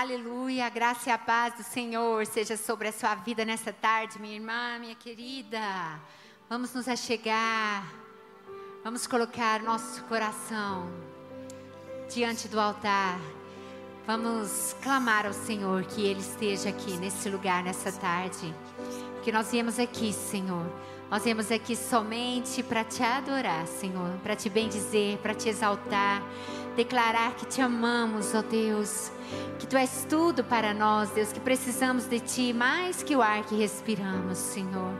[0.00, 4.20] Aleluia, a graça e a paz do Senhor seja sobre a sua vida nessa tarde,
[4.20, 5.58] minha irmã, minha querida.
[6.48, 7.84] Vamos nos achegar,
[8.84, 10.88] vamos colocar nosso coração
[12.14, 13.18] diante do altar.
[14.06, 18.54] Vamos clamar ao Senhor que Ele esteja aqui nesse lugar, nessa tarde.
[19.24, 20.64] Que nós viemos aqui, Senhor.
[21.10, 26.22] Nós viemos aqui somente para te adorar, Senhor, para te bendizer, para te exaltar,
[26.78, 29.10] declarar que te amamos, ó Deus,
[29.58, 33.44] que tu és tudo para nós, Deus, que precisamos de ti mais que o ar
[33.44, 34.94] que respiramos, Senhor.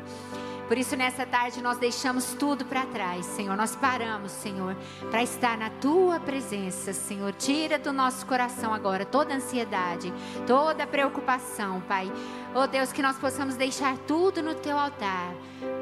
[0.68, 3.56] Por isso, nessa tarde, nós deixamos tudo para trás, Senhor.
[3.56, 4.76] Nós paramos, Senhor,
[5.10, 7.32] para estar na tua presença, Senhor.
[7.32, 10.12] Tira do nosso coração agora toda ansiedade,
[10.46, 12.12] toda preocupação, Pai.
[12.54, 15.32] Oh Deus, que nós possamos deixar tudo no teu altar,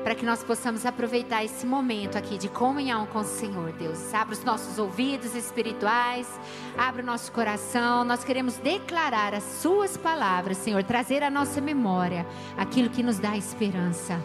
[0.04, 4.14] para que nós possamos aproveitar esse momento aqui de comunhão com o Senhor, Deus.
[4.14, 6.28] Abra os nossos ouvidos espirituais,
[6.78, 8.04] abra o nosso coração.
[8.04, 12.24] Nós queremos declarar as Suas palavras, Senhor, trazer à nossa memória
[12.56, 14.20] aquilo que nos dá esperança.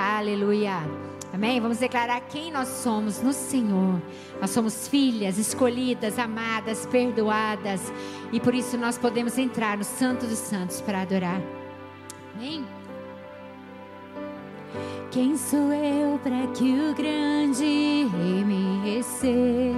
[0.00, 0.88] Aleluia.
[1.34, 1.60] Amém?
[1.60, 4.00] Vamos declarar quem nós somos no Senhor.
[4.40, 7.92] Nós somos filhas, escolhidas, amadas, perdoadas.
[8.32, 11.42] E por isso nós podemos entrar no Santo dos Santos para adorar.
[12.36, 12.64] Amém?
[15.10, 19.74] Quem sou eu para que o grande rei me receba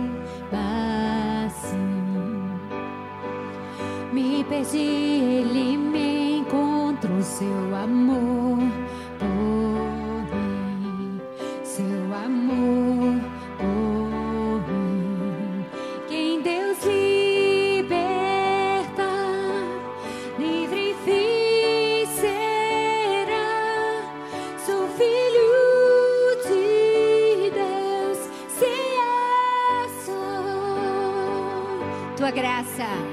[1.46, 1.78] assim?
[4.12, 8.69] Me perdi, ele me encontrou, seu amor
[32.30, 33.09] graça.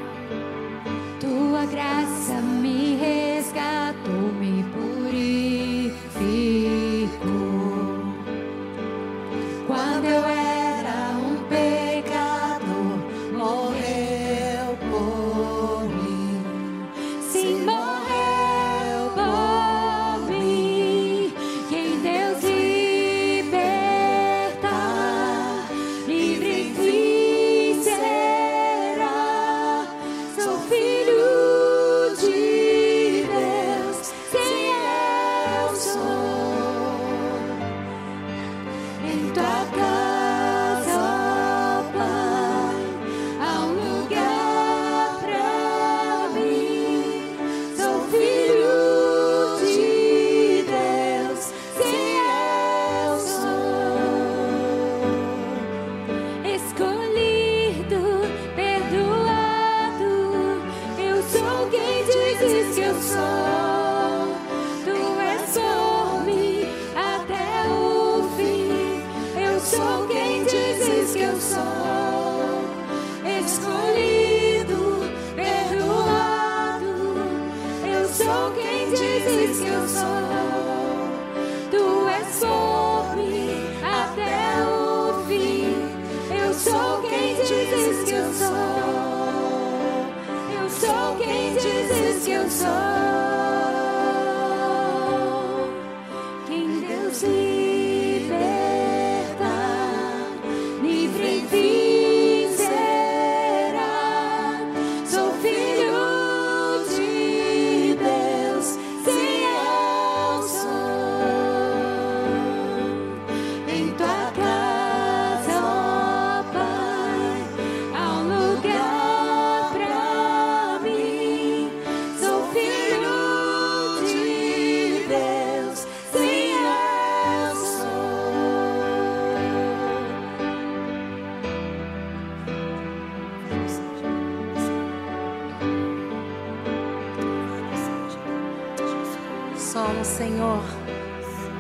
[139.87, 140.63] Somos, Senhor,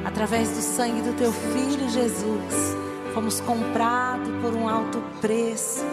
[0.03, 2.75] através do sangue do teu filho Jesus,
[3.13, 5.85] fomos comprados por um alto preço.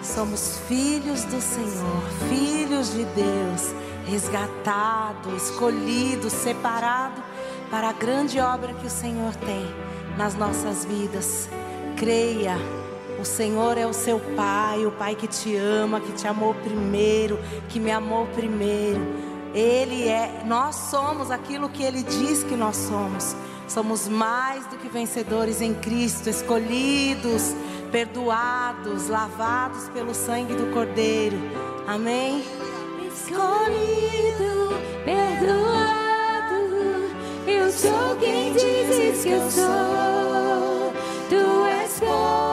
[0.00, 3.74] Somos filhos do Senhor, filhos de Deus,
[4.06, 7.20] resgatados, escolhidos, separados
[7.68, 9.66] para a grande obra que o Senhor tem
[10.16, 11.50] nas nossas vidas.
[11.96, 12.56] Creia,
[13.20, 17.40] o Senhor é o seu Pai, o Pai que te ama, que te amou primeiro,
[17.68, 19.29] que me amou primeiro.
[19.54, 23.34] Ele é, nós somos aquilo que ele diz que nós somos.
[23.66, 27.54] Somos mais do que vencedores em Cristo, escolhidos,
[27.90, 31.38] perdoados, lavados pelo sangue do Cordeiro.
[31.86, 32.44] Amém?
[33.06, 36.64] Escolhido, perdoado,
[37.46, 40.92] eu sou quem dizes que eu sou.
[41.28, 42.49] Tu és por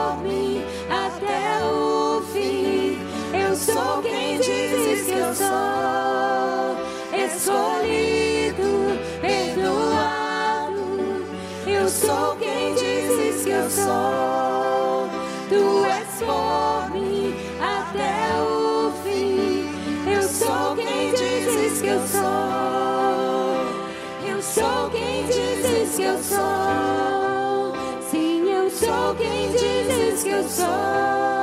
[13.58, 15.08] eu sou.
[15.48, 19.68] Tu és por mim até o fim.
[20.10, 22.28] Eu sou quem dizes que eu sou.
[24.26, 27.74] Eu sou quem dizes que eu sou.
[28.10, 31.37] Sim, eu sou quem dizes que eu sou.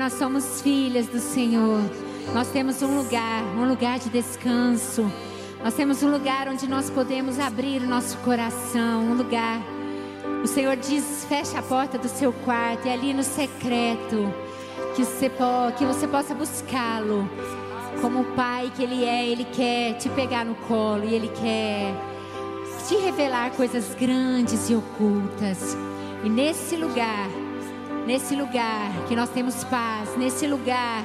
[0.00, 1.82] Nós somos filhas do Senhor.
[2.32, 5.12] Nós temos um lugar, um lugar de descanso.
[5.62, 9.60] Nós temos um lugar onde nós podemos abrir o nosso coração, um lugar.
[10.42, 14.32] O Senhor diz: fecha a porta do seu quarto e ali no secreto
[14.96, 15.30] que você,
[15.76, 17.28] que você possa buscá-lo.
[18.00, 21.94] Como o pai que ele é, ele quer te pegar no colo e ele quer
[22.88, 25.76] te revelar coisas grandes e ocultas.
[26.24, 27.28] E nesse lugar,
[28.06, 31.04] nesse lugar que nós temos paz, nesse lugar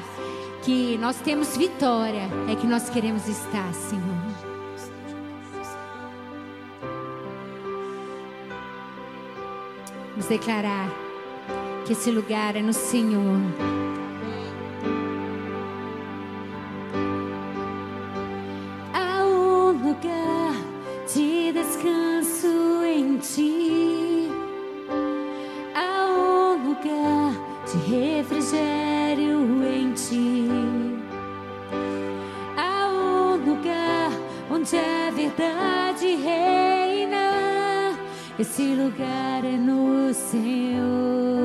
[0.63, 4.03] que nós temos vitória, é que nós queremos estar, Senhor.
[10.11, 10.89] Vamos declarar
[11.85, 13.37] que esse lugar é no Senhor.
[18.91, 20.53] Há um lugar
[21.13, 23.94] de descanso em ti.
[26.85, 27.33] Lugar
[27.65, 30.47] de refrigério em ti.
[32.55, 34.11] Há um lugar
[34.51, 37.97] onde a verdade reina.
[38.37, 41.44] Esse lugar é no Senhor.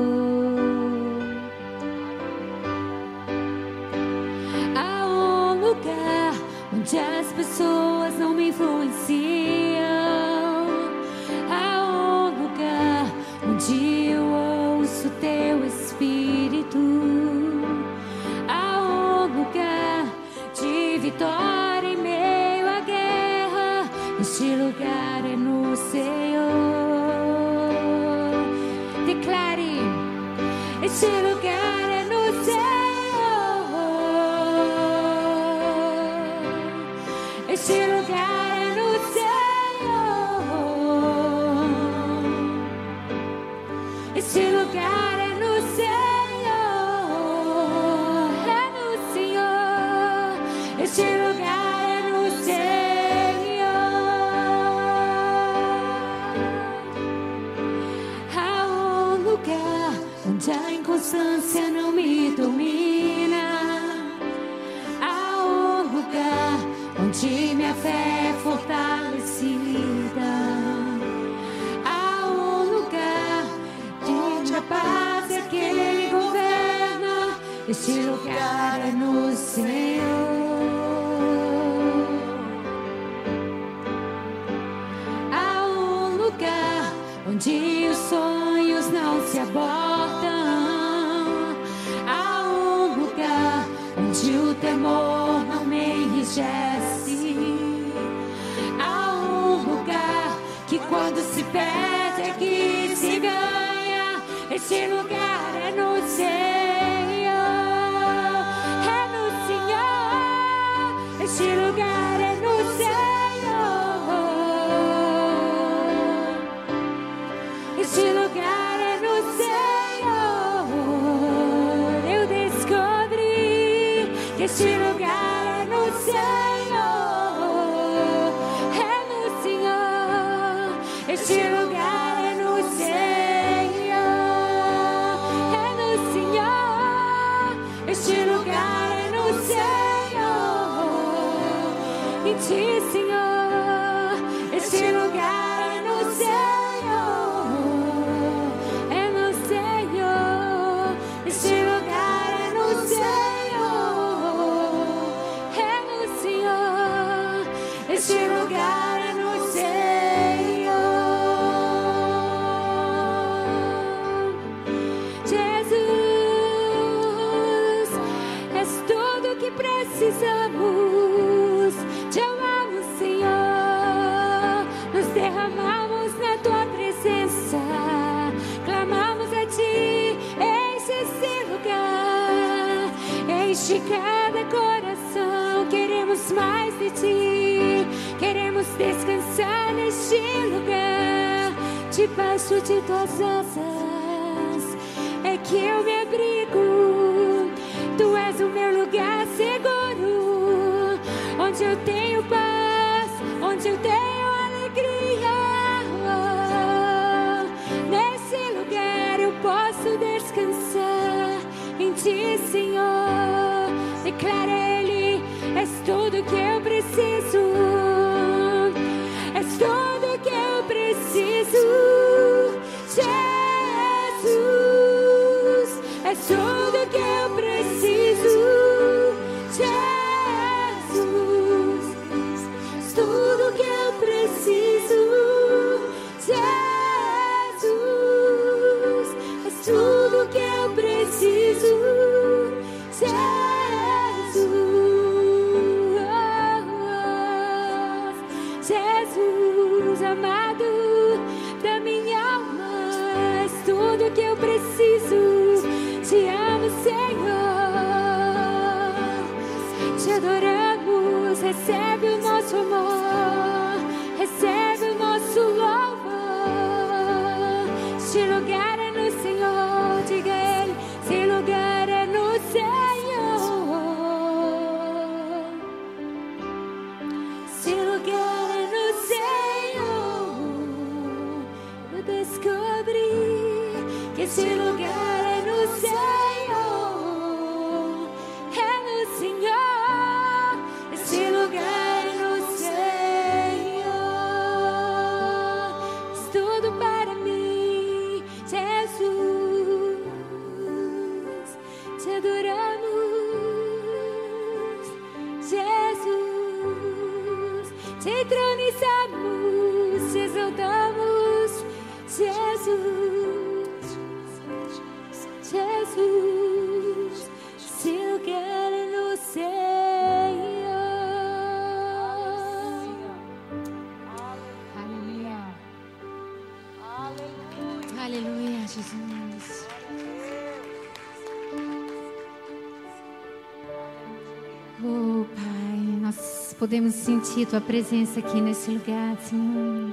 [336.61, 339.91] podemos sentir Tua presença aqui nesse lugar, Senhor.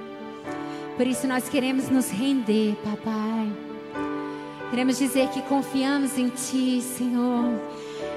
[0.98, 3.50] Por isso nós queremos nos render, Papai.
[4.68, 7.58] Queremos dizer que confiamos em Ti, Senhor.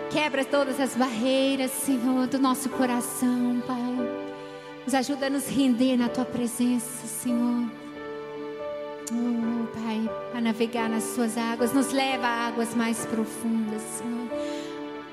[0.09, 3.95] Quebra todas as barreiras, Senhor, do nosso coração, Pai.
[4.83, 7.71] Nos ajuda a nos render na Tua presença, Senhor.
[9.13, 11.71] Oh, Pai, a navegar nas Suas águas.
[11.71, 14.27] Nos leva a águas mais profundas, Senhor.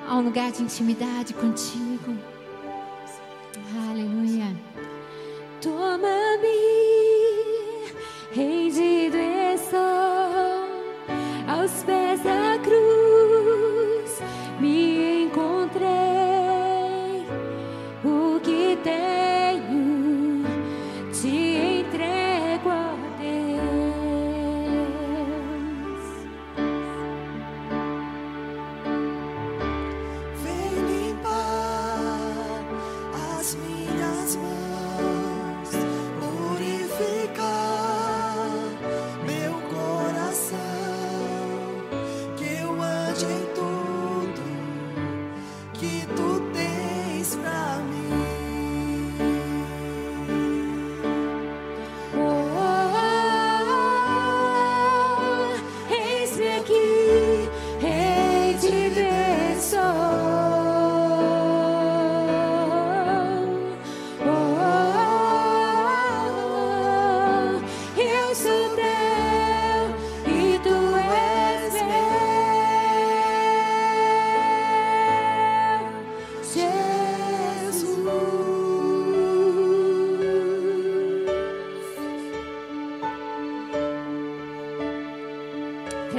[0.08, 2.37] A um lugar de intimidade contigo.
[45.78, 46.17] que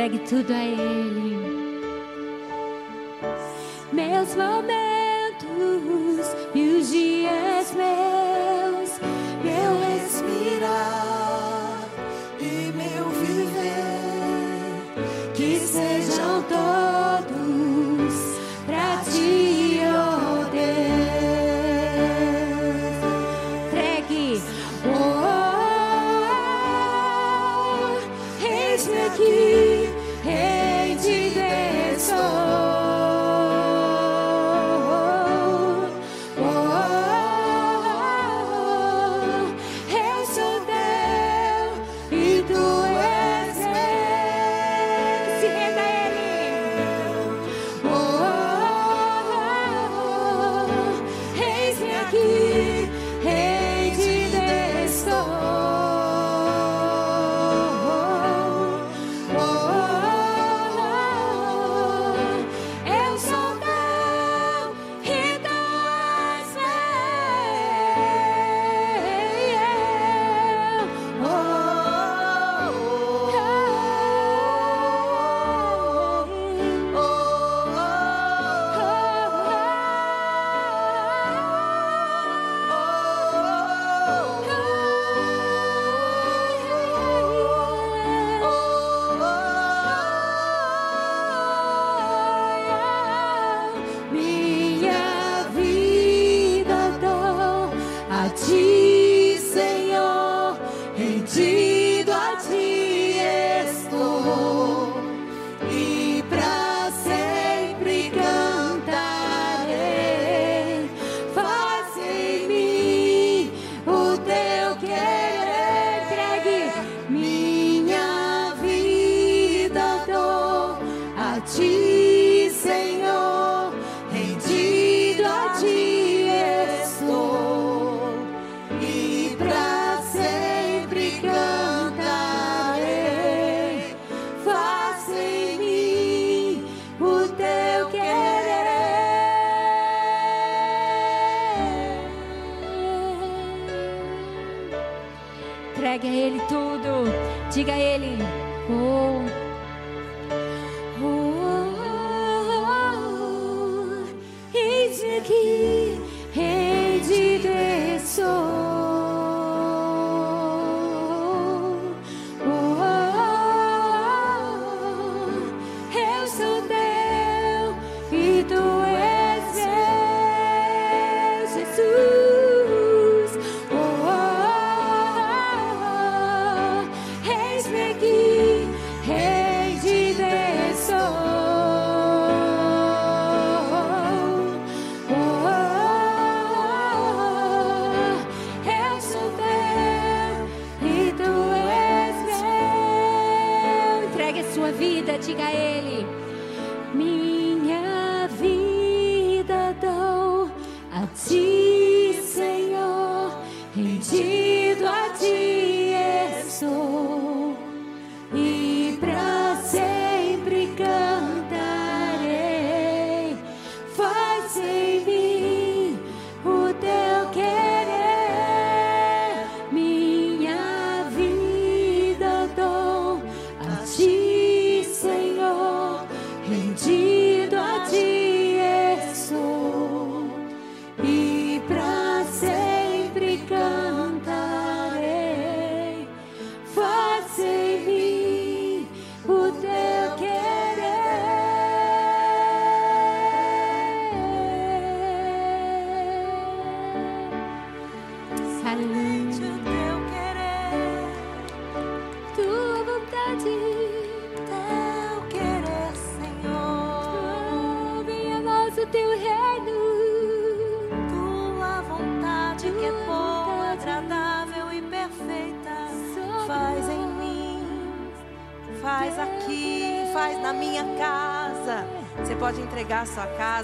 [0.10, 1.19] gratitude a Él.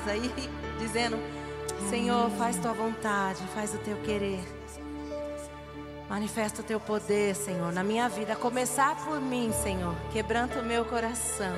[0.05, 0.31] Casa aí,
[0.79, 1.17] dizendo:
[1.89, 4.43] Senhor, faz tua vontade, faz o teu querer.
[6.07, 8.35] Manifesta o teu poder, Senhor, na minha vida.
[8.35, 9.95] Começar por mim, Senhor.
[10.13, 11.55] Quebranta o meu coração.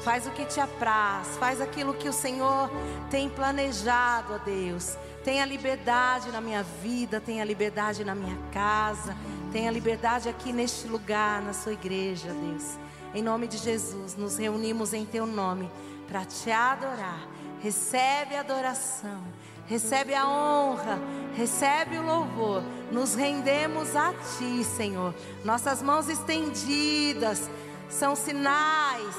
[0.00, 1.36] Faz o que te apraz.
[1.38, 2.68] Faz aquilo que o Senhor
[3.10, 4.96] tem planejado, ó Deus.
[5.22, 7.20] Tenha liberdade na minha vida.
[7.20, 9.16] Tenha liberdade na minha casa.
[9.52, 12.76] Tenha liberdade aqui neste lugar, na sua igreja, Deus.
[13.14, 15.70] Em nome de Jesus, nos reunimos em teu nome
[16.08, 17.35] para te adorar.
[17.66, 19.20] Recebe a adoração.
[19.66, 21.00] Recebe a honra,
[21.34, 22.62] recebe o louvor.
[22.92, 25.12] Nos rendemos a Ti, Senhor.
[25.44, 27.50] Nossas mãos estendidas
[27.90, 29.16] são sinais,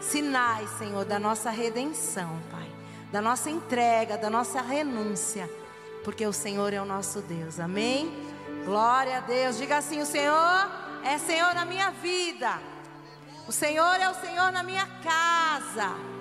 [0.00, 2.68] sinais, Senhor, da nossa redenção, Pai.
[3.12, 5.48] Da nossa entrega, da nossa renúncia.
[6.02, 7.60] Porque o Senhor é o nosso Deus.
[7.60, 8.12] Amém?
[8.64, 9.56] Glória a Deus.
[9.56, 10.68] Diga assim: O Senhor
[11.04, 12.58] é Senhor na minha vida.
[13.46, 16.13] O Senhor é o Senhor na minha casa.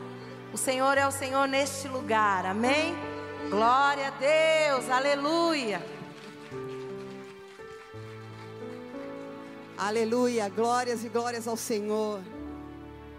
[0.54, 2.46] O Senhor é o Senhor neste lugar.
[2.46, 2.94] Amém?
[3.50, 5.82] Glória a Deus, aleluia.
[9.76, 12.22] Aleluia, glórias e glórias ao Senhor.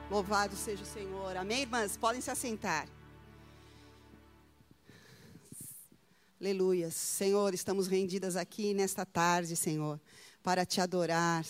[0.08, 1.36] Louvado seja o Senhor.
[1.36, 1.96] Amém, irmãs?
[1.96, 2.86] Podem se assentar.
[6.40, 6.88] Aleluia.
[6.88, 10.00] Senhor, estamos rendidas aqui nesta tarde, Senhor,
[10.40, 11.44] para te adorar,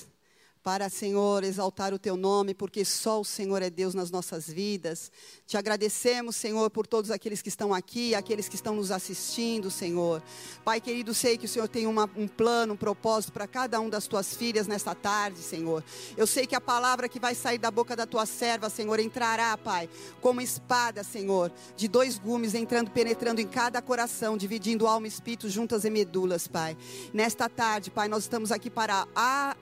[0.64, 5.12] para, Senhor, exaltar o teu nome, porque só o Senhor é Deus nas nossas vidas.
[5.46, 10.22] Te agradecemos, Senhor, por todos aqueles que estão aqui, aqueles que estão nos assistindo, Senhor.
[10.64, 13.90] Pai querido, sei que o Senhor tem uma, um plano, um propósito para cada um
[13.90, 15.84] das tuas filhas nesta tarde, Senhor.
[16.16, 19.58] Eu sei que a palavra que vai sair da boca da tua serva, Senhor, entrará,
[19.58, 19.86] Pai,
[20.22, 25.50] como espada, Senhor, de dois gumes, entrando, penetrando em cada coração, dividindo alma e espírito,
[25.50, 26.74] juntas e medulas, Pai.
[27.12, 29.06] Nesta tarde, Pai, nós estamos aqui para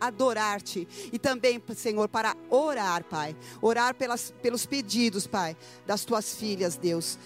[0.01, 3.37] adorar-te e também, Senhor, para orar, Pai.
[3.61, 7.19] Orar pelas, pelos pedidos, Pai, das tuas filhas, Deus.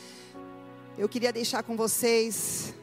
[0.99, 2.75] Eu queria deixar com vocês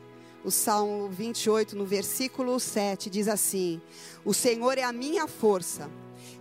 [0.46, 3.82] O Salmo 28, no versículo 7, diz assim:
[4.26, 5.90] O Senhor é a minha força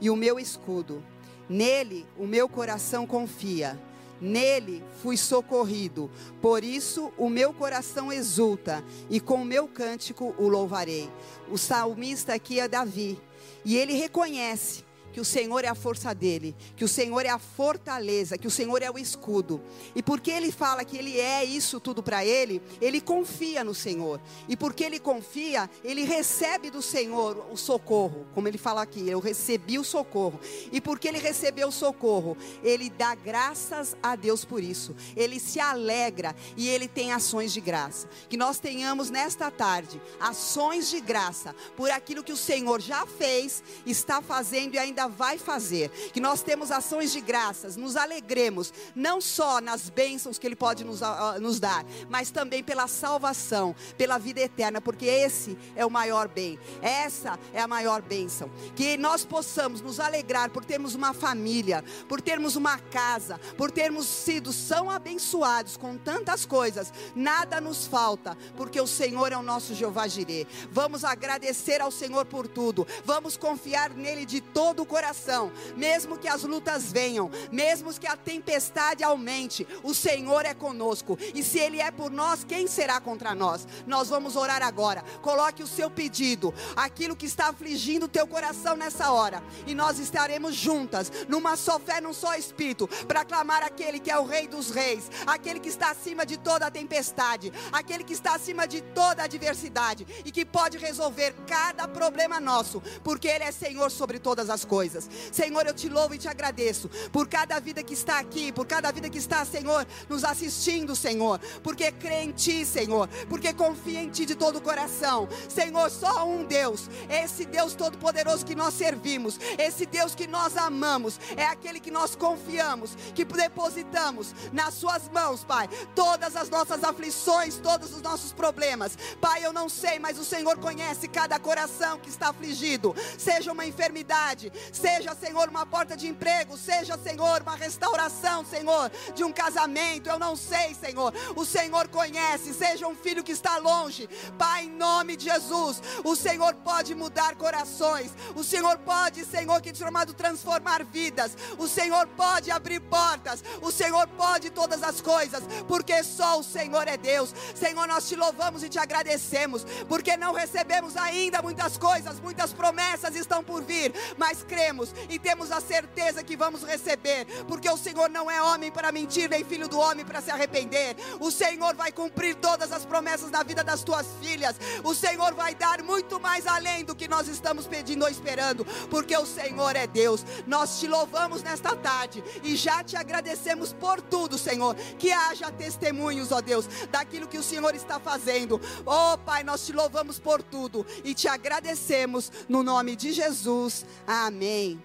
[0.00, 1.02] e o meu escudo.
[1.48, 3.81] Nele o meu coração confia.
[4.20, 6.11] Nele fui socorrido.
[6.40, 11.11] Por isso o meu coração exulta e com o meu cântico o louvarei.
[11.50, 13.20] O salmista aqui é Davi.
[13.64, 17.38] E ele reconhece que o Senhor é a força dele, que o Senhor é a
[17.38, 19.61] fortaleza, que o Senhor é o escudo.
[19.94, 24.20] E porque ele fala que ele é isso tudo para ele, ele confia no Senhor.
[24.48, 29.20] E porque ele confia, ele recebe do Senhor o socorro, como ele fala aqui, eu
[29.20, 30.40] recebi o socorro.
[30.70, 34.94] E porque ele recebeu o socorro, ele dá graças a Deus por isso.
[35.16, 38.09] Ele se alegra e ele tem ações de graça.
[38.29, 43.62] Que nós tenhamos nesta tarde ações de graça por aquilo que o Senhor já fez,
[43.85, 45.91] está fazendo e ainda ainda vai fazer.
[46.12, 50.85] Que nós temos ações de graças, nos alegremos, não só nas bênçãos que Ele pode
[50.85, 51.01] nos,
[51.41, 56.59] nos dar, mas também pela salvação, pela vida eterna, porque esse é o maior bem,
[56.81, 58.51] essa é a maior bênção.
[58.75, 64.07] Que nós possamos nos alegrar por termos uma família, por termos uma casa, por termos
[64.07, 69.75] sido são abençoados com tantas coisas, nada nos falta, porque o Senhor é o nosso
[69.75, 70.47] Jeová Jireh.
[70.71, 76.28] Vamos agradecer ao Senhor por tudo, vamos confiar nele de todo o coração, mesmo que
[76.28, 81.18] as lutas venham, mesmo que a tempestade aumente, o Senhor é conosco.
[81.35, 83.66] E se Ele é por nós, quem será contra nós?
[83.87, 85.02] Nós vamos orar agora.
[85.22, 89.98] Coloque o seu pedido, aquilo que está afligindo o teu coração nessa hora, e nós
[89.98, 94.46] estaremos juntas, numa só fé, num só espírito, para clamar aquele que é o Rei
[94.46, 98.83] dos Reis, aquele que está acima de toda a tempestade, aquele que está acima de
[98.83, 104.18] toda a adversidade e que pode resolver cada problema nosso, porque Ele é Senhor sobre
[104.18, 105.09] todas as coisas coisas.
[105.31, 108.90] Senhor, eu te louvo e te agradeço por cada vida que está aqui, por cada
[108.90, 114.11] vida que está, Senhor, nos assistindo, Senhor, porque crê em Ti, Senhor, porque confia em
[114.11, 115.29] Ti de todo o coração.
[115.49, 121.21] Senhor, só um Deus, esse Deus todo-poderoso que nós servimos, esse Deus que nós amamos,
[121.37, 127.57] é aquele que nós confiamos, que depositamos nas Suas mãos, Pai, todas as nossas aflições,
[127.59, 128.99] todos os nossos problemas.
[129.21, 133.64] Pai, eu não sei, mas o Senhor conhece cada coração que está afligido, seja uma
[133.64, 140.09] enfermidade, Seja, Senhor, uma porta de emprego, seja, Senhor, uma restauração, Senhor, de um casamento.
[140.09, 141.13] Eu não sei, Senhor.
[141.37, 144.09] O Senhor conhece, seja um filho que está longe.
[144.39, 148.13] Pai, em nome de Jesus, o Senhor pode mudar corações.
[148.35, 151.37] O Senhor pode, Senhor, que chamado transformar vidas.
[151.59, 153.45] O Senhor pode abrir portas.
[153.61, 157.35] O Senhor pode todas as coisas, porque só o Senhor é Deus.
[157.55, 163.15] Senhor, nós te louvamos e te agradecemos, porque não recebemos ainda muitas coisas, muitas promessas
[163.15, 164.62] estão por vir, mas cremos
[165.09, 169.29] e temos a certeza que vamos receber, porque o Senhor não é homem para mentir,
[169.29, 170.96] nem filho do homem para se arrepender.
[171.20, 174.57] O Senhor vai cumprir todas as promessas na vida das tuas filhas.
[174.85, 179.16] O Senhor vai dar muito mais além do que nós estamos pedindo ou esperando, porque
[179.16, 180.25] o Senhor é Deus.
[180.46, 184.75] Nós te louvamos nesta tarde e já te agradecemos por tudo, Senhor.
[184.98, 188.61] Que haja testemunhos, ó Deus, daquilo que o Senhor está fazendo.
[188.87, 193.85] Oh Pai, nós te louvamos por tudo e te agradecemos no nome de Jesus.
[194.07, 194.41] Amém.
[194.42, 194.83] Amém.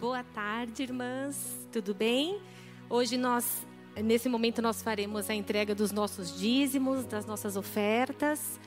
[0.00, 1.66] Boa tarde, irmãs.
[1.72, 2.40] Tudo bem?
[2.88, 3.66] Hoje nós,
[3.96, 8.60] nesse momento, nós faremos a entrega dos nossos dízimos, das nossas ofertas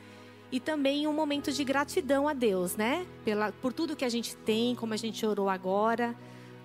[0.51, 3.07] e também um momento de gratidão a Deus, né?
[3.23, 6.13] Pela, por tudo que a gente tem, como a gente orou agora,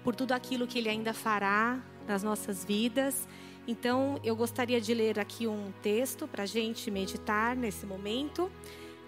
[0.03, 3.29] por tudo aquilo que Ele ainda fará nas nossas vidas.
[3.69, 8.51] Então, eu gostaria de ler aqui um texto para a gente meditar nesse momento,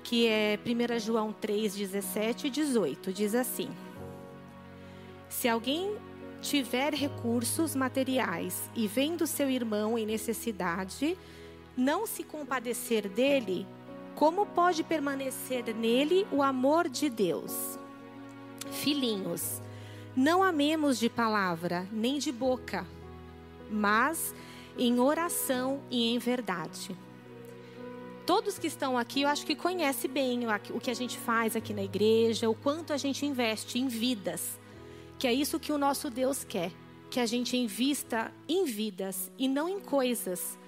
[0.05, 3.11] que é 1 João 3, 17 e 18.
[3.11, 3.71] Diz assim:
[5.31, 5.97] Se alguém
[6.43, 11.17] tiver recursos materiais e vendo seu irmão em necessidade,
[11.75, 13.67] não se compadecer dele,
[14.15, 17.79] como pode permanecer nele o amor de Deus?
[18.71, 19.63] Filhinhos,
[20.15, 22.87] não amemos de palavra nem de boca,
[23.71, 24.35] mas
[24.79, 26.97] em oração e em verdade.
[28.27, 31.75] Todos que estão aqui, eu acho que conhecem bem o que a gente faz aqui
[31.75, 34.59] na igreja, o quanto a gente investe em vidas.
[35.19, 36.71] Que é isso que o nosso Deus quer,
[37.11, 40.59] que a gente invista em vidas e não em coisas.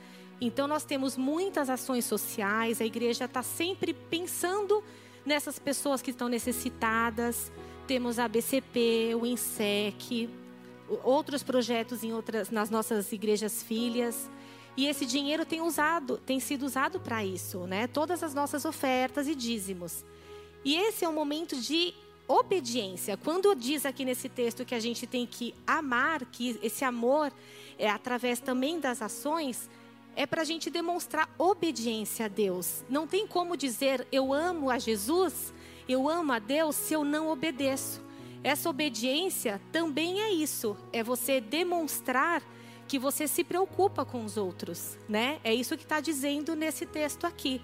[0.41, 4.83] Então nós temos muitas ações sociais, a igreja está sempre pensando
[5.25, 7.53] nessas pessoas que estão necessitadas.
[7.87, 10.29] Temos a BCP, o INSEC,
[11.03, 14.29] outros projetos em outras, nas nossas igrejas filhas.
[14.77, 17.87] E esse dinheiro tem, usado, tem sido usado para isso, né?
[17.87, 20.05] Todas as nossas ofertas e dízimos.
[20.65, 21.93] E esse é um momento de
[22.27, 23.17] obediência.
[23.17, 27.33] Quando diz aqui nesse texto que a gente tem que amar, que esse amor
[27.79, 29.69] é através também das ações,
[30.15, 32.85] é para a gente demonstrar obediência a Deus.
[32.89, 35.53] Não tem como dizer eu amo a Jesus,
[35.89, 38.01] eu amo a Deus se eu não obedeço.
[38.45, 42.43] Essa obediência também é isso, é você demonstrar
[42.89, 45.39] que você se preocupa com os outros, né?
[45.45, 47.61] É isso que está dizendo nesse texto aqui.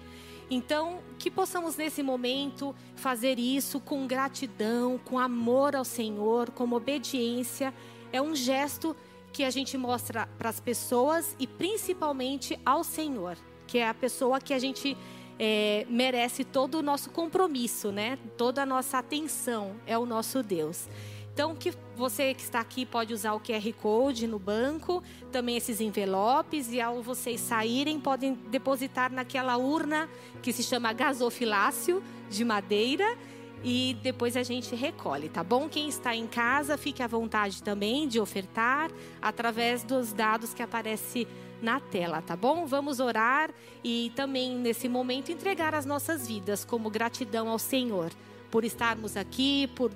[0.49, 7.73] Então, que possamos nesse momento fazer isso com gratidão, com amor ao Senhor, com obediência.
[8.11, 8.95] É um gesto
[9.31, 13.37] que a gente mostra para as pessoas e principalmente ao Senhor,
[13.67, 14.97] que é a pessoa que a gente
[15.39, 18.19] é, merece todo o nosso compromisso, né?
[18.37, 20.89] Toda a nossa atenção é o nosso Deus.
[21.33, 25.79] Então, que você que está aqui pode usar o QR Code no banco, também esses
[25.79, 30.09] envelopes, e ao vocês saírem, podem depositar naquela urna
[30.41, 33.17] que se chama gasofilácio de madeira
[33.63, 35.67] e depois a gente recolhe, tá bom?
[35.69, 41.25] Quem está em casa, fique à vontade também de ofertar através dos dados que aparece
[41.61, 42.65] na tela, tá bom?
[42.65, 43.51] Vamos orar
[43.83, 48.11] e também nesse momento entregar as nossas vidas como gratidão ao Senhor
[48.49, 49.91] por estarmos aqui, por,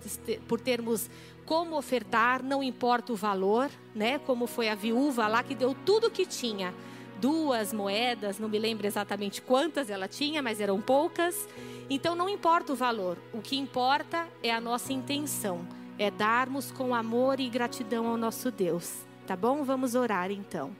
[0.47, 1.09] por termos
[1.45, 4.19] como ofertar, não importa o valor, né?
[4.19, 6.73] Como foi a viúva lá que deu tudo que tinha,
[7.19, 11.47] duas moedas, não me lembro exatamente quantas ela tinha, mas eram poucas
[11.89, 15.67] então não importa o valor, o que importa é a nossa intenção,
[15.99, 19.05] é darmos com amor e gratidão ao nosso Deus.
[19.27, 19.63] Tá bom?
[19.63, 20.75] Vamos orar então.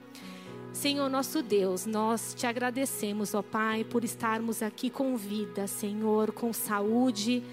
[0.74, 6.52] Senhor nosso Deus, nós te agradecemos, ó Pai, por estarmos aqui com vida, Senhor, com
[6.52, 7.44] saúde.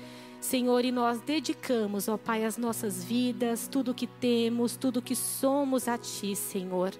[0.42, 5.88] Senhor, e nós dedicamos, ó Pai, as nossas vidas, tudo que temos, tudo que somos
[5.88, 6.92] a Ti, Senhor.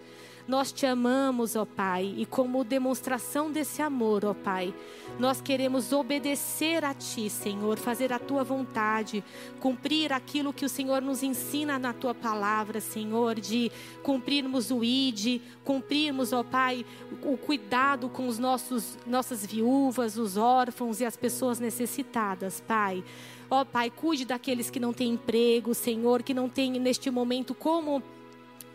[0.52, 4.74] Nós te amamos, ó Pai, e como demonstração desse amor, ó Pai,
[5.18, 9.24] nós queremos obedecer a Ti, Senhor, fazer a Tua vontade,
[9.62, 13.72] cumprir aquilo que o Senhor nos ensina na Tua palavra, Senhor, de
[14.04, 16.86] cumprirmos o ID, cumprirmos, ó Pai,
[17.24, 23.02] o cuidado com os nossos nossas viúvas, os órfãos e as pessoas necessitadas, Pai.
[23.50, 28.04] Ó Pai, cuide daqueles que não têm emprego, Senhor, que não têm neste momento como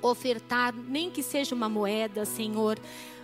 [0.03, 2.79] ofertar, nem que seja uma moeda, Senhor.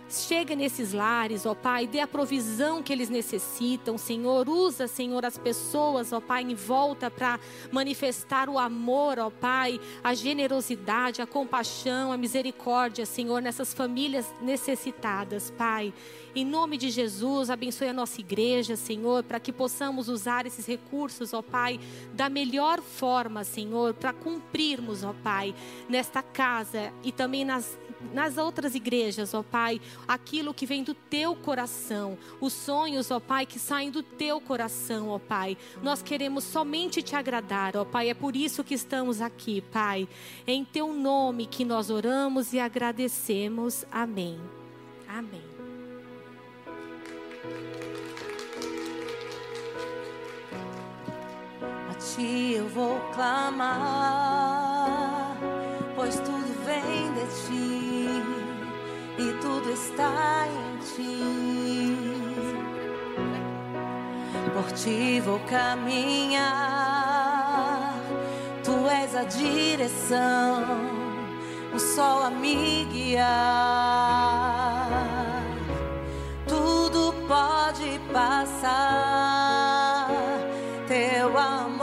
[0.09, 4.47] Chega nesses lares, ó Pai, dê a provisão que eles necessitam, Senhor.
[4.47, 7.39] Usa, Senhor, as pessoas, ó Pai, em volta para
[7.71, 15.51] manifestar o amor, ó Pai, a generosidade, a compaixão, a misericórdia, Senhor, nessas famílias necessitadas,
[15.51, 15.93] Pai.
[16.35, 21.33] Em nome de Jesus, abençoe a nossa igreja, Senhor, para que possamos usar esses recursos,
[21.33, 21.79] ó Pai,
[22.13, 25.55] da melhor forma, Senhor, para cumprirmos, ó Pai,
[25.87, 27.77] nesta casa e também nas
[28.13, 33.45] nas outras igrejas, ó Pai, aquilo que vem do teu coração, os sonhos, ó Pai,
[33.45, 35.57] que saem do teu coração, ó Pai.
[35.81, 40.07] Nós queremos somente te agradar, ó Pai, é por isso que estamos aqui, Pai.
[40.45, 43.85] Em teu nome que nós oramos e agradecemos.
[43.91, 44.39] Amém.
[45.07, 45.53] Amém.
[51.89, 53.77] A ti eu vou clamar,
[55.95, 58.23] pois tudo vem de ti
[59.17, 61.23] e tudo está em ti.
[64.53, 66.43] Por ti vou caminhar,
[68.63, 70.63] tu és a direção,
[71.73, 73.23] o sol a me guiar.
[76.47, 80.07] Tudo pode passar,
[80.87, 81.82] teu amor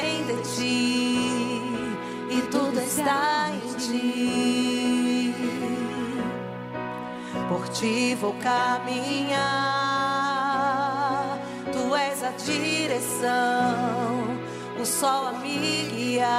[0.00, 1.62] vem de ti
[2.30, 5.34] e tudo está em ti.
[7.48, 9.38] Por ti vou caminhar,
[11.72, 13.30] tu és a direção,
[14.80, 16.30] o sol a me guiar.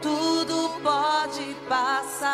[0.00, 2.26] Tudo pode passar,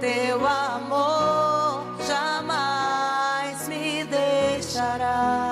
[0.00, 5.45] teu amor jamais me deixará.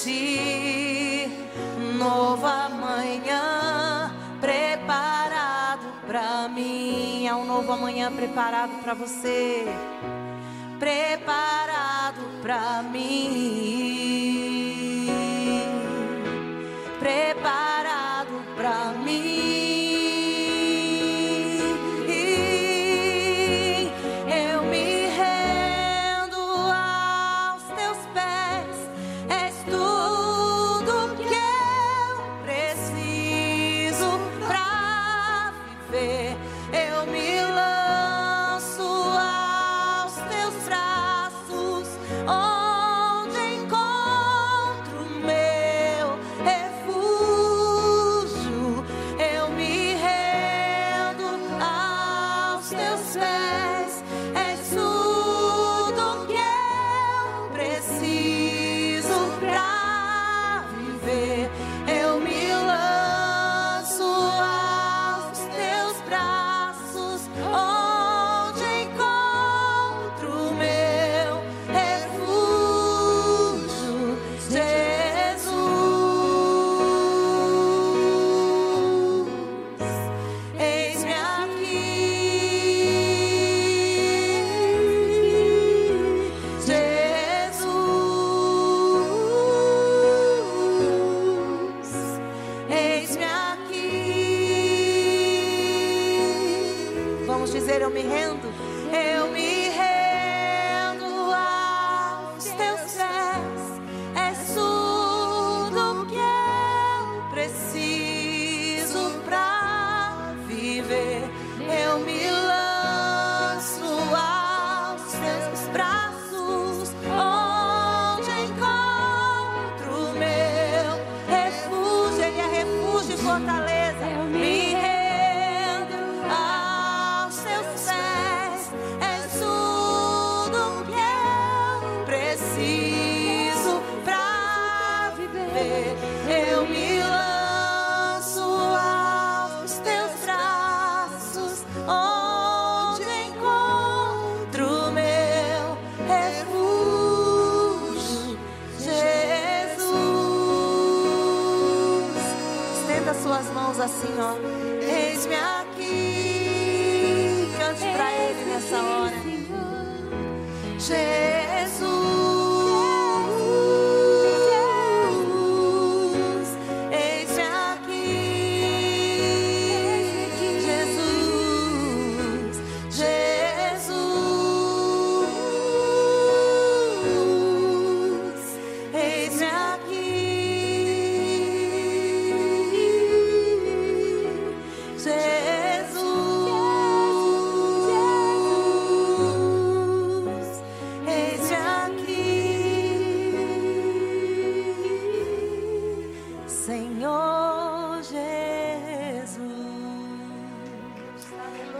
[0.00, 1.28] Existir.
[1.98, 5.86] Novo amanhã preparado
[7.28, 9.66] há um novo amanhã preparado para você.
[10.78, 13.50] Preparado para mim.
[16.98, 17.69] Preparado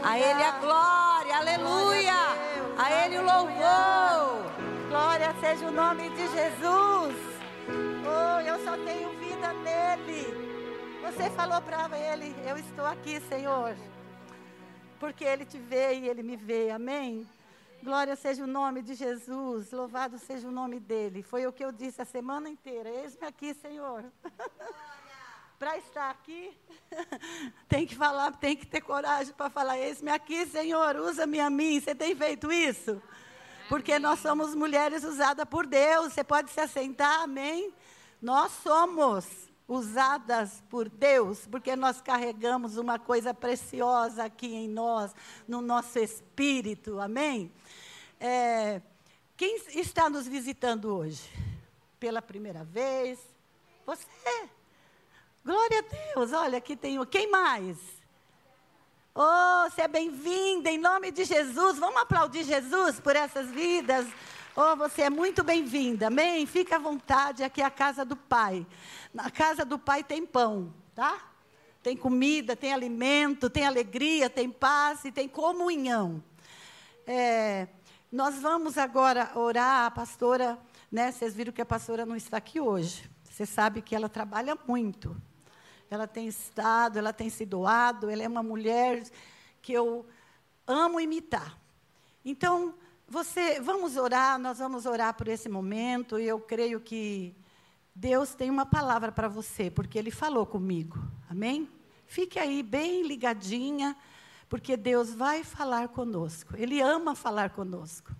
[0.03, 2.13] A Ele a glória, aleluia.
[2.77, 4.51] A Ele o louvor.
[4.89, 7.15] Glória seja o nome de Jesus.
[7.69, 10.51] Oh, eu só tenho vida nele.
[11.01, 13.75] Você falou para ele: Eu estou aqui, Senhor.
[14.99, 16.71] Porque ele te vê e ele me vê.
[16.71, 17.27] Amém?
[17.83, 19.71] Glória seja o nome de Jesus.
[19.71, 21.23] Louvado seja o nome dele.
[21.23, 22.89] Foi o que eu disse a semana inteira.
[22.89, 24.03] Eis-me aqui, Senhor.
[25.61, 26.57] para estar aqui,
[27.69, 31.79] tem que falar, tem que ter coragem para falar: Eis-me aqui, Senhor, usa-me a mim.
[31.79, 32.99] Você tem feito isso?
[33.69, 36.13] Porque nós somos mulheres usadas por Deus.
[36.13, 37.71] Você pode se assentar, amém?
[38.19, 39.27] Nós somos
[39.67, 45.13] usadas por Deus, porque nós carregamos uma coisa preciosa aqui em nós,
[45.47, 47.51] no nosso espírito, amém?
[48.19, 48.81] É,
[49.37, 51.21] quem está nos visitando hoje?
[51.99, 53.19] Pela primeira vez?
[53.85, 54.07] Você.
[55.43, 57.03] Glória a Deus, olha, aqui tem.
[57.05, 57.77] Quem mais?
[59.15, 61.79] Oh, você é bem-vinda em nome de Jesus.
[61.79, 64.05] Vamos aplaudir Jesus por essas vidas.
[64.55, 66.45] Oh, você é muito bem-vinda, amém?
[66.45, 68.67] Fica à vontade, aqui é a casa do Pai.
[69.11, 71.19] Na casa do Pai tem pão, tá?
[71.81, 76.23] Tem comida, tem alimento, tem alegria, tem paz e tem comunhão.
[77.07, 77.67] É,
[78.11, 80.59] nós vamos agora orar, a pastora,
[80.91, 81.11] né?
[81.11, 83.09] Vocês viram que a pastora não está aqui hoje.
[83.23, 85.19] Você sabe que ela trabalha muito.
[85.91, 89.03] Ela tem estado, ela tem se doado, ela é uma mulher
[89.61, 90.05] que eu
[90.65, 91.57] amo imitar.
[92.23, 92.73] Então,
[93.07, 97.35] você, vamos orar, nós vamos orar por esse momento, e eu creio que
[97.93, 100.97] Deus tem uma palavra para você, porque Ele falou comigo.
[101.29, 101.69] Amém?
[102.07, 103.93] Fique aí bem ligadinha,
[104.47, 106.55] porque Deus vai falar conosco.
[106.55, 108.15] Ele ama falar conosco.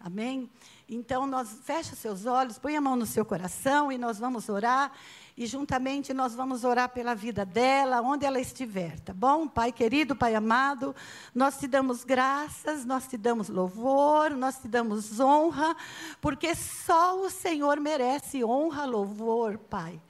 [0.00, 0.50] Amém?
[0.88, 4.92] Então, nós fecha seus olhos, põe a mão no seu coração e nós vamos orar.
[5.36, 9.48] E juntamente nós vamos orar pela vida dela, onde ela estiver, tá bom?
[9.48, 10.94] Pai querido, Pai amado,
[11.34, 15.76] nós te damos graças, nós te damos louvor, nós te damos honra,
[16.20, 20.00] porque só o Senhor merece honra, louvor, Pai.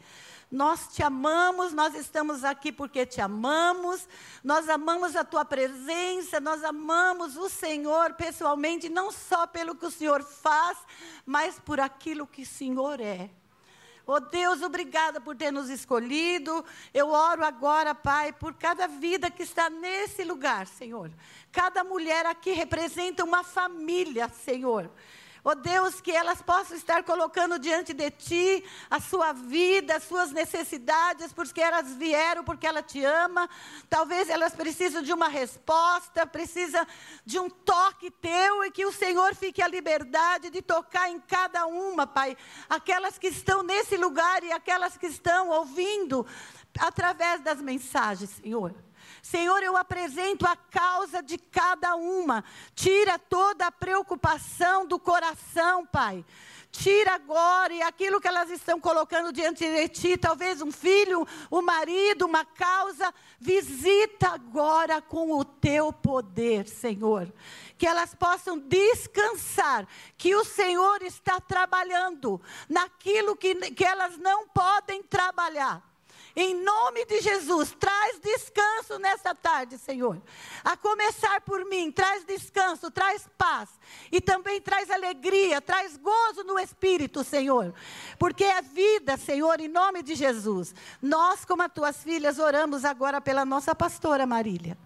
[0.50, 4.06] Nós te amamos, nós estamos aqui porque te amamos,
[4.42, 9.90] nós amamos a tua presença, nós amamos o Senhor pessoalmente, não só pelo que o
[9.90, 10.76] Senhor faz,
[11.24, 13.30] mas por aquilo que o Senhor é.
[14.07, 16.64] Oh Deus, obrigada por ter nos escolhido.
[16.92, 21.11] Eu oro agora, Pai, por cada vida que está nesse lugar, Senhor.
[21.50, 24.90] Cada mulher aqui representa uma família, Senhor.
[25.47, 30.32] Oh Deus, que elas possam estar colocando diante de Ti a sua vida, as suas
[30.32, 33.47] necessidades, porque elas vieram, porque ela te ama.
[33.90, 36.86] Talvez elas precisam de uma resposta, precisam
[37.26, 41.66] de um toque Teu e que o Senhor fique a liberdade de tocar em cada
[41.66, 42.34] uma, Pai.
[42.66, 46.26] Aquelas que estão nesse lugar e aquelas que estão ouvindo
[46.80, 48.74] através das mensagens, Senhor.
[49.24, 52.44] Senhor, eu apresento a causa de cada uma.
[52.74, 56.22] Tira toda a preocupação do coração, Pai.
[56.70, 61.62] Tira agora e aquilo que elas estão colocando diante de ti, talvez um filho, um
[61.62, 67.32] marido, uma causa, visita agora com o teu poder, Senhor.
[67.78, 75.02] Que elas possam descansar, que o Senhor está trabalhando naquilo que, que elas não podem
[75.02, 75.93] trabalhar.
[76.37, 80.20] Em nome de Jesus, traz descanso nessa tarde, Senhor.
[80.64, 83.68] A começar por mim, traz descanso, traz paz.
[84.11, 87.72] E também traz alegria, traz gozo no Espírito, Senhor.
[88.18, 90.74] Porque é vida, Senhor, em nome de Jesus.
[91.01, 94.76] Nós, como as tuas filhas, oramos agora pela nossa pastora Marília.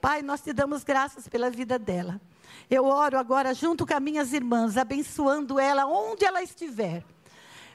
[0.00, 2.18] Pai, nós te damos graças pela vida dela.
[2.70, 7.04] Eu oro agora junto com as minhas irmãs, abençoando ela onde ela estiver.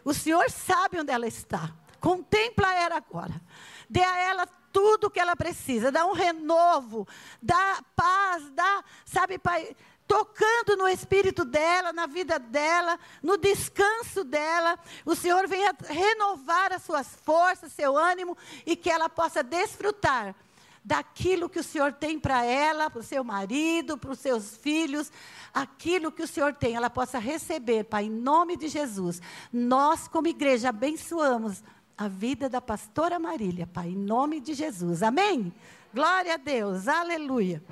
[0.04, 1.72] O Senhor sabe onde ela está.
[2.04, 3.42] Contempla ela agora.
[3.90, 5.90] Dê a ela tudo o que ela precisa.
[5.90, 7.08] Dá um renovo.
[7.42, 8.44] Dá paz.
[8.50, 9.74] Dá, sabe, Pai,
[10.06, 14.78] tocando no espírito dela, na vida dela, no descanso dela.
[15.06, 20.36] O Senhor venha renovar as suas forças, seu ânimo e que ela possa desfrutar
[20.84, 25.10] daquilo que o Senhor tem para ela, para o seu marido, para os seus filhos,
[25.54, 29.22] aquilo que o Senhor tem, ela possa receber, Pai, em nome de Jesus.
[29.54, 31.64] Nós, como igreja, abençoamos
[31.98, 35.04] a vida da pastora Marília, Pai, em nome de Jesus.
[35.04, 35.54] Amém?
[35.94, 37.64] Glória a Deus, aleluia.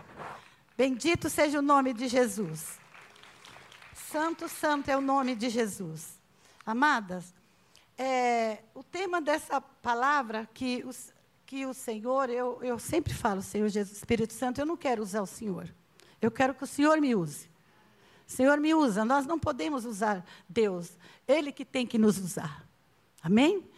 [0.78, 2.80] Bendito seja o nome de Jesus.
[4.12, 6.20] Santo, santo é o nome de Jesus.
[6.66, 7.34] Amadas,
[7.98, 11.14] é, o tema dessa palavra que, os,
[11.46, 15.22] que o Senhor, eu, eu sempre falo, Senhor Jesus, Espírito Santo, eu não quero usar
[15.22, 15.74] o Senhor.
[16.22, 17.50] Eu quero que o Senhor me use.
[18.28, 20.98] Senhor me usa, nós não podemos usar Deus,
[21.28, 22.66] Ele que tem que nos usar.
[23.22, 23.70] Amém?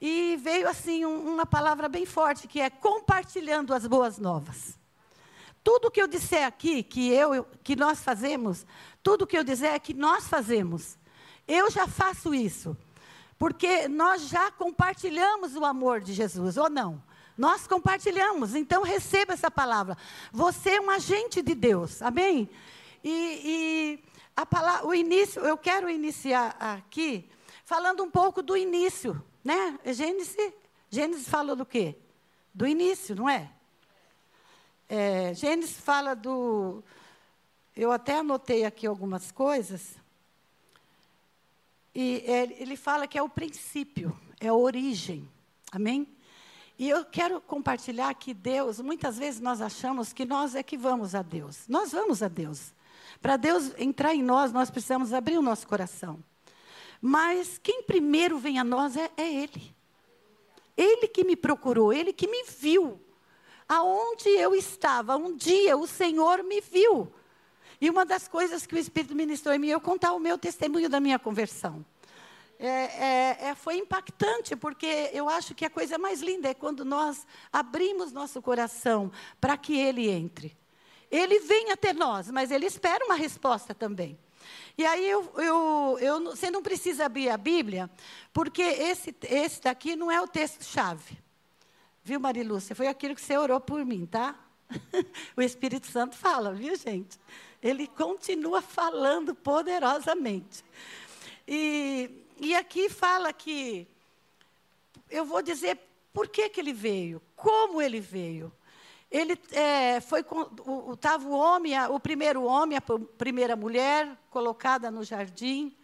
[0.00, 4.78] E veio assim um, uma palavra bem forte que é compartilhando as boas novas.
[5.62, 8.64] Tudo que eu disser aqui que eu que nós fazemos,
[9.02, 10.96] tudo que eu disser é que nós fazemos.
[11.46, 12.76] Eu já faço isso.
[13.38, 17.00] Porque nós já compartilhamos o amor de Jesus ou não?
[17.36, 19.96] Nós compartilhamos, então receba essa palavra.
[20.32, 22.50] Você é um agente de Deus, amém?
[23.04, 24.00] E,
[24.34, 27.30] e palavra, o início, eu quero iniciar aqui
[27.64, 29.78] falando um pouco do início né?
[29.86, 30.36] Gênesis,
[30.90, 31.96] Gênesis fala do quê?
[32.54, 33.50] Do início, não é?
[34.88, 35.34] é?
[35.34, 36.82] Gênesis fala do.
[37.76, 39.96] Eu até anotei aqui algumas coisas.
[41.94, 42.22] E
[42.58, 45.28] ele fala que é o princípio, é a origem.
[45.72, 46.06] Amém?
[46.78, 51.14] E eu quero compartilhar que Deus, muitas vezes nós achamos que nós é que vamos
[51.14, 51.66] a Deus.
[51.68, 52.72] Nós vamos a Deus.
[53.20, 56.22] Para Deus entrar em nós, nós precisamos abrir o nosso coração.
[57.00, 59.74] Mas quem primeiro vem a nós é, é Ele.
[60.76, 63.00] Ele que me procurou, Ele que me viu.
[63.68, 67.12] Aonde eu estava, um dia o Senhor me viu.
[67.80, 70.88] E uma das coisas que o Espírito ministrou em mim, eu contar o meu testemunho
[70.88, 71.84] da minha conversão.
[72.58, 76.84] É, é, é, foi impactante, porque eu acho que a coisa mais linda é quando
[76.84, 80.56] nós abrimos nosso coração para que Ele entre.
[81.08, 84.18] Ele vem até nós, mas Ele espera uma resposta também.
[84.78, 87.90] E aí eu, eu, eu, você não precisa abrir a Bíblia,
[88.32, 91.18] porque esse, esse daqui não é o texto-chave.
[92.04, 92.76] Viu, Marilúcia?
[92.76, 94.38] Foi aquilo que você orou por mim, tá?
[95.36, 97.18] o Espírito Santo fala, viu, gente?
[97.60, 100.64] Ele continua falando poderosamente.
[101.46, 102.08] E,
[102.40, 103.84] e aqui fala que,
[105.10, 105.76] eu vou dizer
[106.12, 108.52] por que, que ele veio, como ele veio.
[109.10, 112.82] Ele é, foi o, o homem, o primeiro homem, a
[113.16, 115.74] primeira mulher colocada no jardim.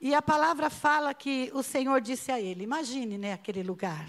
[0.00, 4.06] E a palavra fala que o Senhor disse a ele: Imagine, né, aquele lugar.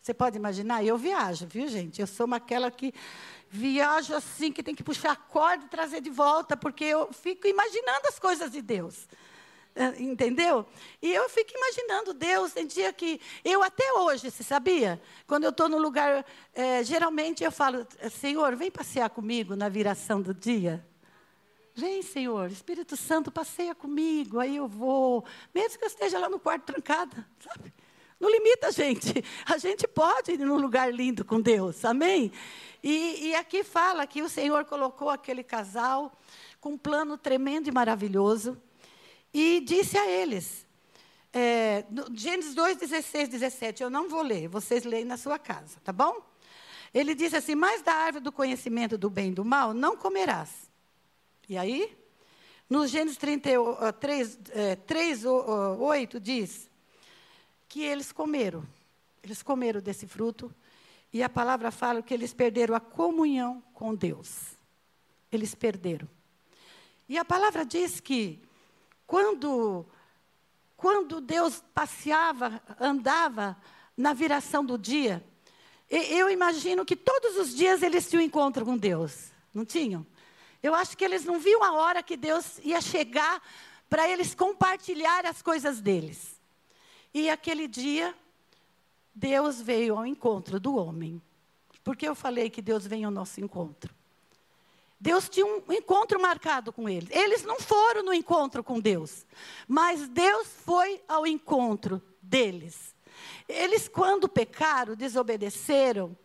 [0.00, 0.84] Você pode imaginar?
[0.84, 2.00] Eu viajo, viu, gente?
[2.00, 2.92] Eu sou uma aquela que
[3.48, 7.46] viajo assim, que tem que puxar a corda e trazer de volta, porque eu fico
[7.46, 9.08] imaginando as coisas de Deus.
[9.76, 10.64] Eh, entendeu?
[11.02, 13.20] E eu fico imaginando Deus, tem dia que.
[13.44, 15.02] Eu até hoje, você sabia?
[15.26, 17.84] Quando eu estou no lugar, é, geralmente eu falo,
[18.20, 20.84] Senhor, vem passear comigo na viração do dia.
[21.74, 25.24] Vem, Senhor, Espírito Santo, passeia comigo, aí eu vou.
[25.52, 27.74] Mesmo que eu esteja lá no quarto trancada, sabe?
[28.20, 29.24] Não limita a gente.
[29.44, 32.30] A gente pode ir num lugar lindo com Deus, amém?
[32.80, 36.16] E, e aqui fala que o Senhor colocou aquele casal
[36.60, 38.56] com um plano tremendo e maravilhoso
[39.34, 40.64] e disse a eles,
[41.32, 45.92] é, Gênesis 2, 16, 17, eu não vou ler, vocês leem na sua casa, tá
[45.92, 46.24] bom?
[46.94, 50.70] Ele disse assim: Mas da árvore do conhecimento do bem e do mal não comerás.
[51.48, 51.92] E aí,
[52.70, 54.38] no Gênesis 33,
[54.86, 56.70] 3, 8, diz:
[57.74, 58.64] que eles comeram.
[59.20, 60.54] Eles comeram desse fruto.
[61.12, 64.56] E a palavra fala que eles perderam a comunhão com Deus.
[65.32, 66.08] Eles perderam.
[67.08, 68.40] E a palavra diz que
[69.06, 69.86] quando,
[70.76, 73.56] quando Deus passeava, andava
[73.96, 75.24] na viração do dia,
[75.90, 79.30] eu imagino que todos os dias eles tinham encontro com Deus.
[79.52, 80.06] Não tinham?
[80.62, 83.42] Eu acho que eles não viam a hora que Deus ia chegar
[83.88, 86.40] para eles compartilhar as coisas deles.
[87.12, 88.14] E aquele dia,
[89.14, 91.22] Deus veio ao encontro do homem.
[91.84, 93.94] Porque eu falei que Deus vem ao nosso encontro.
[95.04, 97.10] Deus tinha um encontro marcado com eles.
[97.10, 99.26] Eles não foram no encontro com Deus,
[99.68, 102.94] mas Deus foi ao encontro deles.
[103.46, 106.16] Eles, quando pecaram, desobedeceram,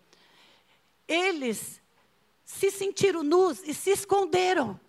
[1.06, 1.82] eles
[2.46, 4.80] se sentiram nus e se esconderam.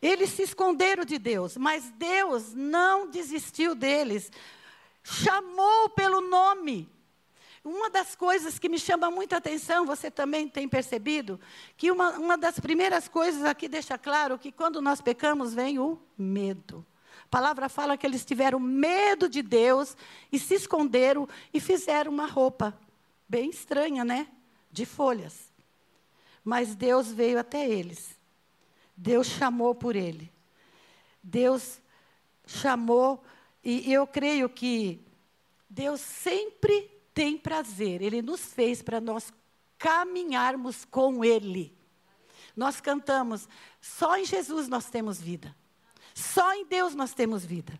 [0.00, 4.32] Eles se esconderam de Deus, mas Deus não desistiu deles
[5.02, 6.90] chamou pelo nome.
[7.64, 11.40] Uma das coisas que me chama muita atenção, você também tem percebido,
[11.78, 15.98] que uma, uma das primeiras coisas aqui deixa claro que quando nós pecamos vem o
[16.16, 16.84] medo.
[17.24, 19.96] A palavra fala que eles tiveram medo de Deus
[20.30, 22.78] e se esconderam e fizeram uma roupa
[23.26, 24.28] bem estranha, né?
[24.70, 25.50] De folhas.
[26.44, 28.14] Mas Deus veio até eles.
[28.94, 30.30] Deus chamou por ele.
[31.22, 31.80] Deus
[32.46, 33.24] chamou
[33.64, 35.00] e eu creio que
[35.70, 39.32] Deus sempre tem prazer, Ele nos fez para nós
[39.78, 41.72] caminharmos com Ele.
[42.56, 43.48] Nós cantamos,
[43.80, 45.54] só em Jesus nós temos vida,
[46.12, 47.78] só em Deus nós temos vida.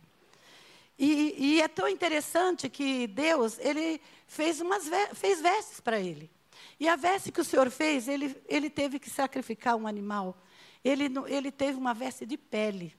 [0.96, 6.30] E, e é tão interessante que Deus, Ele fez, umas, fez vestes para Ele.
[6.78, 10.36] E a veste que o Senhor fez, Ele, ele teve que sacrificar um animal.
[10.84, 12.94] Ele, ele teve uma veste de pele.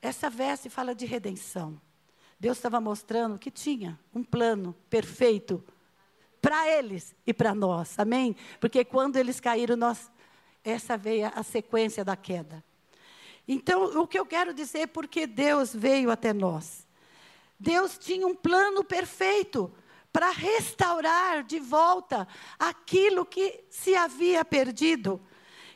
[0.00, 1.80] Essa veste fala de redenção.
[2.42, 5.64] Deus estava mostrando que tinha um plano perfeito
[6.40, 7.96] para eles e para nós.
[7.96, 8.34] Amém?
[8.58, 10.10] Porque quando eles caíram, nós
[10.64, 12.64] essa veio a sequência da queda.
[13.46, 16.84] Então, o que eu quero dizer é porque Deus veio até nós.
[17.60, 19.72] Deus tinha um plano perfeito
[20.12, 22.26] para restaurar de volta
[22.58, 25.20] aquilo que se havia perdido.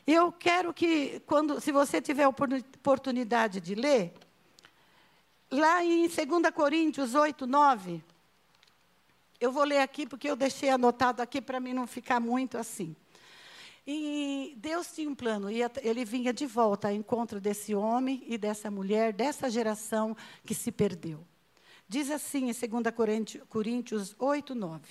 [0.05, 4.13] Eu quero que, quando, se você tiver oportunidade de ler,
[5.51, 6.17] lá em 2
[6.53, 8.03] Coríntios 8, 9,
[9.39, 12.95] eu vou ler aqui porque eu deixei anotado aqui para mim não ficar muito assim.
[13.85, 18.37] E Deus tinha um plano, e ele vinha de volta ao encontro desse homem e
[18.37, 21.25] dessa mulher, dessa geração que se perdeu.
[21.87, 24.81] Diz assim em 2 Coríntios 8, 9.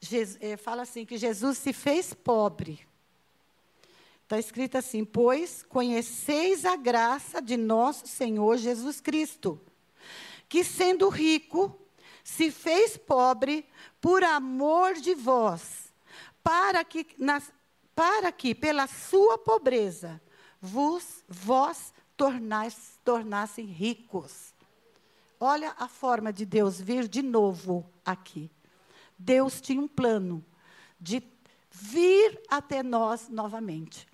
[0.00, 2.86] Jesus, fala assim: que Jesus se fez pobre
[4.30, 9.60] Está escrito assim: Pois conheceis a graça de nosso Senhor Jesus Cristo,
[10.50, 11.80] que sendo rico,
[12.24, 13.64] se fez pobre
[14.00, 15.94] por amor de vós,
[16.42, 17.52] para que, nas,
[17.94, 20.20] para que pela sua pobreza
[20.60, 24.52] vos, vós tornais, tornassem ricos.
[25.38, 28.50] Olha a forma de Deus vir de novo aqui.
[29.16, 30.44] Deus tinha um plano
[31.00, 31.22] de
[31.70, 34.09] vir até nós novamente.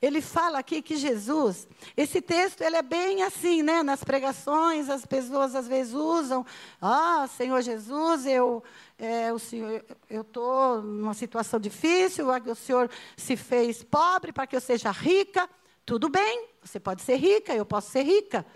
[0.00, 3.82] Ele fala aqui que Jesus, esse texto ele é bem assim, né?
[3.82, 6.46] Nas pregações as pessoas às vezes usam,
[6.80, 8.62] ah, Senhor Jesus, eu,
[8.96, 14.54] é, o Senhor, eu estou numa situação difícil, o Senhor se fez pobre para que
[14.54, 15.50] eu seja rica.
[15.84, 18.46] Tudo bem, você pode ser rica, eu posso ser rica.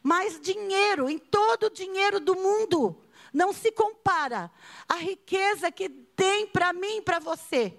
[0.00, 2.96] Mas dinheiro, em todo o dinheiro do mundo,
[3.32, 4.52] não se compara
[4.88, 7.76] à riqueza que tem para mim e para você.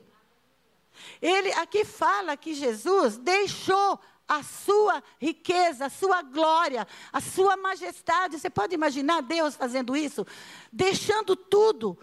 [1.22, 8.38] Ele aqui fala que Jesus deixou a sua riqueza, a sua glória, a sua majestade.
[8.38, 10.28] Você pode imaginar Deus fazendo isso?
[10.72, 11.98] Deixando tudo,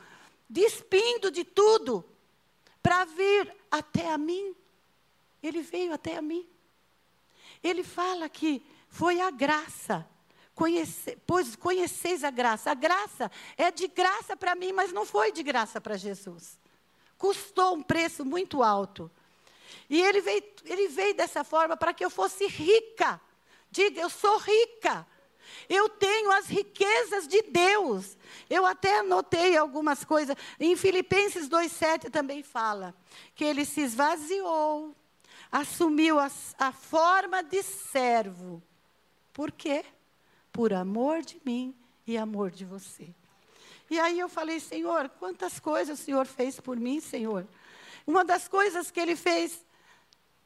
[0.49, 2.05] despindo de tudo,
[2.83, 4.55] para vir até a mim.
[5.43, 6.49] Ele veio até a mim.
[7.63, 10.09] Ele fala que foi a graça.
[10.55, 12.71] Conhece, pois conheceis a graça.
[12.71, 16.59] A graça é de graça para mim, mas não foi de graça para Jesus.
[17.25, 19.11] Custou um preço muito alto.
[19.89, 23.19] E ele veio, ele veio dessa forma para que eu fosse rica.
[23.71, 25.07] Diga, eu sou rica.
[25.67, 28.19] Eu tenho as riquezas de Deus.
[28.51, 30.37] Eu até anotei algumas coisas.
[30.61, 32.95] Em Filipenses 2,7 também fala
[33.35, 34.95] que ele se esvaziou,
[35.51, 38.63] assumiu a, a forma de servo.
[39.33, 39.83] Por quê?
[40.53, 41.75] Por amor de mim
[42.07, 43.15] e amor de você.
[43.91, 47.47] E aí eu falei, Senhor, quantas coisas o Senhor fez por mim, Senhor.
[48.07, 49.65] Uma das coisas que ele fez,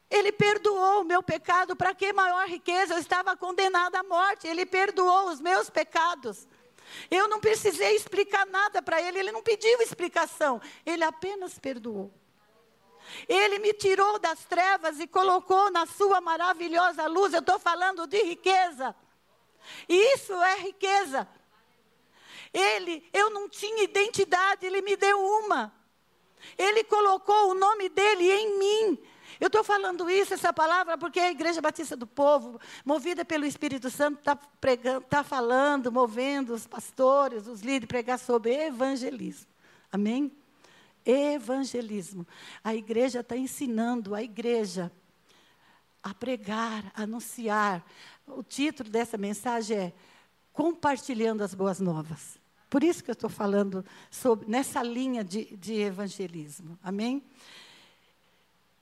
[0.09, 1.75] ele perdoou o meu pecado.
[1.75, 2.93] Para que maior riqueza?
[2.93, 4.47] Eu estava condenada à morte.
[4.47, 6.47] Ele perdoou os meus pecados.
[7.09, 12.11] Eu não precisei explicar nada para ele, ele não pediu explicação, ele apenas perdoou.
[13.27, 17.33] Ele me tirou das trevas e colocou na sua maravilhosa luz.
[17.33, 18.95] Eu estou falando de riqueza.
[19.87, 21.27] E isso é riqueza.
[22.53, 25.73] Ele, eu não tinha identidade, ele me deu uma.
[26.57, 28.99] Ele colocou o nome dele em mim.
[29.39, 33.89] Eu estou falando isso, essa palavra, porque a Igreja Batista do Povo, movida pelo Espírito
[33.89, 34.37] Santo, está
[34.97, 39.47] está falando, movendo os pastores, os líderes, pregar sobre evangelismo.
[39.91, 40.31] Amém?
[41.05, 42.27] Evangelismo.
[42.63, 44.91] A igreja está ensinando a igreja
[46.03, 47.85] a pregar, a anunciar.
[48.27, 49.93] O título dessa mensagem é
[50.51, 52.38] Compartilhando as Boas Novas.
[52.69, 56.77] Por isso que eu estou falando sobre, nessa linha de, de evangelismo.
[56.83, 57.23] Amém?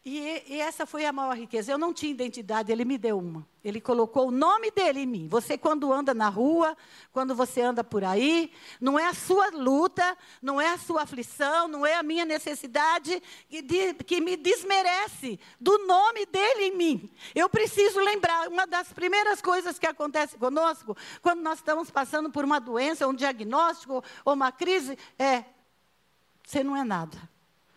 [0.05, 1.69] E, e, essa foi a maior riqueza.
[1.71, 3.45] Eu não tinha identidade, ele me deu uma.
[3.61, 5.27] Ele colocou o nome dele em mim.
[5.27, 6.77] Você, quando anda na rua,
[7.11, 11.67] quando você anda por aí, não é a sua luta, não é a sua aflição,
[11.67, 17.11] não é a minha necessidade que, de, que me desmerece do nome dele em mim.
[17.35, 22.45] Eu preciso lembrar, uma das primeiras coisas que acontece conosco, quando nós estamos passando por
[22.45, 25.43] uma doença, um diagnóstico ou uma crise, é:
[26.45, 27.17] você não é nada,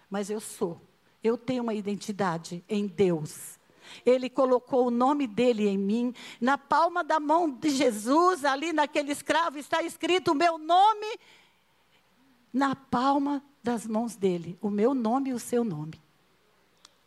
[0.08, 0.89] mas eu sou.
[1.22, 3.58] Eu tenho uma identidade em Deus.
[4.04, 6.14] Ele colocou o nome dele em mim.
[6.40, 11.18] Na palma da mão de Jesus, ali naquele escravo, está escrito o meu nome
[12.52, 14.58] na palma das mãos dele.
[14.60, 16.00] O meu nome e o seu nome.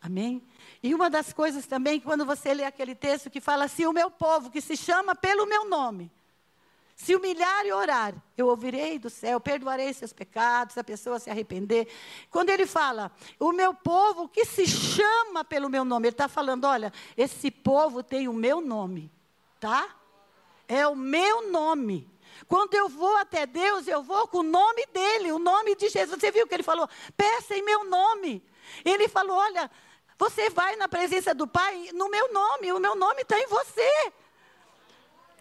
[0.00, 0.42] Amém?
[0.82, 4.10] E uma das coisas também, quando você lê aquele texto que fala assim: o meu
[4.10, 6.12] povo, que se chama pelo meu nome,
[6.96, 11.88] se humilhar e orar, eu ouvirei do céu, perdoarei seus pecados, a pessoa se arrepender.
[12.30, 16.66] Quando ele fala, o meu povo que se chama pelo meu nome, ele está falando:
[16.66, 19.10] olha, esse povo tem o meu nome,
[19.58, 19.88] tá?
[20.68, 22.08] É o meu nome.
[22.46, 26.18] Quando eu vou até Deus, eu vou com o nome dele, o nome de Jesus.
[26.18, 26.88] Você viu que ele falou?
[27.16, 28.42] Peça em meu nome.
[28.84, 29.70] Ele falou: olha,
[30.16, 34.12] você vai na presença do Pai no meu nome, o meu nome está em você.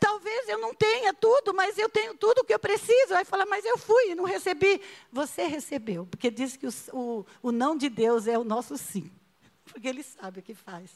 [0.04, 3.16] Talvez eu não tenha tudo, mas eu tenho tudo o que eu preciso.
[3.16, 4.82] Aí fala, mas eu fui e não recebi.
[5.10, 9.10] Você recebeu, porque diz que o, o, o não de Deus é o nosso sim.
[9.64, 10.92] Porque Ele sabe o que faz.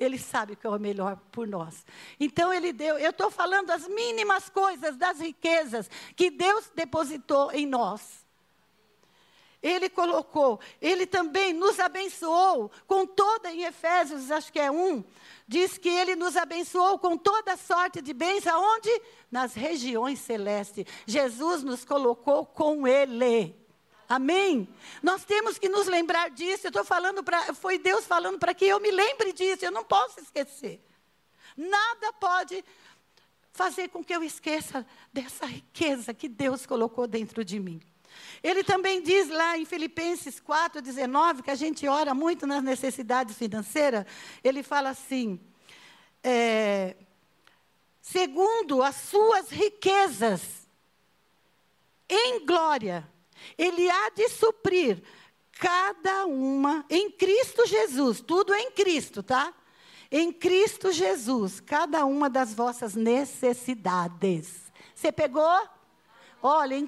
[0.00, 1.84] Ele sabe que é o melhor por nós.
[2.18, 7.66] Então Ele deu, eu estou falando as mínimas coisas, das riquezas que Deus depositou em
[7.66, 8.17] nós.
[9.62, 15.02] Ele colocou, Ele também nos abençoou com toda, em Efésios, acho que é um,
[15.48, 18.90] diz que Ele nos abençoou com toda sorte de bênção, aonde?
[19.30, 20.86] Nas regiões celestes.
[21.06, 23.56] Jesus nos colocou com Ele.
[24.08, 24.66] Amém?
[25.02, 26.66] Nós temos que nos lembrar disso.
[26.66, 27.52] Eu estou falando para.
[27.52, 29.66] Foi Deus falando para que eu me lembre disso.
[29.66, 30.82] Eu não posso esquecer.
[31.54, 32.64] Nada pode
[33.52, 37.82] fazer com que eu esqueça dessa riqueza que Deus colocou dentro de mim.
[38.42, 44.04] Ele também diz lá em Filipenses 4,19, que a gente ora muito nas necessidades financeiras,
[44.42, 45.40] ele fala assim:
[46.22, 46.96] é,
[48.00, 50.68] segundo as suas riquezas
[52.08, 53.06] em glória,
[53.56, 55.02] ele há de suprir
[55.52, 59.52] cada uma em Cristo Jesus, tudo em Cristo, tá?
[60.10, 64.72] Em Cristo Jesus, cada uma das vossas necessidades.
[64.94, 65.68] Você pegou?
[66.42, 66.86] Olha, em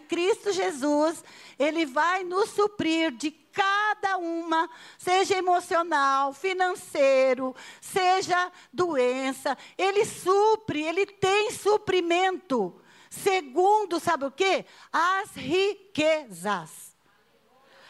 [0.00, 1.24] Cristo Jesus,
[1.58, 4.68] Ele vai nos suprir de cada uma,
[4.98, 9.56] seja emocional, financeiro, seja doença.
[9.78, 12.78] Ele supre, Ele tem suprimento.
[13.08, 14.66] Segundo, sabe o quê?
[14.92, 16.94] As riquezas.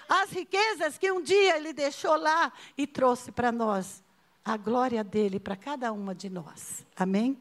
[0.07, 4.05] as riquezas que um dia Ele deixou lá e trouxe para nós.
[4.45, 6.85] A glória dele para cada uma de nós.
[6.95, 7.41] Amém?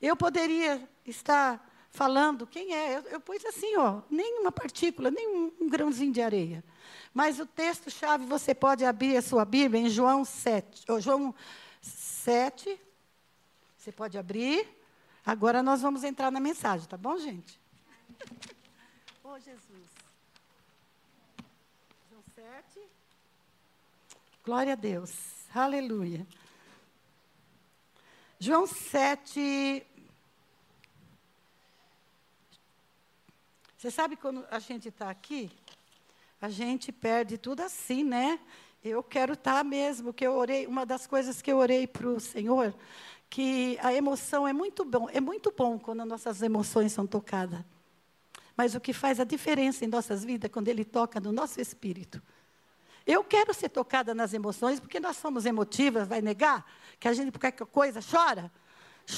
[0.00, 2.96] Eu poderia estar falando quem é.
[2.96, 6.64] Eu, eu pus assim, ó, nem uma partícula, nem um, grãozinho de areia.
[7.14, 10.90] Mas o texto-chave você pode abrir a sua Bíblia em João 7.
[10.90, 11.34] Ou João
[11.82, 12.80] 7.
[13.76, 14.66] Você pode abrir.
[15.24, 17.60] Agora nós vamos entrar na mensagem, tá bom, gente?
[19.22, 19.88] oh, Jesus.
[22.10, 22.80] João 7.
[24.44, 25.12] Glória a Deus.
[25.54, 26.26] Aleluia.
[28.40, 29.86] João 7.
[33.82, 35.50] Você sabe quando a gente está aqui,
[36.40, 38.38] a gente perde tudo assim, né?
[38.80, 42.06] Eu quero estar tá mesmo, que eu orei, uma das coisas que eu orei para
[42.06, 42.72] o Senhor,
[43.28, 47.58] que a emoção é muito bom, é muito bom quando nossas emoções são tocadas.
[48.56, 51.60] Mas o que faz a diferença em nossas vidas é quando Ele toca no nosso
[51.60, 52.22] espírito.
[53.04, 56.64] Eu quero ser tocada nas emoções, porque nós somos emotivas, vai negar?
[57.00, 58.48] Que a gente, por qualquer coisa, chora.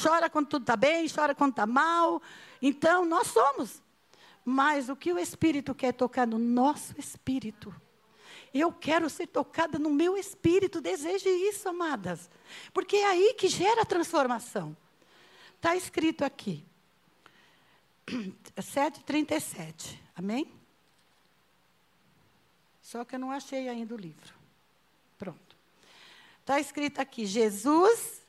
[0.02, 2.22] Chora quando tudo está bem, chora quando está mal.
[2.62, 3.83] Então, nós somos.
[4.44, 7.74] Mas o que o Espírito quer tocar no nosso espírito?
[8.52, 10.80] Eu quero ser tocada no meu espírito.
[10.80, 12.30] Deseje isso, amadas.
[12.72, 14.76] Porque é aí que gera a transformação.
[15.56, 16.64] Está escrito aqui.
[18.56, 19.98] 7,37.
[20.14, 20.52] Amém?
[22.80, 24.34] Só que eu não achei ainda o livro.
[25.18, 25.56] Pronto.
[26.40, 28.22] Está escrito aqui: Jesus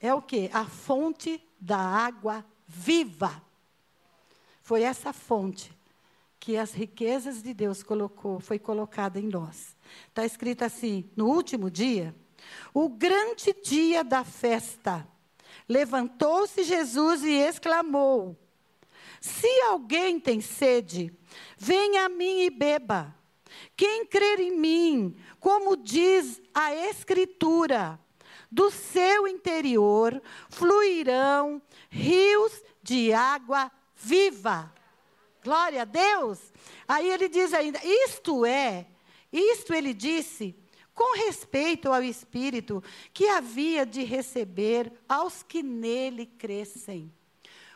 [0.00, 0.48] é o quê?
[0.52, 3.42] A fonte da água viva.
[4.66, 5.70] Foi essa fonte
[6.40, 9.76] que as riquezas de Deus colocou, foi colocada em nós.
[10.08, 12.12] Está escrito assim: no último dia,
[12.74, 15.06] o grande dia da festa,
[15.68, 18.36] levantou-se Jesus e exclamou:
[19.20, 21.16] Se alguém tem sede,
[21.56, 23.14] venha a mim e beba.
[23.76, 28.00] Quem crer em mim, como diz a Escritura,
[28.50, 33.70] do seu interior fluirão rios de água
[34.06, 34.72] viva.
[35.42, 36.38] Glória a Deus.
[36.86, 38.86] Aí ele diz ainda: isto é,
[39.32, 40.54] isto ele disse
[40.94, 42.82] com respeito ao Espírito
[43.12, 47.12] que havia de receber aos que nele crescem.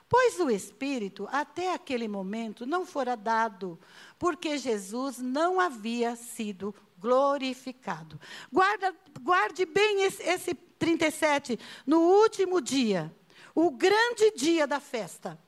[0.09, 3.78] Pois o Espírito, até aquele momento, não fora dado,
[4.18, 8.20] porque Jesus não havia sido glorificado.
[8.51, 13.14] Guarda, guarde bem esse, esse 37, no último dia,
[13.55, 15.39] o grande dia da festa.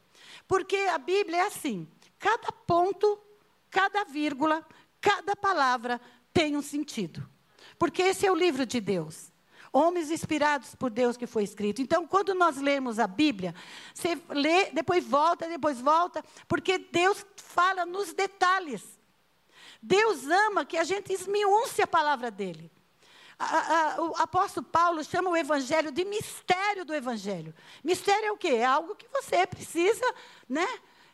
[0.52, 1.88] Porque a Bíblia é assim:
[2.18, 3.18] cada ponto,
[3.70, 4.62] cada vírgula,
[5.00, 5.98] cada palavra
[6.30, 7.26] tem um sentido.
[7.78, 9.32] Porque esse é o livro de Deus.
[9.72, 11.80] Homens inspirados por Deus que foi escrito.
[11.80, 13.54] Então, quando nós lemos a Bíblia,
[13.94, 19.00] você lê, depois volta, depois volta, porque Deus fala nos detalhes.
[19.80, 22.70] Deus ama que a gente esmiúnce a palavra dele.
[23.42, 27.54] A, o apóstolo Paulo chama o evangelho de mistério do evangelho.
[27.82, 28.48] Mistério é o quê?
[28.48, 30.04] É algo que você precisa,
[30.48, 30.66] né?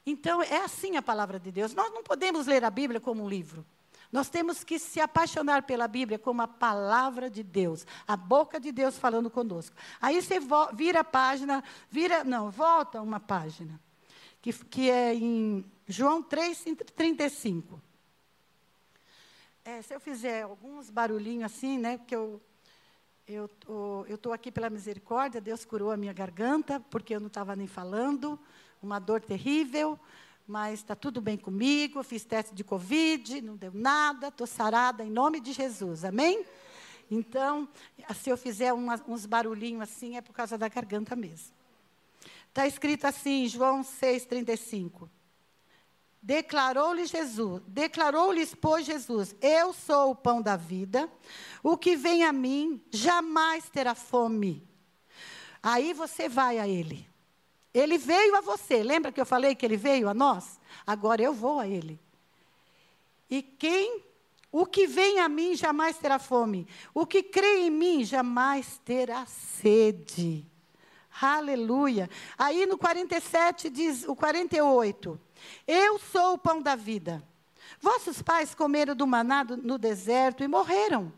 [0.05, 1.75] Então, é assim a palavra de Deus.
[1.75, 3.65] Nós não podemos ler a Bíblia como um livro.
[4.11, 8.73] Nós temos que se apaixonar pela Bíblia como a palavra de Deus, a boca de
[8.73, 9.77] Deus falando conosco.
[10.01, 10.39] Aí você
[10.73, 13.79] vira a página, vira, não, volta uma página,
[14.41, 16.65] que, que é em João 3,
[16.97, 17.88] 35.
[19.69, 22.41] É, se eu fizer alguns barulhinhos assim, né, porque eu
[23.29, 23.51] eu
[24.15, 28.41] estou aqui pela misericórdia, Deus curou a minha garganta, porque eu não estava nem falando,
[28.83, 30.01] uma dor terrível
[30.47, 35.11] mas está tudo bem comigo, fiz teste de Covid, não deu nada, estou sarada em
[35.11, 36.43] nome de Jesus, amém?
[37.11, 37.69] Então,
[38.15, 41.55] se eu fizer uma, uns barulhinhos assim, é por causa da garganta mesmo.
[42.49, 45.11] Está escrito assim, João 6,35.
[46.21, 51.09] Declarou-lhe Jesus, declarou-lhes, pois, Jesus: Eu sou o pão da vida,
[51.63, 54.67] o que vem a mim jamais terá fome.
[55.63, 57.09] Aí você vai a Ele.
[57.73, 58.83] Ele veio a você.
[58.83, 60.59] Lembra que eu falei que ele veio a nós?
[60.87, 61.99] Agora eu vou a ele.
[63.31, 64.03] E quem,
[64.51, 66.67] o que vem a mim jamais terá fome.
[66.95, 70.47] O que crê em mim jamais terá sede.
[71.21, 72.09] Aleluia.
[72.37, 75.21] Aí no 47 diz o 48.
[75.67, 77.23] Eu sou o pão da vida.
[77.81, 81.13] Vossos pais comeram do maná no deserto e morreram.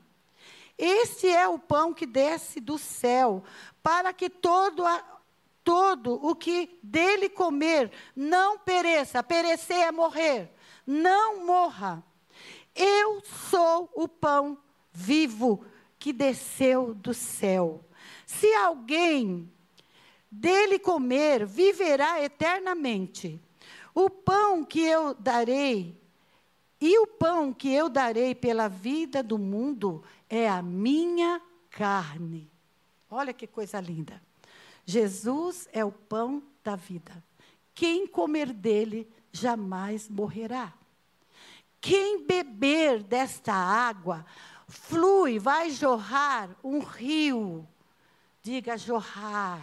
[0.76, 3.44] Este é o pão que desce do céu,
[3.82, 5.04] para que todo a,
[5.62, 9.22] todo o que dele comer não pereça.
[9.22, 10.50] Perecer é morrer.
[10.86, 12.02] Não morra.
[12.74, 14.58] Eu sou o pão
[14.92, 15.64] vivo
[15.98, 17.84] que desceu do céu.
[18.24, 19.52] Se alguém
[20.30, 23.40] dele comer, viverá eternamente.
[23.94, 25.98] O pão que eu darei
[26.80, 32.50] E o pão que eu darei pela vida do mundo é a minha carne.
[33.10, 34.20] Olha que coisa linda.
[34.86, 37.22] Jesus é o pão da vida.
[37.74, 40.72] Quem comer dele jamais morrerá.
[41.80, 44.24] Quem beber desta água,
[44.68, 47.66] flui, vai jorrar um rio.
[48.42, 49.62] Diga jorrar.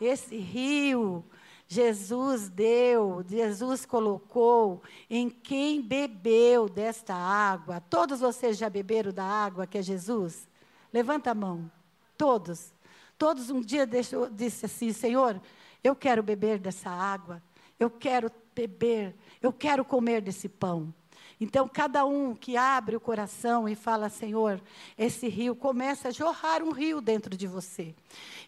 [0.00, 1.24] Esse rio
[1.72, 7.80] Jesus deu, Jesus colocou em quem bebeu desta água.
[7.80, 10.46] Todos vocês já beberam da água que é Jesus?
[10.92, 11.72] Levanta a mão.
[12.14, 12.74] Todos.
[13.16, 15.40] Todos um dia deixou, disse assim: Senhor,
[15.82, 17.42] eu quero beber dessa água.
[17.80, 19.16] Eu quero beber.
[19.40, 20.92] Eu quero comer desse pão.
[21.40, 24.60] Então, cada um que abre o coração e fala, Senhor,
[24.98, 27.94] esse rio começa a jorrar um rio dentro de você.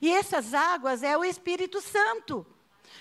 [0.01, 2.47] E essas águas é o Espírito Santo.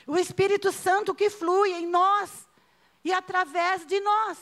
[0.06, 2.48] O Espírito Santo que flui em nós
[3.04, 4.38] e através de nós.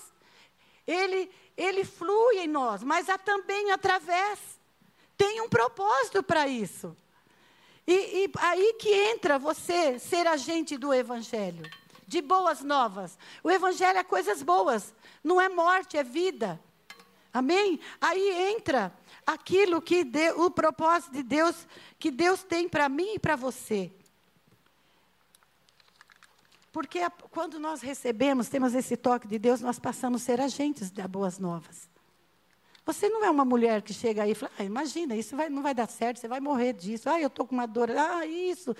[0.85, 4.39] Ele, ele flui em nós, mas há também através.
[5.17, 6.95] Tem um propósito para isso.
[7.85, 11.69] E, e aí que entra você ser agente do Evangelho,
[12.07, 13.17] de boas novas.
[13.43, 14.93] O Evangelho é coisas boas,
[15.23, 16.59] não é morte, é vida.
[17.33, 17.79] Amém?
[17.99, 18.93] Aí entra
[19.25, 23.91] aquilo que o propósito de Deus, que Deus tem para mim e para você.
[26.71, 30.89] Porque a, quando nós recebemos, temos esse toque de Deus, nós passamos a ser agentes
[30.89, 31.89] das boas novas.
[32.85, 35.61] Você não é uma mulher que chega aí e fala, ah, imagina, isso vai, não
[35.61, 37.09] vai dar certo, você vai morrer disso.
[37.09, 37.91] Ah, eu estou com uma dor.
[37.91, 38.75] Ah, isso.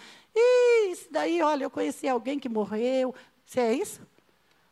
[0.90, 3.14] Isso daí, olha, eu conheci alguém que morreu.
[3.46, 4.02] Você é isso?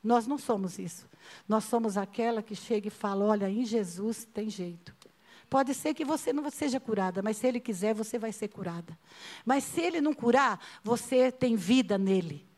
[0.04, 1.08] Nós não somos isso.
[1.48, 4.96] Nós somos aquela que chega e fala, olha, em Jesus tem jeito.
[5.48, 8.98] Pode ser que você não seja curada, mas se Ele quiser, você vai ser curada.
[9.46, 12.49] Mas se Ele não curar, você tem vida nele.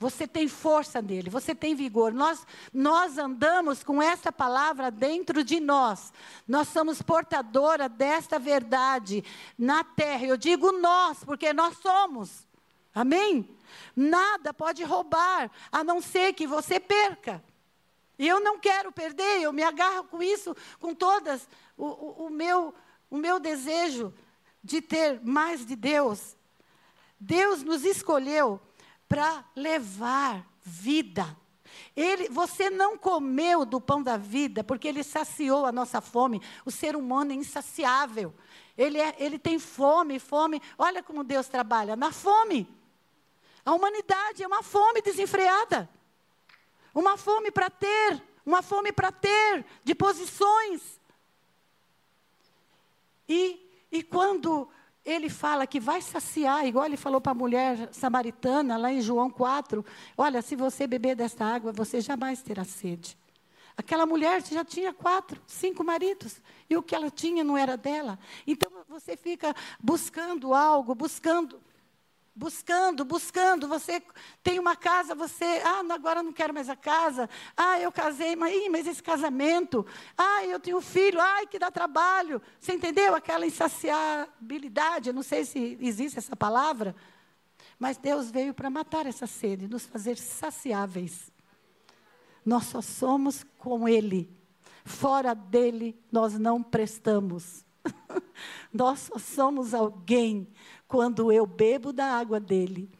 [0.00, 2.12] Você tem força nele, você tem vigor.
[2.12, 6.12] Nós, nós andamos com essa palavra dentro de nós.
[6.46, 9.24] Nós somos portadora desta verdade
[9.58, 10.24] na terra.
[10.24, 12.46] Eu digo nós, porque nós somos.
[12.94, 13.48] Amém?
[13.94, 17.42] Nada pode roubar, a não ser que você perca.
[18.16, 22.30] E eu não quero perder, eu me agarro com isso, com todas o, o, o
[22.30, 22.72] meu,
[23.10, 24.14] o meu desejo
[24.62, 26.36] de ter mais de Deus.
[27.18, 28.60] Deus nos escolheu
[29.08, 31.36] para levar vida.
[31.96, 36.42] Ele, você não comeu do pão da vida porque ele saciou a nossa fome.
[36.64, 38.34] O ser humano é insaciável.
[38.76, 40.62] Ele, é, ele tem fome, fome.
[40.76, 42.68] Olha como Deus trabalha na fome.
[43.64, 45.88] A humanidade é uma fome desenfreada.
[46.94, 50.98] Uma fome para ter, uma fome para ter de posições.
[53.28, 54.68] E, e quando
[55.08, 59.30] ele fala que vai saciar, igual ele falou para a mulher samaritana, lá em João
[59.30, 59.84] 4:
[60.16, 63.16] Olha, se você beber desta água, você jamais terá sede.
[63.74, 68.18] Aquela mulher já tinha quatro, cinco maridos, e o que ela tinha não era dela.
[68.46, 71.58] Então você fica buscando algo, buscando
[72.38, 73.66] buscando, buscando.
[73.66, 74.00] Você
[74.42, 77.28] tem uma casa, você, ah, agora não quero mais a casa.
[77.56, 79.84] Ah, eu casei, mas, ih, mas esse casamento.
[80.16, 82.40] Ah, eu tenho um filho, ai, que dá trabalho.
[82.60, 83.14] Você entendeu?
[83.14, 86.94] Aquela insaciabilidade, eu não sei se existe essa palavra.
[87.76, 91.32] Mas Deus veio para matar essa sede, nos fazer saciáveis.
[92.44, 94.32] Nós só somos com Ele.
[94.84, 97.64] Fora dele, nós não prestamos.
[98.72, 100.48] nós só somos alguém
[100.88, 102.90] quando eu bebo da água dele,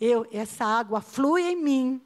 [0.00, 2.02] eu, essa água flui em mim,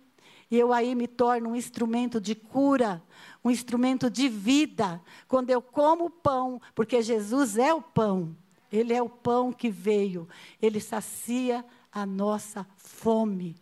[0.50, 3.02] e eu aí me torno um instrumento de cura,
[3.42, 5.02] um instrumento de vida.
[5.26, 8.36] Quando eu como pão, porque Jesus é o pão,
[8.70, 10.28] Ele é o pão que veio,
[10.60, 13.56] Ele sacia a nossa fome.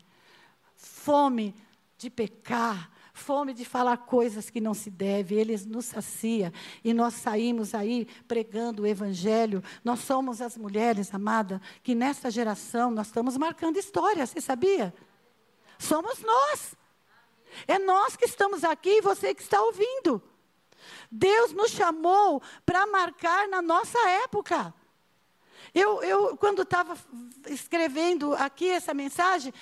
[0.75, 1.55] Fome
[1.97, 6.53] de pecar, fome de falar coisas que não se deve, ele nos sacia
[6.83, 9.63] e nós saímos aí pregando o evangelho.
[9.85, 14.95] Nós somos as mulheres, amada, que nesta geração nós estamos marcando história, você sabia?
[15.79, 16.75] Somos nós.
[17.67, 20.23] É nós que estamos aqui e você que está ouvindo.
[21.11, 24.75] Deus nos chamou para marcar na nossa época.
[25.75, 26.97] Eu, eu quando estava
[27.49, 29.53] escrevendo aqui essa mensagem,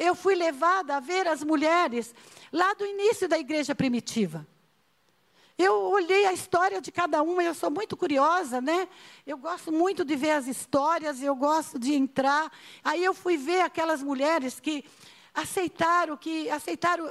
[0.00, 2.12] eu fui levada a ver as mulheres
[2.52, 4.46] lá do início da igreja primitiva.
[5.56, 8.88] Eu olhei a história de cada uma, eu sou muito curiosa, né?
[9.24, 12.50] Eu gosto muito de ver as histórias, eu gosto de entrar.
[12.82, 14.84] Aí eu fui ver aquelas mulheres que
[15.32, 17.04] aceitaram que aceitaram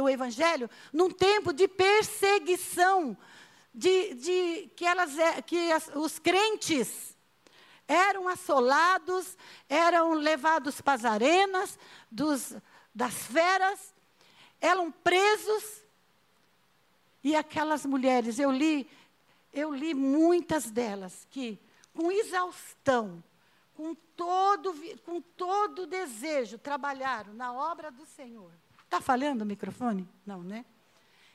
[0.00, 3.16] o, evangelho num tempo de perseguição,
[3.74, 7.15] de, de que elas é, que as, os crentes
[7.88, 9.36] eram assolados,
[9.68, 11.78] eram levados para as arenas
[12.10, 12.54] dos,
[12.94, 13.94] das feras,
[14.60, 15.82] eram presos,
[17.22, 18.88] E aquelas mulheres, eu li,
[19.52, 21.58] eu li muitas delas que,
[21.92, 23.20] com exaustão,
[23.74, 24.72] com todo,
[25.04, 28.52] com todo desejo, trabalharam na obra do Senhor.
[28.84, 30.08] Está falhando o microfone?
[30.24, 30.64] Não, né?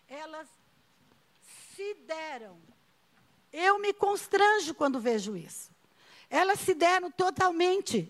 [0.08, 0.48] Elas
[1.76, 2.58] se deram.
[3.52, 5.70] Eu me constranjo quando vejo isso.
[6.32, 8.10] Elas se deram totalmente.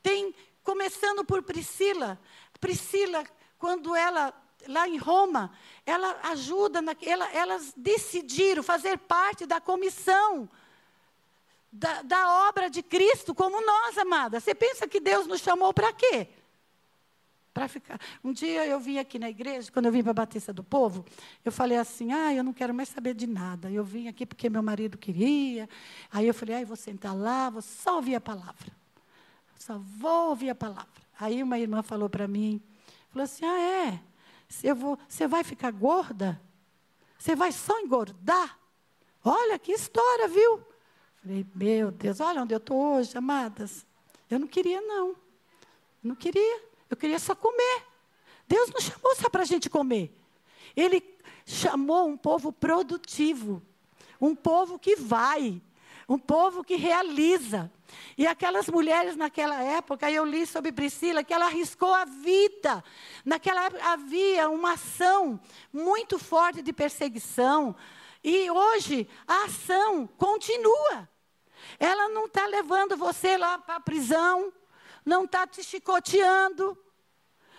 [0.00, 0.32] Tem,
[0.62, 2.18] começando por Priscila.
[2.60, 3.24] Priscila,
[3.58, 4.32] quando ela,
[4.68, 5.52] lá em Roma,
[5.84, 10.48] ela ajuda, na, ela, elas decidiram fazer parte da comissão
[11.72, 14.38] da, da obra de Cristo, como nós, amada.
[14.38, 16.28] Você pensa que Deus nos chamou para quê?
[17.52, 18.00] Para ficar.
[18.22, 21.04] Um dia eu vim aqui na igreja, quando eu vim para a Batista do Povo,
[21.44, 23.70] eu falei assim: ah, eu não quero mais saber de nada.
[23.70, 25.68] Eu vim aqui porque meu marido queria.
[26.12, 28.70] Aí eu falei: ah, eu vou sentar lá, vou só ouvir a palavra.
[29.58, 30.88] Só vou ouvir a palavra.
[31.18, 32.62] Aí uma irmã falou para mim:
[33.10, 34.00] falou assim, ah, é?
[35.08, 36.40] Você vai ficar gorda?
[37.18, 38.58] Você vai só engordar?
[39.22, 40.64] Olha que história, viu?
[41.22, 43.86] Falei, meu Deus, olha onde eu estou hoje, amadas.
[44.30, 45.14] Eu não queria, não.
[46.02, 46.69] Não queria.
[46.90, 47.84] Eu queria só comer.
[48.48, 50.12] Deus não chamou só para a gente comer.
[50.76, 51.02] Ele
[51.46, 53.62] chamou um povo produtivo.
[54.20, 55.62] Um povo que vai.
[56.08, 57.70] Um povo que realiza.
[58.18, 62.82] E aquelas mulheres naquela época, eu li sobre Priscila, que ela arriscou a vida.
[63.24, 65.40] Naquela época havia uma ação
[65.72, 67.76] muito forte de perseguição.
[68.22, 71.08] E hoje a ação continua.
[71.78, 74.52] Ela não está levando você lá para a prisão,
[75.04, 76.76] não está te chicoteando.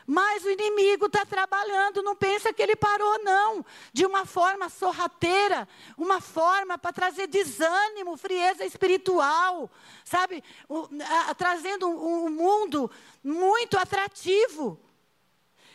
[0.06, 3.66] Mas o inimigo está trabalhando, não pensa que ele parou, não.
[3.94, 5.68] De uma forma sorrateira,
[5.98, 9.70] uma forma para trazer desânimo, frieza espiritual,
[10.04, 10.44] sabe?
[10.68, 10.90] O,
[11.30, 12.90] a, trazendo um, um mundo
[13.24, 14.80] muito atrativo.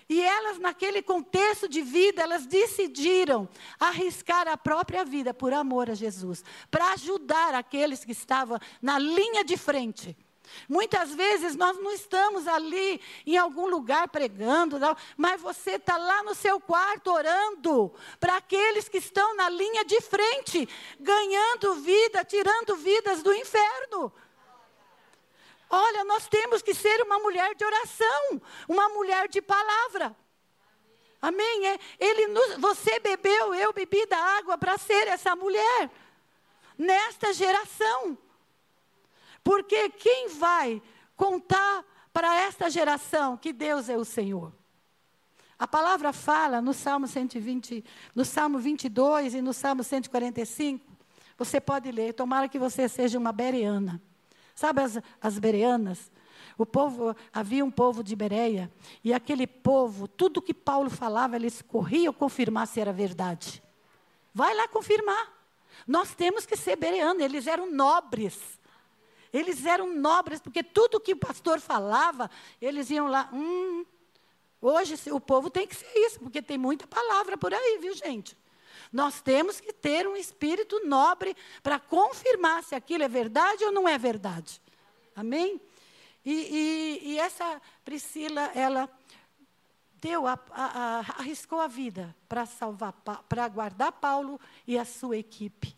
[0.08, 3.48] E elas, naquele contexto de vida, elas decidiram
[3.78, 9.44] arriscar a própria vida por amor a Jesus, para ajudar aqueles que estavam na linha
[9.44, 10.16] de frente.
[10.68, 16.22] Muitas vezes nós não estamos ali em algum lugar pregando, não, mas você está lá
[16.22, 20.68] no seu quarto orando para aqueles que estão na linha de frente,
[20.98, 24.12] ganhando vida, tirando vidas do inferno.
[25.68, 30.16] Olha, nós temos que ser uma mulher de oração, uma mulher de palavra.
[31.20, 31.68] Amém?
[31.68, 35.90] É, ele nos, você bebeu, eu bebi da água para ser essa mulher.
[36.78, 38.16] Nesta geração.
[39.46, 40.82] Porque quem vai
[41.16, 44.52] contar para esta geração que Deus é o Senhor?
[45.56, 50.84] A palavra fala no Salmo 120, no Salmo 22 e no Salmo 145.
[51.38, 54.02] Você pode ler, tomara que você seja uma bereana.
[54.52, 56.10] Sabe as, as bereanas?
[56.58, 58.68] O povo, havia um povo de Bereia,
[59.04, 63.62] e aquele povo, tudo que Paulo falava, eles corriam confirmar se era verdade.
[64.34, 65.32] Vai lá confirmar.
[65.86, 68.55] Nós temos que ser bereanos, eles eram nobres.
[69.32, 73.84] Eles eram nobres, porque tudo que o pastor falava, eles iam lá, hum,
[74.60, 78.36] hoje o povo tem que ser isso, porque tem muita palavra por aí, viu, gente?
[78.92, 83.88] Nós temos que ter um espírito nobre para confirmar se aquilo é verdade ou não
[83.88, 84.60] é verdade.
[85.14, 85.60] Amém?
[86.24, 88.90] E, e, e essa Priscila, ela
[90.00, 92.92] deu, a, a, a, arriscou a vida para salvar,
[93.28, 95.74] para guardar Paulo e a sua equipe.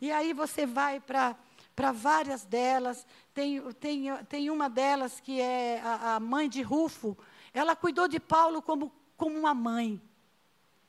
[0.00, 1.36] E aí você vai para
[1.80, 3.06] para várias delas.
[3.32, 7.16] Tem, tem, tem uma delas que é a, a, mãe de Rufo.
[7.54, 9.98] Ela cuidou de Paulo como, como uma mãe.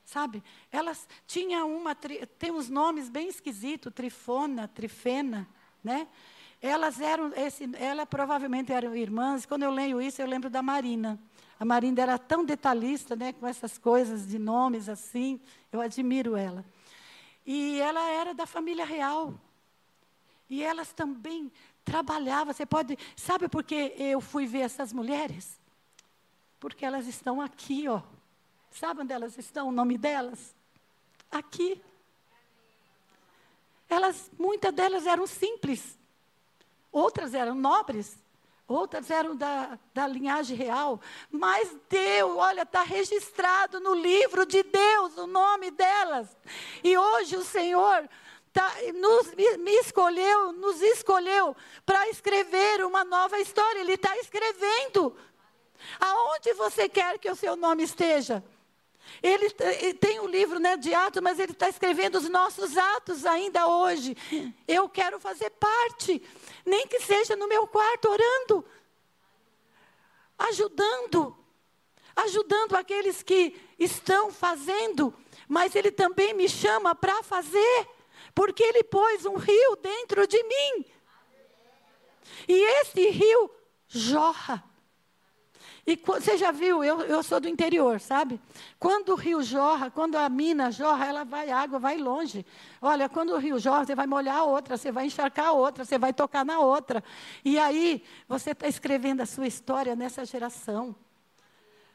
[0.04, 0.44] Sabe?
[0.70, 5.48] Elas tinham uma, tem uns nomes bem esquisitos, Trifona, Trifena,
[5.82, 6.10] né?
[6.62, 9.46] Elas eram, esse, ela provavelmente eram irmãs.
[9.46, 11.18] Quando eu leio isso, eu lembro da Marina.
[11.58, 15.40] A Marina era tão detalhista, né, com essas coisas de nomes assim.
[15.72, 16.66] Eu admiro ela.
[17.46, 19.40] E ela era da família real.
[20.52, 21.50] E elas também
[21.86, 22.54] trabalhavam.
[22.54, 25.58] Você pode, sabe por que eu fui ver essas mulheres?
[26.60, 28.02] Porque elas estão aqui, ó.
[28.70, 29.70] Sabe onde elas estão?
[29.70, 30.54] O nome delas?
[31.32, 31.82] Aqui.
[33.88, 35.98] Elas, muitas delas eram simples,
[36.92, 38.18] outras eram nobres,
[38.68, 41.00] outras eram da, da linhagem real.
[41.30, 46.36] Mas Deus, olha, está registrado no livro de Deus o nome delas.
[46.84, 48.10] E hoje o Senhor
[48.54, 51.56] tá, nos, me escolheu, nos escolheu
[51.86, 53.80] para escrever uma nova história.
[53.80, 55.16] Ele está escrevendo.
[56.00, 58.44] Aonde você quer que o seu nome esteja?
[59.22, 62.78] Ele, ele tem o um livro né, de Atos, mas ele está escrevendo os nossos
[62.78, 64.16] atos ainda hoje.
[64.68, 66.22] Eu quero fazer parte,
[66.66, 68.64] nem que seja no meu quarto orando,
[70.38, 71.36] ajudando,
[72.16, 75.14] ajudando aqueles que estão fazendo
[75.52, 77.88] mas Ele também me chama para fazer,
[78.34, 80.86] porque Ele pôs um rio dentro de mim.
[82.48, 83.50] E esse rio
[83.88, 84.64] jorra.
[85.86, 88.40] E você já viu, eu, eu sou do interior, sabe?
[88.80, 92.46] Quando o rio jorra, quando a mina jorra, ela vai, água vai longe.
[92.80, 95.84] Olha, quando o rio jorra, você vai molhar a outra, você vai encharcar a outra,
[95.84, 97.04] você vai tocar na outra.
[97.44, 100.96] E aí, você está escrevendo a sua história nessa geração.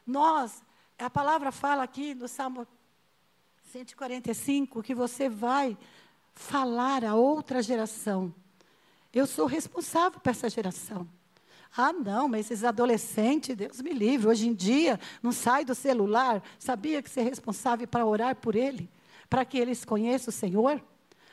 [0.05, 0.61] Nós,
[0.99, 2.67] a palavra fala aqui no Salmo
[3.71, 5.77] 145 que você vai
[6.37, 8.33] falar a outra geração.
[9.13, 11.07] Eu sou responsável por essa geração.
[11.75, 16.41] Ah, não, mas esses adolescentes, Deus me livre, hoje em dia não sai do celular.
[16.57, 18.89] Sabia que você é responsável para orar por ele?
[19.29, 20.81] Para que eles conheçam o Senhor?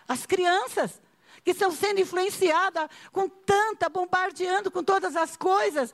[0.09, 1.01] As crianças
[1.44, 5.93] que estão sendo influenciadas com tanta, bombardeando com todas as coisas.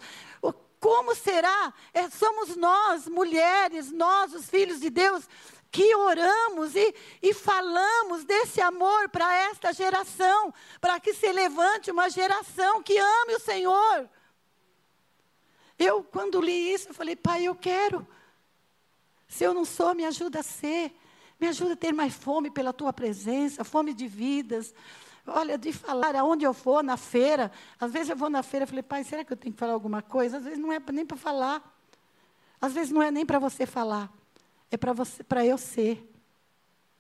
[0.79, 1.75] Como será?
[1.93, 5.29] É, somos nós, mulheres, nós, os filhos de Deus,
[5.71, 12.11] que oramos e, e falamos desse amor para esta geração, para que se levante uma
[12.11, 14.09] geração que ame o Senhor.
[15.79, 18.07] Eu, quando li isso, eu falei, pai, eu quero.
[19.29, 20.95] Se eu não sou, me ajuda a ser.
[21.39, 24.75] Me ajuda a ter mais fome pela tua presença, fome de vidas.
[25.27, 27.51] Olha, de falar aonde eu for, na feira.
[27.79, 29.73] Às vezes eu vou na feira e falei, pai, será que eu tenho que falar
[29.73, 30.39] alguma coisa?
[30.39, 31.63] Às vezes não é nem para falar.
[32.61, 34.13] Às vezes não é nem para você falar.
[34.71, 36.07] É para eu ser.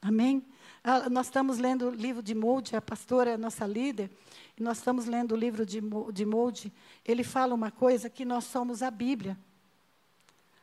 [0.02, 0.44] Amém?
[0.82, 4.10] Ah, nós estamos lendo o livro de Molde, a pastora é a nossa líder,
[4.56, 5.80] e nós estamos lendo o livro de,
[6.12, 6.72] de Molde.
[7.04, 9.38] Ele fala uma coisa que nós somos a Bíblia.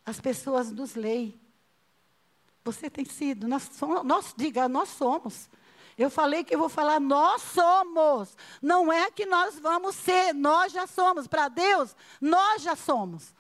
[0.06, 1.40] As pessoas nos leem.
[2.64, 5.50] Você tem sido, nós, somos, nós diga, nós somos.
[5.98, 8.36] Eu falei que eu vou falar, nós somos.
[8.62, 11.28] Não é que nós vamos ser, nós já somos.
[11.28, 13.34] Para Deus, nós já somos.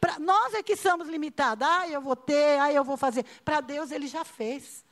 [0.00, 1.66] Para nós é que somos limitados.
[1.66, 3.24] Ah, eu vou ter, ah, eu vou fazer.
[3.44, 4.84] Para Deus, Ele já fez.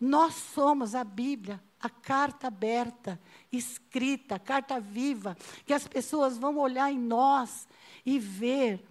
[0.00, 3.20] Nós somos a Bíblia, a carta aberta,
[3.50, 5.36] escrita, carta viva,
[5.66, 7.66] que as pessoas vão olhar em nós
[8.06, 8.84] e ver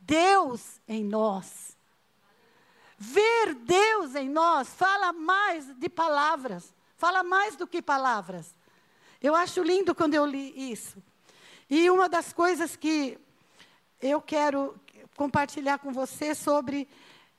[0.00, 1.76] Deus em nós.
[2.96, 8.54] Ver Deus em nós fala mais de palavras, fala mais do que palavras.
[9.20, 11.02] Eu acho lindo quando eu li isso.
[11.68, 13.18] E uma das coisas que
[14.00, 14.74] eu quero
[15.16, 16.88] compartilhar com você sobre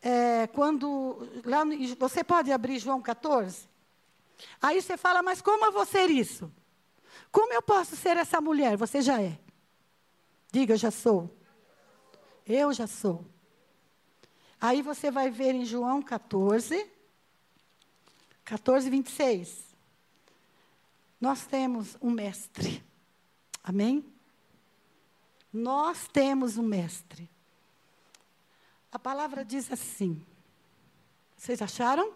[0.02, 1.30] é, quando.
[1.46, 3.68] Lá no, você pode abrir João 14?
[4.62, 6.52] Aí você fala, mas como eu vou ser isso?
[7.32, 8.78] Como eu posso ser essa mulher?
[8.78, 9.38] Você já é.
[10.52, 11.30] Diga, eu já sou.
[12.46, 13.26] Eu já sou.
[14.60, 16.90] Aí você vai ver em João 14,
[18.44, 19.70] 14, 26.
[21.22, 22.84] Nós temos um mestre.
[23.64, 24.04] Amém?
[25.52, 27.30] Nós temos um mestre.
[28.92, 30.26] A palavra diz assim.
[31.38, 32.14] Vocês acharam?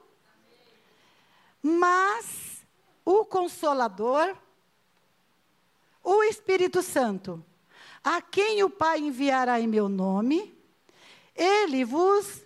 [1.61, 2.65] Mas
[3.05, 4.35] o Consolador,
[6.03, 7.43] o Espírito Santo,
[8.03, 10.53] a quem o Pai enviará em meu nome,
[11.35, 12.41] ele vos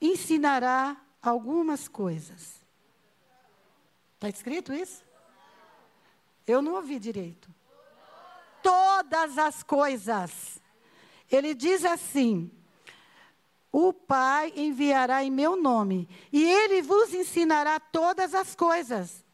[0.00, 2.64] ensinará algumas coisas.
[4.14, 5.04] Está escrito isso?
[6.46, 7.53] Eu não ouvi direito.
[8.64, 10.60] Todas as coisas.
[11.30, 12.50] Ele diz assim:
[13.70, 19.24] o Pai enviará em meu nome, e ele vos ensinará todas as coisas.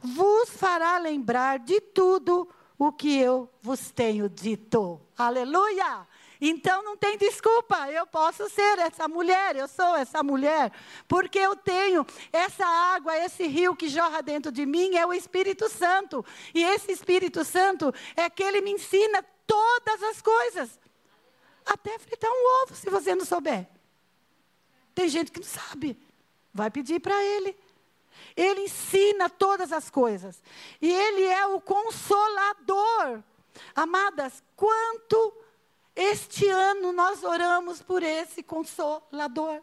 [0.00, 2.48] Vos fará lembrar de tudo
[2.78, 4.98] o que eu vos tenho dito.
[5.16, 6.08] Aleluia!
[6.44, 10.72] Então não tem desculpa, eu posso ser essa mulher, eu sou essa mulher,
[11.06, 15.68] porque eu tenho essa água, esse rio que jorra dentro de mim, é o Espírito
[15.68, 16.26] Santo.
[16.52, 20.80] E esse Espírito Santo é que ele me ensina todas as coisas.
[21.64, 23.68] Até fritar um ovo, se você não souber.
[24.96, 25.96] Tem gente que não sabe.
[26.52, 27.56] Vai pedir para ele.
[28.34, 30.42] Ele ensina todas as coisas.
[30.80, 33.22] E ele é o consolador.
[33.76, 35.41] Amadas, quanto
[35.94, 39.60] este ano nós oramos por esse consolador.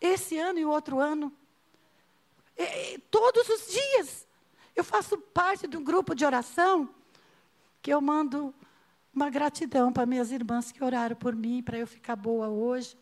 [0.00, 1.32] Esse ano e o outro ano.
[2.56, 4.26] E, e, todos os dias.
[4.74, 6.92] Eu faço parte de um grupo de oração
[7.80, 8.52] que eu mando
[9.14, 12.96] uma gratidão para minhas irmãs que oraram por mim, para eu ficar boa hoje.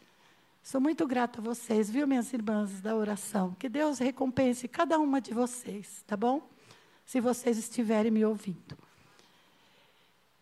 [0.63, 3.55] Sou muito grata a vocês, viu, minhas irmãs da oração?
[3.59, 6.49] Que Deus recompense cada uma de vocês, tá bom?
[7.07, 8.77] Se vocês estiverem me ouvindo.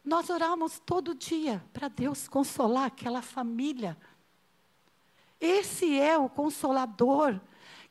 [0.05, 3.97] Nós oramos todo dia para Deus consolar aquela família.
[5.39, 7.39] Esse é o consolador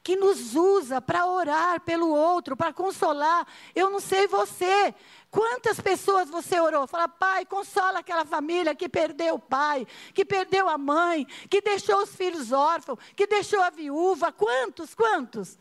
[0.01, 3.45] que nos usa para orar pelo outro, para consolar.
[3.75, 4.93] Eu não sei você.
[5.29, 6.87] Quantas pessoas você orou?
[6.87, 12.01] Fala, pai, consola aquela família que perdeu o pai, que perdeu a mãe, que deixou
[12.01, 14.31] os filhos órfãos, que deixou a viúva.
[14.31, 15.59] Quantos, quantos?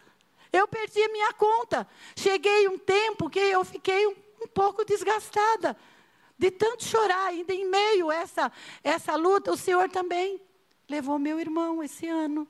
[0.51, 1.87] Eu perdi a minha conta.
[2.16, 5.77] Cheguei um tempo que eu fiquei um, um pouco desgastada
[6.39, 8.52] de tanto chorar, ainda em meio a essa,
[8.82, 10.40] essa luta, o Senhor também
[10.89, 12.47] levou meu irmão esse ano.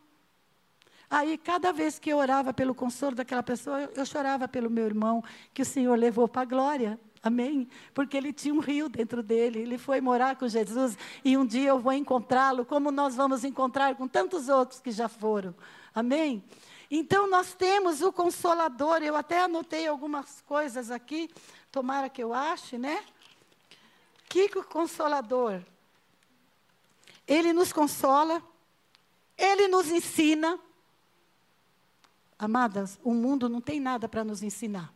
[1.11, 4.85] Aí, cada vez que eu orava pelo consolo daquela pessoa, eu, eu chorava pelo meu
[4.85, 5.25] irmão,
[5.55, 7.01] que o Senhor levou para a glória.
[7.23, 7.69] Amém?
[7.95, 11.71] Porque ele tinha um rio dentro dele, ele foi morar com Jesus e um dia
[11.71, 15.55] eu vou encontrá-lo, como nós vamos encontrar com tantos outros que já foram.
[15.93, 16.45] Amém?
[16.91, 21.29] Então nós temos o consolador, eu até anotei algumas coisas aqui,
[21.73, 23.03] tomara que eu ache, né?
[24.29, 25.63] Que o consolador,
[27.27, 28.43] ele nos consola,
[29.37, 30.59] ele nos ensina.
[32.39, 34.93] Amadas, o mundo não tem nada para nos ensinar.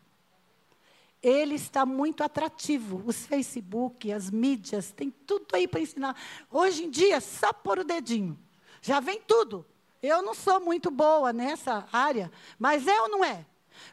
[1.23, 3.03] Ele está muito atrativo.
[3.07, 6.17] Os Facebook, as mídias, tem tudo aí para ensinar.
[6.51, 8.39] Hoje em dia, só por o dedinho.
[8.81, 9.65] Já vem tudo.
[10.03, 13.47] Eu não sou muito boa nessa área, mas é ou não é?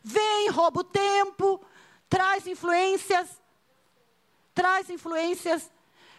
[0.04, 1.64] Vem, rouba o tempo,
[2.10, 3.39] traz influências,
[4.60, 5.72] traz influências,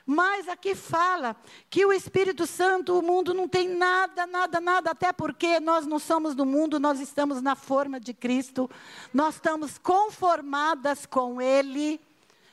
[0.07, 1.37] mas aqui fala
[1.69, 5.99] que o Espírito Santo, o mundo não tem nada, nada, nada, até porque nós não
[5.99, 8.71] somos do mundo, nós estamos na forma de Cristo,
[9.13, 12.01] nós estamos conformadas com Ele,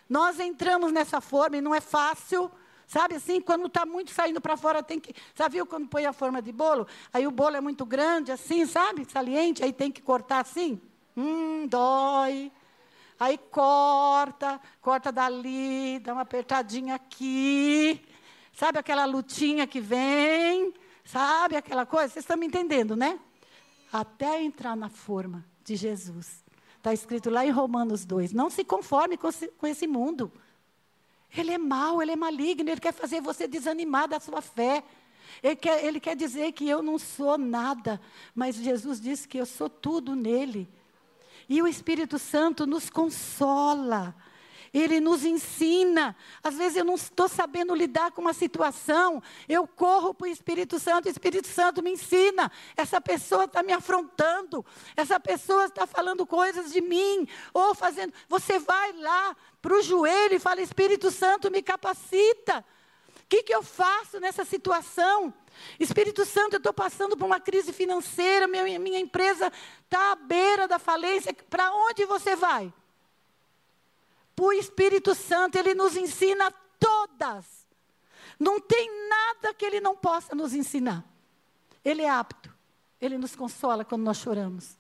[0.09, 2.51] nós entramos nessa forma e não é fácil.
[2.85, 5.15] Sabe assim, quando está muito saindo para fora, tem que.
[5.33, 6.85] Sabe, viu quando põe a forma de bolo?
[7.13, 9.05] Aí o bolo é muito grande, assim, sabe?
[9.09, 10.81] Saliente, aí tem que cortar assim.
[11.15, 12.51] Hum, dói.
[13.19, 17.99] Aí corta, corta dali, dá uma apertadinha aqui.
[18.53, 20.73] Sabe aquela lutinha que vem?
[21.03, 22.13] Sabe aquela coisa?
[22.13, 23.19] Vocês estão me entendendo, né?
[23.91, 26.43] Até entrar na forma de Jesus.
[26.77, 28.33] Está escrito lá em Romanos 2.
[28.33, 29.29] Não se conforme com
[29.67, 30.31] esse, mundo.
[31.35, 34.83] Ele é mau, ele é maligno, ele quer fazer você desanimar da sua fé.
[35.41, 37.99] Ele quer, ele quer dizer que eu não sou nada,
[38.33, 40.69] mas Jesus disse que eu sou tudo nele.
[41.49, 44.15] E o Espírito Santo nos consola.
[44.73, 46.15] Ele nos ensina.
[46.43, 50.79] Às vezes eu não estou sabendo lidar com uma situação, eu corro para o Espírito
[50.79, 52.51] Santo, o Espírito Santo me ensina.
[52.75, 54.65] Essa pessoa está me afrontando,
[54.95, 58.13] essa pessoa está falando coisas de mim, ou fazendo.
[58.27, 62.63] Você vai lá para o joelho e fala: Espírito Santo, me capacita.
[63.23, 65.33] O que, que eu faço nessa situação?
[65.79, 69.51] Espírito Santo, eu estou passando por uma crise financeira, minha, minha empresa
[69.83, 71.33] está à beira da falência.
[71.49, 72.73] Para onde você vai?
[74.39, 77.65] o Espírito Santo, ele nos ensina todas.
[78.39, 81.03] Não tem nada que ele não possa nos ensinar.
[81.83, 82.53] Ele é apto.
[83.01, 84.77] Ele nos consola quando nós choramos.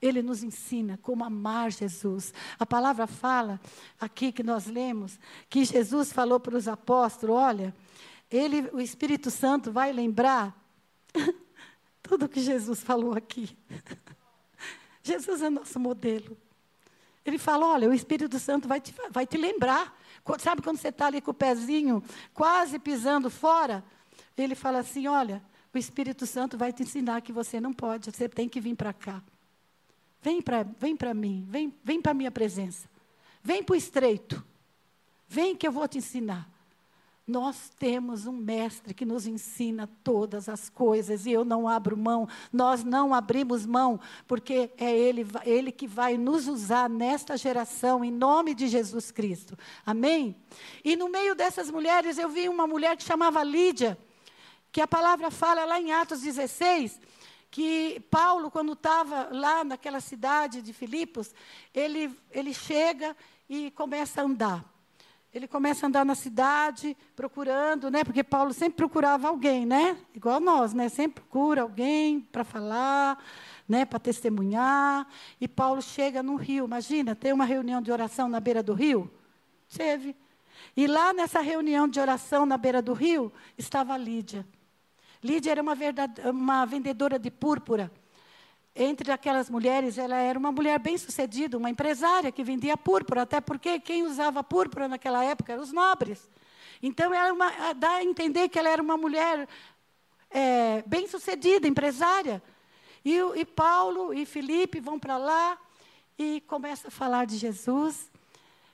[0.00, 2.32] Ele nos ensina como amar Jesus.
[2.58, 3.60] A palavra fala
[4.00, 5.18] aqui que nós lemos
[5.50, 7.74] que Jesus falou para os apóstolos, olha,
[8.30, 10.54] ele, o Espírito Santo vai lembrar
[12.02, 13.56] tudo que Jesus falou aqui.
[15.02, 16.36] Jesus é nosso modelo.
[17.24, 19.96] Ele fala: olha, o Espírito Santo vai te, vai te lembrar.
[20.38, 22.02] Sabe quando você está ali com o pezinho
[22.34, 23.84] quase pisando fora?
[24.36, 25.42] Ele fala assim: olha,
[25.72, 28.92] o Espírito Santo vai te ensinar que você não pode, você tem que vir para
[28.92, 29.22] cá.
[30.20, 32.88] Vem para vem mim, vem, vem para a minha presença.
[33.42, 34.44] Vem para o estreito.
[35.28, 36.48] Vem que eu vou te ensinar.
[37.28, 42.26] Nós temos um mestre que nos ensina todas as coisas e eu não abro mão.
[42.50, 48.10] Nós não abrimos mão, porque é ele, ele que vai nos usar nesta geração, em
[48.10, 49.58] nome de Jesus Cristo.
[49.84, 50.34] Amém?
[50.82, 53.98] E no meio dessas mulheres, eu vi uma mulher que chamava Lídia,
[54.72, 56.98] que a palavra fala lá em Atos 16
[57.50, 61.34] que Paulo, quando estava lá naquela cidade de Filipos,
[61.74, 63.16] ele, ele chega
[63.48, 64.77] e começa a andar.
[65.32, 68.02] Ele começa a andar na cidade procurando, né?
[68.02, 69.98] Porque Paulo sempre procurava alguém, né?
[70.14, 70.88] Igual nós, né?
[70.88, 73.22] Sempre procura alguém para falar,
[73.68, 73.84] né?
[73.84, 75.06] Para testemunhar.
[75.38, 76.64] E Paulo chega no rio.
[76.64, 79.10] Imagina, tem uma reunião de oração na beira do rio?
[79.76, 80.16] Teve.
[80.74, 84.46] E lá nessa reunião de oração na beira do rio estava Lídia.
[85.22, 87.92] Lídia era uma, verdade, uma vendedora de púrpura
[88.80, 93.80] entre aquelas mulheres, ela era uma mulher bem-sucedida, uma empresária que vendia púrpura, até porque
[93.80, 96.30] quem usava púrpura naquela época eram os nobres.
[96.80, 99.48] Então, ela uma, dá a entender que ela era uma mulher
[100.30, 102.40] é, bem-sucedida, empresária.
[103.04, 105.58] E, e Paulo e Felipe vão para lá
[106.16, 108.12] e começa a falar de Jesus,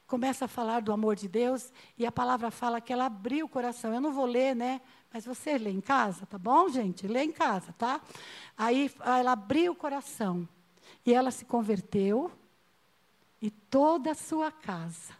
[0.06, 3.48] começa a falar do amor de Deus, e a palavra fala que ela abriu o
[3.48, 3.94] coração.
[3.94, 4.82] Eu não vou ler, né?
[5.14, 7.06] Mas você lê em casa, tá bom, gente?
[7.06, 8.00] Lê em casa, tá?
[8.58, 10.48] Aí ela abriu o coração
[11.06, 12.32] e ela se converteu
[13.40, 15.14] e toda a sua casa.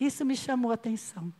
[0.00, 1.32] Isso me chamou a atenção.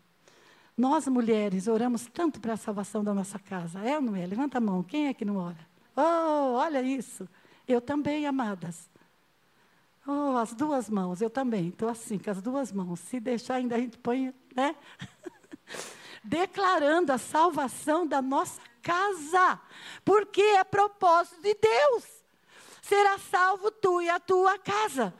[0.76, 3.80] Nós, mulheres, oramos tanto para a salvação da nossa casa.
[3.80, 4.24] É ou não é?
[4.24, 4.80] Levanta a mão.
[4.84, 5.58] Quem é que não ora?
[5.96, 7.28] Oh, olha isso.
[7.66, 8.88] Eu também, amadas.
[10.06, 11.20] Oh, as duas mãos.
[11.20, 11.70] Eu também.
[11.70, 13.00] Estou assim, com as duas mãos.
[13.00, 14.76] Se deixar, ainda a gente põe, né?
[16.22, 19.60] declarando a salvação da nossa casa,
[20.04, 22.04] porque é propósito de Deus.
[22.82, 25.14] Será salvo tu e a tua casa.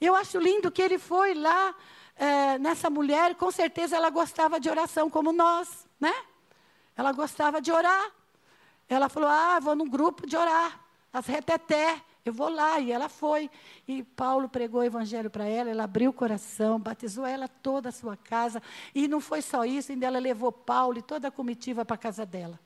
[0.00, 1.74] Eu acho lindo que ele foi lá
[2.16, 6.14] é, nessa mulher, com certeza ela gostava de oração como nós, né?
[6.96, 8.10] Ela gostava de orar.
[8.88, 10.80] Ela falou: Ah, vou num grupo de orar,
[11.12, 12.02] as reteté.
[12.24, 12.80] Eu vou lá.
[12.80, 13.50] E ela foi.
[13.86, 17.92] E Paulo pregou o evangelho para ela, ela abriu o coração, batizou ela toda a
[17.92, 18.62] sua casa.
[18.94, 21.98] E não foi só isso, ainda ela levou Paulo e toda a comitiva para a
[21.98, 22.58] casa dela.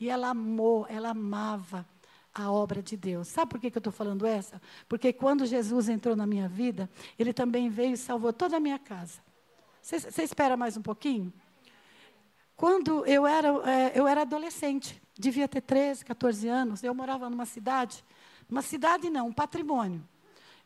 [0.00, 1.86] E ela amou, ela amava
[2.32, 3.28] a obra de Deus.
[3.28, 4.60] Sabe por que, que eu estou falando essa?
[4.88, 6.88] Porque quando Jesus entrou na minha vida,
[7.18, 9.20] ele também veio e salvou toda a minha casa.
[9.82, 11.32] Você espera mais um pouquinho?
[12.54, 17.46] Quando eu era, é, eu era adolescente, devia ter 13, 14 anos, eu morava numa
[17.46, 18.04] cidade
[18.50, 20.02] uma cidade não, um patrimônio.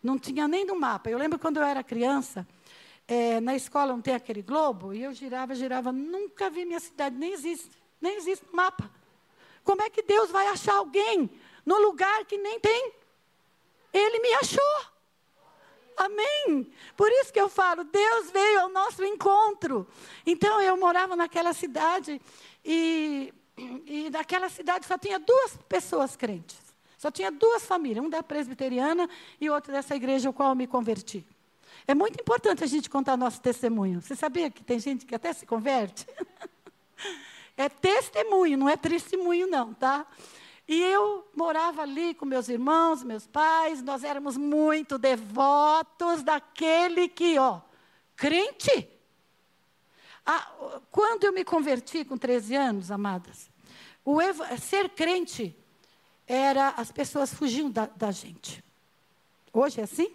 [0.02, 1.10] Não tinha nem no mapa.
[1.10, 2.46] Eu lembro quando eu era criança,
[3.06, 7.16] é, na escola não tem aquele globo, e eu girava, girava, nunca vi minha cidade,
[7.16, 8.90] nem existe, nem existe no mapa.
[9.64, 11.30] Como é que Deus vai achar alguém
[11.64, 12.92] no lugar que nem tem?
[13.92, 14.92] Ele me achou.
[15.96, 16.72] Amém.
[16.96, 19.86] Por isso que eu falo, Deus veio ao nosso encontro.
[20.26, 22.20] Então eu morava naquela cidade
[22.64, 23.32] e,
[23.86, 26.61] e naquela cidade só tinha duas pessoas crentes.
[27.03, 29.11] Só tinha duas famílias, um da presbiteriana
[29.41, 31.27] e outro dessa igreja ao qual eu me converti.
[31.85, 34.01] É muito importante a gente contar nosso testemunho.
[34.01, 36.07] Você sabia que tem gente que até se converte?
[37.59, 40.07] é testemunho, não é testemunho não, tá?
[40.69, 47.37] E eu morava ali com meus irmãos, meus pais, nós éramos muito devotos daquele que,
[47.37, 47.62] ó,
[48.15, 48.89] crente.
[50.24, 50.53] Ah,
[50.89, 53.51] quando eu me converti com 13 anos, amadas,
[54.05, 54.20] o
[54.57, 55.57] ser crente
[56.27, 58.62] era as pessoas fugiam da, da gente.
[59.53, 60.11] Hoje é assim?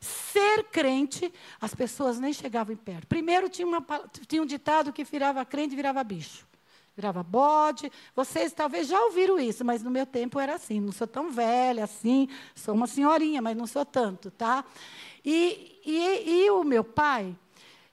[0.00, 3.06] Ser crente, as pessoas nem chegavam em perto.
[3.06, 3.84] Primeiro tinha, uma,
[4.26, 6.46] tinha um ditado que virava crente virava bicho.
[6.94, 7.90] Virava bode.
[8.14, 10.80] Vocês talvez já ouviram isso, mas no meu tempo era assim.
[10.80, 14.64] Não sou tão velha assim, sou uma senhorinha, mas não sou tanto, tá?
[15.24, 17.36] E, e, e o meu pai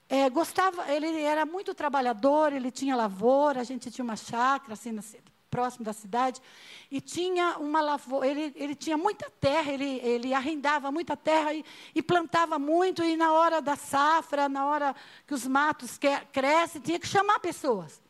[0.08, 4.92] é, gostava, ele era muito trabalhador, ele tinha lavoura, a gente tinha uma chácara assim
[4.92, 5.02] na,
[5.56, 6.38] próximo da cidade,
[6.90, 11.64] e tinha uma lavoura, ele, ele tinha muita terra, ele, ele arrendava muita terra e,
[11.94, 14.94] e plantava muito, e na hora da safra, na hora
[15.26, 18.02] que os matos que, crescem, tinha que chamar pessoas.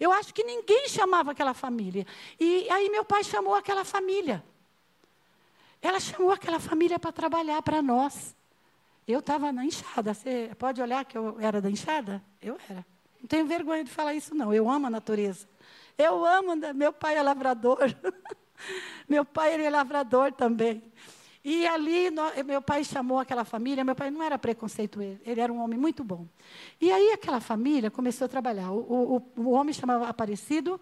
[0.00, 2.06] Eu acho que ninguém chamava aquela família.
[2.40, 4.42] E aí meu pai chamou aquela família.
[5.82, 8.34] Ela chamou aquela família para trabalhar para nós.
[9.06, 10.14] Eu estava na enxada.
[10.14, 12.24] Você pode olhar que eu era da enxada?
[12.40, 12.84] Eu era.
[13.20, 14.54] Não tenho vergonha de falar isso, não.
[14.54, 15.46] Eu amo a natureza.
[15.96, 16.72] Eu amo, né?
[16.72, 17.78] meu pai é lavrador.
[19.08, 20.82] meu pai ele é lavrador também.
[21.44, 22.06] E ali,
[22.46, 26.02] meu pai chamou aquela família, meu pai não era preconceituoso, ele era um homem muito
[26.02, 26.26] bom.
[26.80, 28.70] E aí aquela família começou a trabalhar.
[28.70, 30.80] O, o, o homem chamava Aparecido,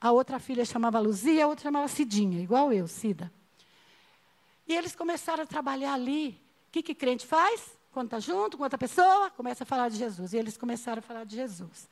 [0.00, 3.32] a outra filha chamava Luzia, a outra chamava Cidinha, igual eu, Cida.
[4.66, 6.30] E eles começaram a trabalhar ali.
[6.68, 7.78] O que, que crente faz?
[7.92, 10.32] Quando está junto com outra pessoa, começa a falar de Jesus.
[10.32, 11.88] E eles começaram a falar de Jesus.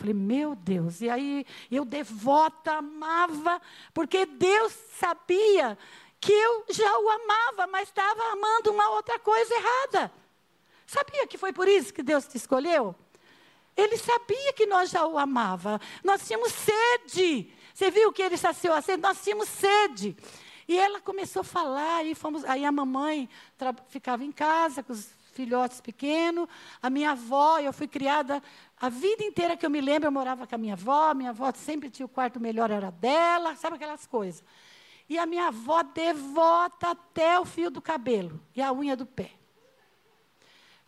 [0.00, 1.02] Falei, meu Deus.
[1.02, 3.60] E aí eu devota, amava,
[3.92, 5.76] porque Deus sabia
[6.18, 10.10] que eu já o amava, mas estava amando uma outra coisa errada.
[10.86, 12.94] Sabia que foi por isso que Deus te escolheu?
[13.76, 15.78] Ele sabia que nós já o amava.
[16.02, 17.52] Nós tínhamos sede.
[17.74, 19.02] Você viu que ele saciou a sede?
[19.02, 20.16] Nós tínhamos sede.
[20.66, 23.28] E ela começou a falar, e fomos, aí a mamãe
[23.88, 26.48] ficava em casa com os filhotes pequenos.
[26.82, 28.42] A minha avó, eu fui criada
[28.80, 31.12] a vida inteira que eu me lembro, eu morava com a minha avó.
[31.12, 34.42] Minha avó sempre tinha o quarto melhor, era dela, sabe aquelas coisas.
[35.06, 39.32] E a minha avó devota até o fio do cabelo e a unha do pé.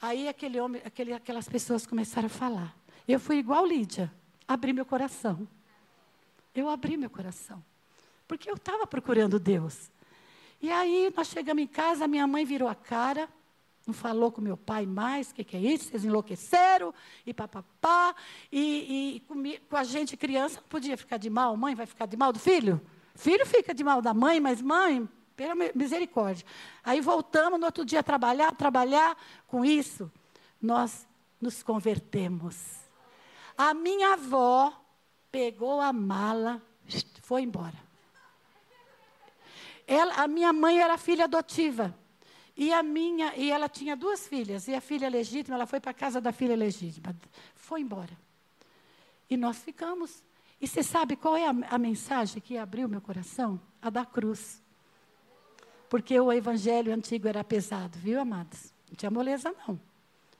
[0.01, 2.75] Aí aquele homem, aquele, aquelas pessoas começaram a falar.
[3.07, 4.11] Eu fui igual Lídia,
[4.49, 5.47] abri meu coração.
[6.55, 7.63] Eu abri meu coração.
[8.27, 9.91] Porque eu estava procurando Deus.
[10.63, 13.29] E aí nós chegamos em casa, minha mãe virou a cara.
[13.87, 15.91] Não falou com meu pai mais, o que, que, é isso?
[15.91, 16.95] Vocês enlouqueceram,
[17.27, 18.15] e papapá.
[18.51, 19.35] E, e com,
[19.69, 21.57] com a gente, criança, não podia ficar de mal.
[21.57, 22.81] Mãe vai ficar de mal do filho?
[23.15, 26.47] Filho fica de mal da mãe, mas mãe, pela misericórdia.
[26.85, 29.17] Aí voltamos no outro dia a trabalhar, trabalhar.
[29.49, 30.11] Com isso,
[30.61, 31.07] nós
[31.41, 32.57] nos convertemos.
[33.59, 34.73] A minha avó
[35.31, 36.63] pegou a mala,
[37.23, 37.77] foi embora.
[39.87, 41.95] Ela, a minha mãe era filha adotiva.
[42.63, 45.91] E a minha, e ela tinha duas filhas, e a filha legítima, ela foi para
[45.91, 47.13] a casa da filha legítima,
[47.57, 48.17] foi embora.
[49.29, 50.23] E nós ficamos.
[50.61, 53.61] E você sabe qual é a, a mensagem que abriu meu coração?
[53.83, 54.63] A da cruz.
[55.91, 58.73] Porque o evangelho antigo era pesado, viu, amados?
[58.89, 59.81] Não tinha moleza, não.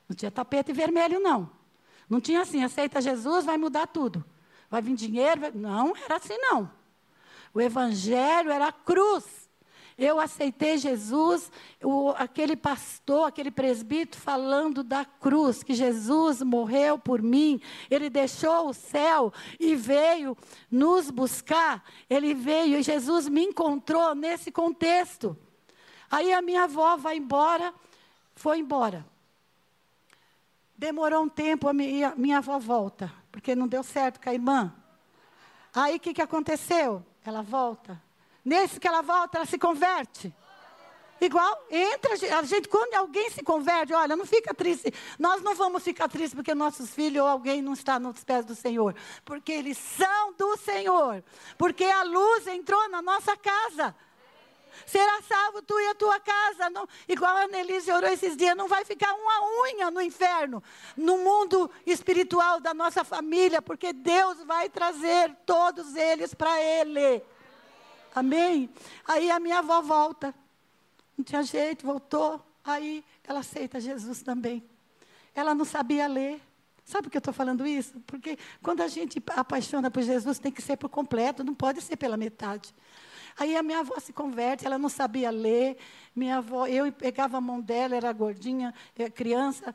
[0.09, 1.51] Não tinha tapete vermelho, não.
[2.09, 4.25] Não tinha assim, aceita Jesus, vai mudar tudo.
[4.71, 5.41] Vai vir dinheiro.
[5.41, 5.51] Vai...
[5.51, 6.71] Não, era assim, não.
[7.53, 9.42] O evangelho era a cruz.
[10.03, 11.49] Eu aceitei Jesus,
[11.81, 18.69] o, aquele pastor, aquele presbítero falando da cruz, que Jesus morreu por mim, ele deixou
[18.69, 20.37] o céu e veio
[20.69, 21.85] nos buscar.
[22.11, 25.39] Ele veio e Jesus me encontrou nesse contexto.
[26.11, 27.73] Aí a minha avó vai embora,
[28.35, 29.07] foi embora.
[30.77, 34.75] Demorou um tempo, a minha, minha avó volta, porque não deu certo com a irmã.
[35.73, 37.07] Aí o que, que aconteceu?
[37.25, 38.03] Ela volta.
[38.45, 40.35] Nesse que ela volta, ela se converte.
[41.21, 44.93] Igual, entra, a gente, quando alguém se converte, olha, não fica triste.
[45.17, 48.57] Nós não vamos ficar tristes porque nossos filhos ou alguém não está nos pés do
[48.57, 48.97] Senhor.
[49.25, 51.23] Porque eles são do Senhor.
[51.57, 53.95] Porque a luz entrou na nossa casa.
[54.85, 56.69] Será salvo tu e a tua casa.
[56.71, 60.61] Não, igual a Annelise orou esses dias, não vai ficar uma unha no inferno,
[60.97, 67.23] no mundo espiritual da nossa família, porque Deus vai trazer todos eles para Ele.
[68.15, 68.69] Amém?
[69.07, 70.35] Aí a minha avó volta.
[71.17, 72.45] Não tinha jeito, voltou.
[72.65, 74.63] Aí ela aceita Jesus também.
[75.35, 76.41] Ela não sabia ler.
[76.85, 77.99] Sabe por que eu estou falando isso?
[78.07, 81.97] Porque quando a gente apaixona por Jesus, tem que ser por completo, não pode ser
[81.97, 82.75] pela metade.
[83.39, 85.79] Aí a minha avó se converte, ela não sabia ler.
[86.15, 89.75] Minha avó, eu pegava a mão dela, era gordinha, eh, criança,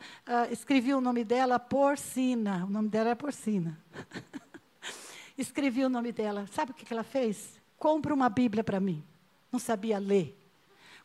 [0.52, 2.66] escrevi o nome dela Porcina.
[2.66, 3.80] O nome dela era Porcina.
[5.38, 6.46] escrevi o nome dela.
[6.52, 7.57] Sabe o que ela fez?
[7.78, 9.06] Compra uma Bíblia para mim.
[9.52, 10.38] Não sabia ler.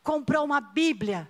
[0.03, 1.28] Comprou uma Bíblia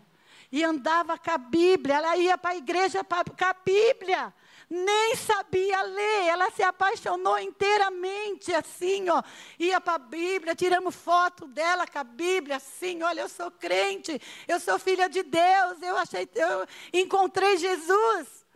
[0.51, 1.97] e andava com a Bíblia.
[1.97, 4.33] Ela ia para a igreja com a Bíblia.
[4.75, 9.23] Nem sabia ler, ela se apaixonou inteiramente assim, ó.
[9.59, 14.19] Ia para a Bíblia, tiramos foto dela com a Bíblia, assim, olha, eu sou crente,
[14.49, 18.47] eu sou filha de Deus, eu achei, eu encontrei Jesus.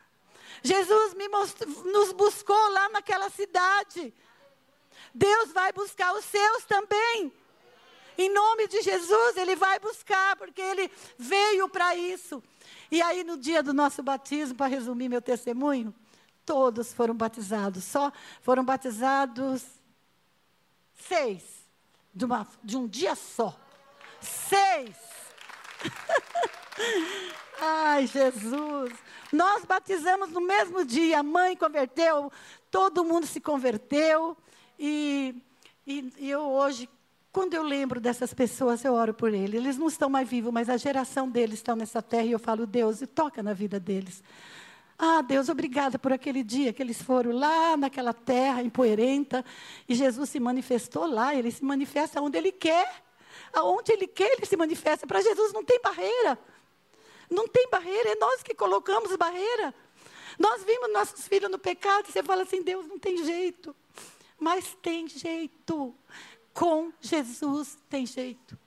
[0.62, 4.14] Jesus me mostrou, nos buscou lá naquela cidade.
[5.16, 7.32] Deus vai buscar os seus também.
[8.18, 12.42] Em nome de Jesus, Ele vai buscar, porque Ele veio para isso.
[12.90, 15.94] E aí, no dia do nosso batismo, para resumir meu testemunho,
[16.44, 17.84] todos foram batizados.
[17.84, 18.12] Só
[18.42, 19.64] foram batizados
[20.94, 21.42] seis,
[22.14, 23.58] de, uma, de um dia só.
[24.20, 24.96] Seis.
[27.58, 28.92] Ai, Jesus.
[29.32, 31.20] Nós batizamos no mesmo dia.
[31.20, 32.30] A mãe converteu,
[32.70, 34.36] todo mundo se converteu.
[34.78, 35.34] E,
[35.86, 36.88] e, e eu hoje,
[37.32, 39.54] quando eu lembro dessas pessoas, eu oro por eles.
[39.54, 42.66] Eles não estão mais vivos, mas a geração deles está nessa terra e eu falo,
[42.66, 44.22] Deus, e toca na vida deles.
[44.98, 49.44] Ah, Deus, obrigada por aquele dia que eles foram lá naquela terra empoeirenta
[49.86, 51.34] e Jesus se manifestou lá.
[51.34, 53.04] Ele se manifesta onde Ele quer.
[53.52, 55.06] Aonde Ele quer, Ele se manifesta.
[55.06, 56.38] Para Jesus não tem barreira.
[57.30, 59.74] Não tem barreira, é nós que colocamos barreira.
[60.38, 63.74] Nós vimos nossos filhos no pecado e você fala assim: Deus não tem jeito.
[64.38, 65.94] Mas tem jeito.
[66.52, 68.58] Com Jesus tem jeito.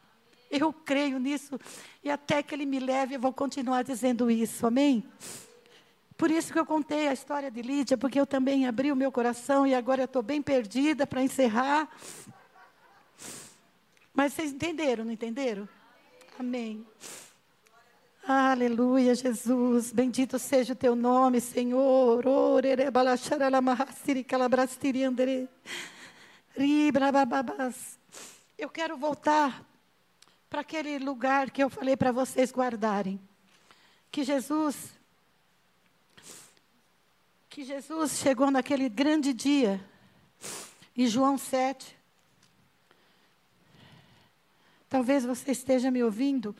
[0.49, 1.59] Eu creio nisso.
[2.03, 4.65] E até que Ele me leve, eu vou continuar dizendo isso.
[4.65, 5.03] Amém?
[6.17, 9.11] Por isso que eu contei a história de Lídia, porque eu também abri o meu
[9.11, 11.89] coração e agora eu estou bem perdida para encerrar.
[14.13, 15.69] Mas vocês entenderam, não entenderam?
[16.37, 16.85] Amém.
[18.31, 19.91] Aleluia, Jesus.
[19.91, 22.23] Bendito seja o teu nome, Senhor.
[28.55, 29.65] Eu quero voltar
[30.47, 33.19] para aquele lugar que eu falei para vocês guardarem.
[34.11, 34.93] Que Jesus
[37.49, 39.83] que Jesus chegou naquele grande dia,
[40.95, 41.97] em João 7.
[44.87, 46.55] Talvez você esteja me ouvindo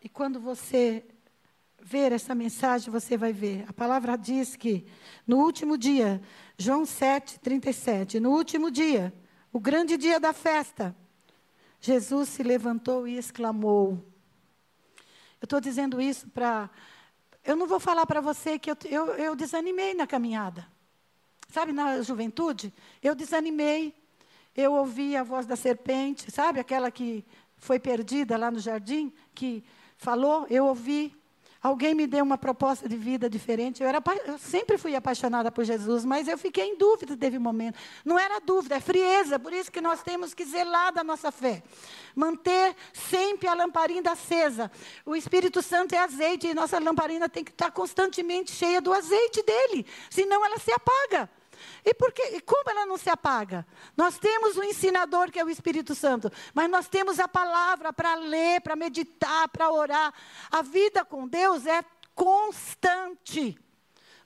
[0.00, 1.04] e quando você
[1.80, 3.64] ver essa mensagem, você vai ver.
[3.68, 4.86] A palavra diz que
[5.26, 6.20] no último dia,
[6.56, 9.12] João 7, 37, no último dia,
[9.52, 10.94] o grande dia da festa,
[11.80, 14.04] Jesus se levantou e exclamou.
[15.40, 16.68] Eu estou dizendo isso para.
[17.44, 20.66] Eu não vou falar para você que eu, eu, eu desanimei na caminhada.
[21.48, 22.72] Sabe, na juventude,
[23.02, 23.94] eu desanimei.
[24.54, 27.24] Eu ouvi a voz da serpente, sabe, aquela que
[27.56, 29.64] foi perdida lá no jardim, que
[29.98, 31.14] falou, eu ouvi.
[31.60, 33.82] Alguém me deu uma proposta de vida diferente.
[33.82, 37.40] Eu, era, eu sempre fui apaixonada por Jesus, mas eu fiquei em dúvida, teve um
[37.40, 37.76] momento.
[38.04, 39.40] Não era dúvida, é frieza.
[39.40, 41.64] Por isso que nós temos que zelar da nossa fé.
[42.14, 44.70] Manter sempre a lamparina acesa.
[45.04, 49.42] O Espírito Santo é azeite e nossa lamparina tem que estar constantemente cheia do azeite
[49.42, 49.84] dele.
[50.08, 51.28] Senão ela se apaga.
[51.84, 53.66] E, por que, e como ela não se apaga?
[53.96, 58.14] Nós temos o ensinador que é o Espírito Santo, mas nós temos a palavra para
[58.14, 60.12] ler, para meditar, para orar.
[60.50, 63.58] A vida com Deus é constante.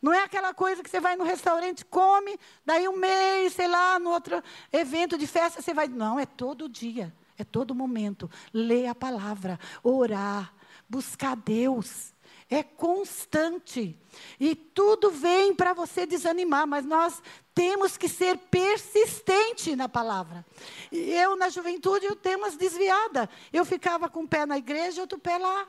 [0.00, 4.00] Não é aquela coisa que você vai no restaurante, come, daí um mês, sei lá,
[4.00, 4.42] no outro
[4.72, 5.86] evento de festa você vai.
[5.86, 8.28] Não, é todo dia, é todo momento.
[8.52, 10.52] Ler a palavra, orar,
[10.88, 12.11] buscar Deus
[12.54, 13.98] é constante.
[14.38, 17.22] E tudo vem para você desanimar, mas nós
[17.54, 20.44] temos que ser persistente na palavra.
[20.90, 23.28] Eu, na juventude, eu tenho umas desviadas.
[23.52, 25.66] Eu ficava com um pé na igreja e outro pé lá.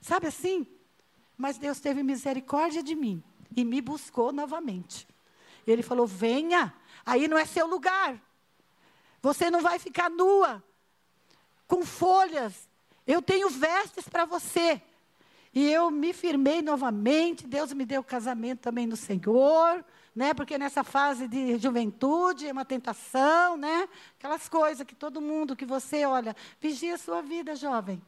[0.00, 0.66] Sabe assim?
[1.36, 3.22] Mas Deus teve misericórdia de mim
[3.56, 5.08] e me buscou novamente.
[5.66, 6.74] Ele falou: venha,
[7.04, 8.20] aí não é seu lugar.
[9.22, 10.62] Você não vai ficar nua,
[11.66, 12.68] com folhas.
[13.06, 14.82] Eu tenho vestes para você.
[15.54, 20.34] E eu me firmei novamente, Deus me deu casamento também no Senhor, né?
[20.34, 23.88] Porque nessa fase de juventude é uma tentação, né?
[24.18, 28.02] Aquelas coisas que todo mundo que você olha, vigia a sua vida, jovem.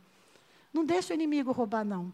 [0.73, 2.13] Não deixa o inimigo roubar não.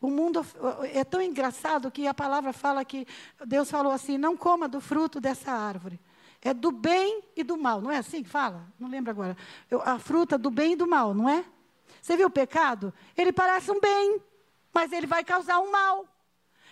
[0.00, 0.44] O mundo
[0.92, 3.06] é tão engraçado que a palavra fala que
[3.46, 5.98] Deus falou assim: não coma do fruto dessa árvore.
[6.42, 8.66] É do bem e do mal, não é assim que fala?
[8.78, 9.34] Não lembro agora.
[9.70, 11.42] Eu, a fruta do bem e do mal, não é?
[12.04, 12.92] Você viu o pecado?
[13.16, 14.20] Ele parece um bem,
[14.74, 16.06] mas ele vai causar um mal.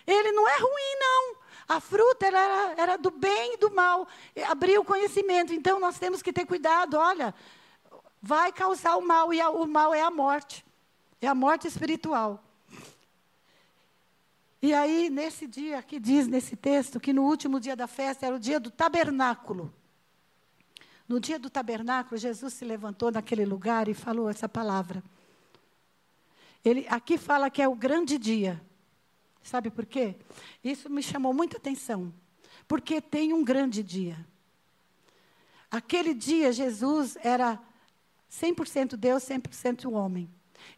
[0.06, 1.36] Ele não é ruim, não.
[1.66, 4.06] A fruta era, era do bem e do mal.
[4.46, 5.54] Abriu o conhecimento.
[5.54, 6.98] Então nós temos que ter cuidado.
[6.98, 7.34] Olha,
[8.20, 10.66] vai causar o mal, e a, o mal é a morte.
[11.18, 12.44] É a morte espiritual.
[14.60, 18.36] E aí, nesse dia que diz nesse texto que no último dia da festa era
[18.36, 19.72] o dia do tabernáculo.
[21.08, 25.02] No dia do tabernáculo, Jesus se levantou naquele lugar e falou essa palavra.
[26.64, 28.60] Ele aqui fala que é o grande dia.
[29.42, 30.16] Sabe por quê?
[30.62, 32.12] Isso me chamou muita atenção.
[32.68, 34.24] Porque tem um grande dia.
[35.70, 37.58] Aquele dia Jesus era
[38.30, 40.30] 100% Deus, 100% homem.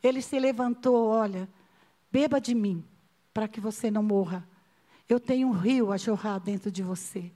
[0.02, 1.48] Ele se levantou, olha,
[2.10, 2.84] beba de mim,
[3.32, 4.48] para que você não morra.
[5.08, 7.30] Eu tenho um rio a jorrar dentro de você.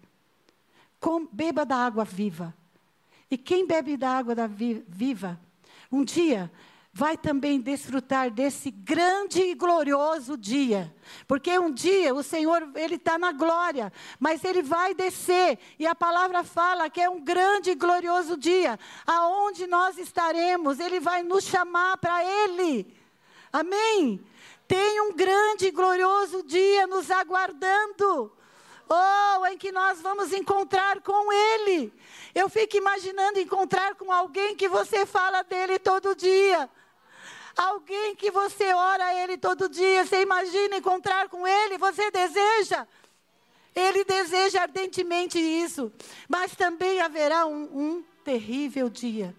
[0.98, 2.54] Com, beba da água viva.
[3.30, 5.38] E quem bebe da água da vi, viva,
[5.92, 6.50] um dia
[6.98, 10.92] vai também desfrutar desse grande e glorioso dia.
[11.28, 15.60] Porque um dia o Senhor, Ele está na glória, mas Ele vai descer.
[15.78, 18.76] E a palavra fala que é um grande e glorioso dia.
[19.06, 22.92] Aonde nós estaremos, Ele vai nos chamar para Ele.
[23.52, 24.20] Amém?
[24.66, 28.32] Tem um grande e glorioso dia nos aguardando.
[28.90, 31.92] Oh, em que nós vamos encontrar com Ele.
[32.34, 36.68] Eu fico imaginando encontrar com alguém que você fala dele todo dia.
[37.58, 42.86] Alguém que você ora a Ele todo dia, você imagina encontrar com Ele, você deseja.
[43.74, 45.92] Ele deseja ardentemente isso.
[46.28, 49.34] Mas também haverá um, um terrível dia.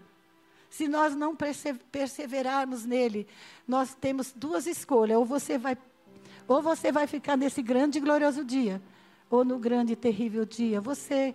[0.70, 3.26] Se nós não perseverarmos nele,
[3.66, 5.18] nós temos duas escolhas.
[5.18, 5.78] Ou você vai,
[6.46, 8.82] ou você vai ficar nesse grande e glorioso dia,
[9.30, 10.82] ou no grande e terrível dia.
[10.82, 11.34] Você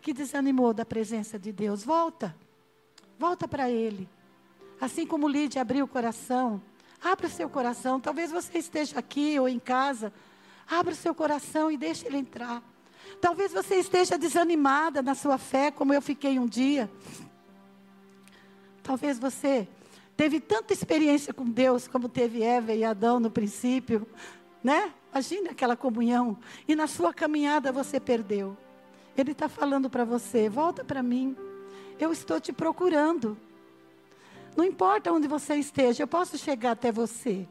[0.00, 2.34] que desanimou da presença de Deus, volta.
[3.18, 4.08] Volta para Ele.
[4.80, 6.60] Assim como Lídia abriu o coração,
[7.02, 8.00] abra o seu coração.
[8.00, 10.12] Talvez você esteja aqui ou em casa.
[10.68, 12.62] Abra o seu coração e deixe ele entrar.
[13.20, 16.90] Talvez você esteja desanimada na sua fé, como eu fiquei um dia.
[18.82, 19.68] Talvez você
[20.16, 24.06] teve tanta experiência com Deus como teve Eva e Adão no princípio,
[24.62, 24.92] né?
[25.12, 26.36] Imagine aquela comunhão.
[26.66, 28.56] E na sua caminhada você perdeu.
[29.16, 31.36] Ele está falando para você: volta para mim.
[31.98, 33.38] Eu estou te procurando.
[34.56, 37.46] Não importa onde você esteja, eu posso chegar até você.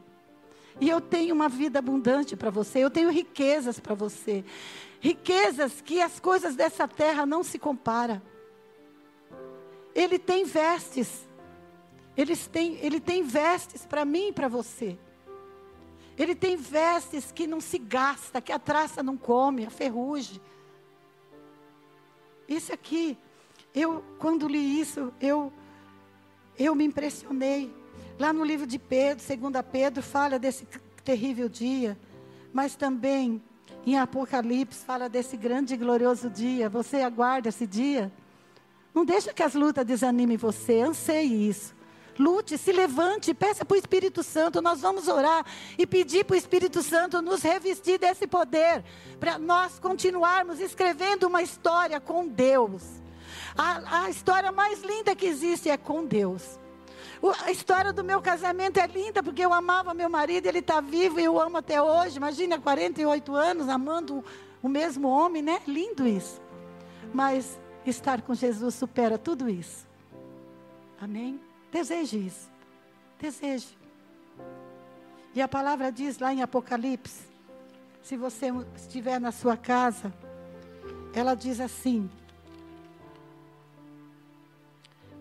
[0.80, 4.44] E eu tenho uma vida abundante para você, eu tenho riquezas para você.
[5.00, 8.20] Riquezas que as coisas dessa terra não se comparam.
[9.94, 11.28] Ele tem vestes.
[12.16, 14.98] Ele tem, ele tem vestes para mim e para você.
[16.16, 20.40] Ele tem vestes que não se gasta, que a traça não come, a ferrugem.
[22.48, 23.18] Isso aqui,
[23.74, 25.52] eu quando li isso, eu
[26.58, 27.74] eu me impressionei.
[28.18, 30.66] Lá no livro de Pedro, 2 Pedro, fala desse
[31.04, 31.98] terrível dia,
[32.52, 33.42] mas também
[33.86, 36.68] em Apocalipse fala desse grande e glorioso dia.
[36.68, 38.10] Você aguarda esse dia?
[38.94, 41.74] Não deixa que as lutas desanimem você, anseie isso.
[42.16, 44.62] Lute, se levante, peça para o Espírito Santo.
[44.62, 45.44] Nós vamos orar
[45.76, 48.84] e pedir para o Espírito Santo nos revestir desse poder,
[49.18, 53.03] para nós continuarmos escrevendo uma história com Deus.
[53.56, 56.58] A, a história mais linda que existe é com Deus.
[57.44, 61.18] A história do meu casamento é linda, porque eu amava meu marido, ele está vivo
[61.18, 62.16] e eu amo até hoje.
[62.16, 64.22] Imagina, 48 anos amando
[64.62, 65.60] o mesmo homem, né?
[65.66, 66.40] Lindo isso.
[67.12, 69.86] Mas estar com Jesus supera tudo isso.
[71.00, 71.40] Amém?
[71.70, 72.50] Deseje isso.
[73.18, 73.76] Deseje.
[75.34, 77.22] E a palavra diz lá em Apocalipse,
[78.02, 80.12] se você estiver na sua casa,
[81.14, 82.10] ela diz assim: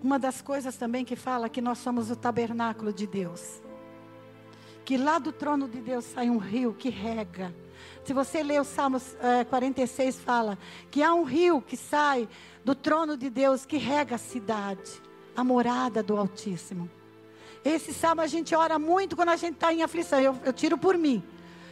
[0.04, 3.62] uma das coisas também que fala que nós somos o tabernáculo de Deus.
[4.84, 7.56] Que lá do trono de Deus sai um rio que rega.
[8.04, 10.58] Se você ler o Salmo é, 46, fala
[10.92, 12.28] que há um rio que sai
[12.66, 15.02] do trono de Deus que rega a cidade
[15.36, 16.90] a morada do Altíssimo.
[17.64, 20.20] Esse salmo a gente ora muito quando a gente está em aflição.
[20.20, 21.24] Eu, eu tiro por mim.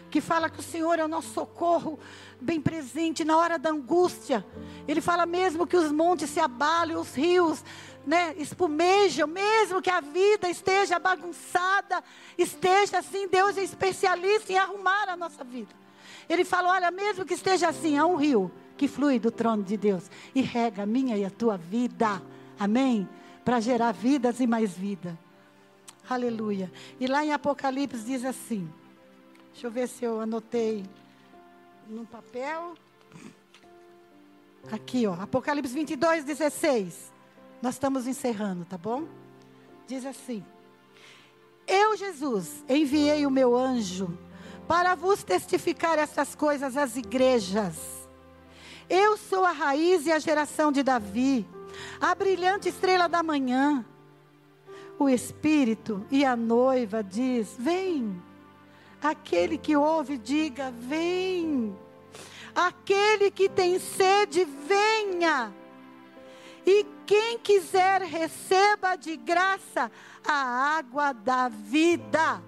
[0.10, 2.00] Que fala que o Senhor é o nosso socorro
[2.40, 4.46] bem presente na hora da angústia.
[4.88, 7.64] Ele fala mesmo que os montes se abalem, os rios
[8.06, 12.04] né, espumejam, mesmo que a vida esteja bagunçada,
[12.38, 15.74] esteja assim, Deus é especialista em arrumar a nossa vida.
[16.30, 19.78] Ele fala: olha, mesmo que esteja assim, há um rio que flui do trono de
[19.78, 22.22] Deus e rega a minha e a tua vida.
[22.60, 23.08] Amém?
[23.44, 25.18] para gerar vidas e mais vida.
[26.10, 26.72] Aleluia.
[27.00, 28.70] E lá em Apocalipse diz assim:
[29.52, 30.84] deixa eu ver se eu anotei
[31.88, 32.76] no papel.
[34.72, 37.11] Aqui, ó, Apocalipse 22, 16.
[37.62, 39.06] Nós estamos encerrando, tá bom?
[39.88, 40.44] Diz assim:
[41.68, 44.18] Eu, Jesus, enviei o meu anjo
[44.68, 47.76] para vos testificar essas coisas às igrejas.
[48.90, 51.48] Eu sou a raiz e a geração de Davi
[52.00, 53.86] a brilhante estrela da manhã.
[54.98, 58.22] O Espírito e a noiva diz: Vem.
[59.02, 61.76] Aquele que ouve, diga: Vem.
[62.54, 65.54] Aquele que tem sede, venha.
[66.66, 69.92] E quem quiser, receba de graça
[70.26, 72.42] a água da vida.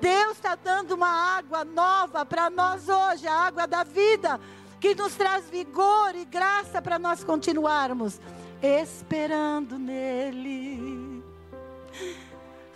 [0.00, 4.40] Deus está dando uma água nova para nós hoje, a água da vida
[4.80, 8.18] que nos traz vigor e graça para nós continuarmos
[8.62, 11.22] esperando nele,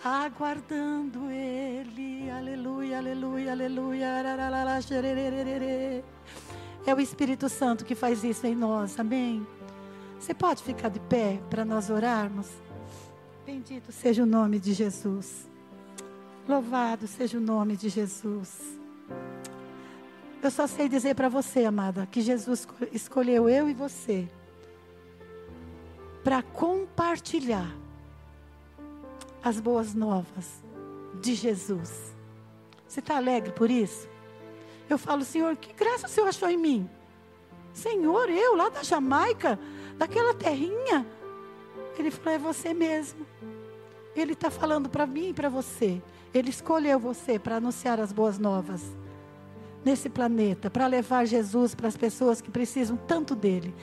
[0.03, 2.29] aguardando ele.
[2.29, 4.07] Aleluia, aleluia, aleluia.
[6.85, 9.45] É o Espírito Santo que faz isso em nós, amém?
[10.25, 12.47] Você pode ficar de pé para nós orarmos?
[13.45, 15.47] Bendito seja o nome de Jesus.
[16.49, 18.59] Louvado seja o nome de Jesus.
[20.41, 24.27] Eu só sei dizer para você, amada, que Jesus escolheu eu e você
[26.23, 27.71] para compartilhar
[29.43, 30.63] as boas novas
[31.21, 32.15] de Jesus.
[32.87, 34.09] Você está alegre por isso?
[34.89, 36.89] Eu falo, Senhor, que graça o Senhor achou em mim?
[37.75, 39.59] Senhor, eu lá da Jamaica,
[39.97, 41.05] daquela terrinha.
[41.97, 43.25] Ele falou, é você mesmo.
[44.15, 46.01] Ele está falando para mim e para você.
[46.33, 48.83] Ele escolheu você para anunciar as boas novas
[49.85, 53.73] nesse planeta para levar Jesus para as pessoas que precisam tanto dele.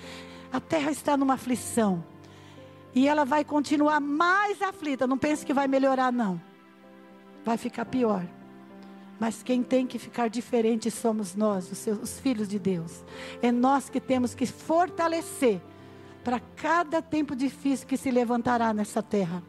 [0.52, 2.05] A terra está numa aflição.
[2.94, 5.06] E ela vai continuar mais aflita.
[5.06, 6.40] Não pense que vai melhorar, não.
[7.44, 8.26] Vai ficar pior.
[9.18, 13.05] Mas quem tem que ficar diferente somos nós, os, seus, os filhos de Deus.
[13.40, 15.60] É nós que temos que fortalecer
[16.23, 19.43] para cada tempo difícil que se levantará nessa terra.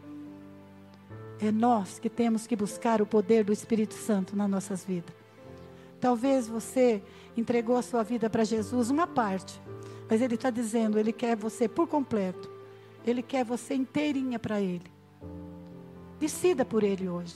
[1.40, 5.14] É nós que temos que buscar o poder do Espírito Santo nas nossas vidas.
[6.00, 7.02] Talvez você
[7.36, 9.62] entregou a sua vida para Jesus, uma parte.
[10.10, 12.52] Mas Ele está dizendo, Ele quer você por completo.
[13.06, 14.92] Ele quer você inteirinha para Ele.
[16.20, 17.36] Decida por Ele hoje.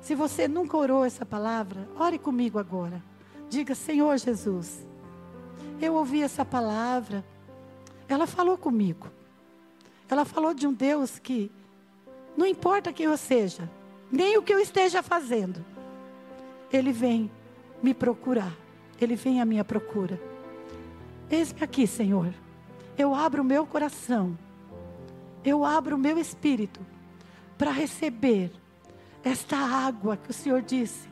[0.00, 3.02] Se você nunca orou essa palavra, ore comigo agora.
[3.48, 4.86] Diga, Senhor Jesus,
[5.80, 7.24] eu ouvi essa palavra.
[8.08, 9.08] Ela falou comigo.
[10.08, 11.50] Ela falou de um Deus que
[12.36, 13.70] não importa quem eu seja,
[14.10, 15.64] nem o que eu esteja fazendo,
[16.72, 17.30] Ele vem
[17.82, 18.52] me procurar.
[19.00, 20.20] Ele vem à minha procura.
[21.30, 22.32] Eis-me aqui, Senhor.
[22.96, 24.38] Eu abro o meu coração.
[25.44, 26.80] Eu abro o meu espírito
[27.58, 28.50] para receber
[29.22, 31.08] esta água que o Senhor disse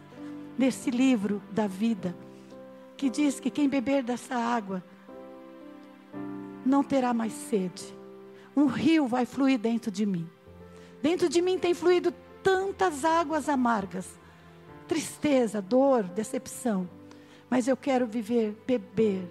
[0.57, 2.15] nesse livro da vida,
[2.97, 4.83] que diz que quem beber dessa água
[6.65, 7.83] não terá mais sede.
[8.57, 10.29] Um rio vai fluir dentro de mim.
[11.03, 12.13] Dentro de mim tem fluído
[12.43, 14.23] tantas águas amargas
[14.93, 16.87] tristeza, dor, decepção.
[17.49, 19.27] Mas eu quero viver, beber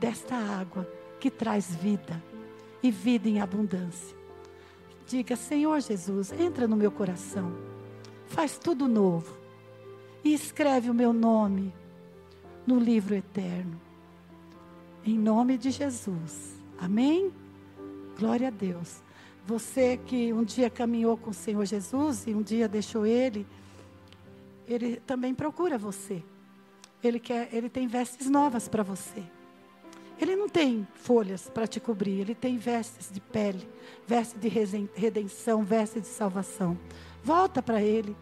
[0.00, 0.88] desta água
[1.20, 2.22] que traz vida
[2.82, 4.16] e vida em abundância.
[5.06, 7.52] Diga, Senhor Jesus, entra no meu coração,
[8.26, 9.36] faz tudo novo
[10.24, 11.74] e escreve o meu nome
[12.66, 13.78] no livro eterno.
[15.04, 16.61] Em nome de Jesus.
[16.82, 17.32] Amém?
[18.18, 19.04] Glória a Deus.
[19.46, 23.46] Você que um dia caminhou com o Senhor Jesus e um dia deixou Ele,
[24.66, 26.24] Ele também procura você.
[27.00, 29.22] Ele, quer, ele tem vestes novas para você.
[30.20, 33.68] Ele não tem folhas para te cobrir, ele tem vestes de pele,
[34.04, 36.76] vestes de redenção, vestes de salvação.
[37.22, 38.16] Volta para ele.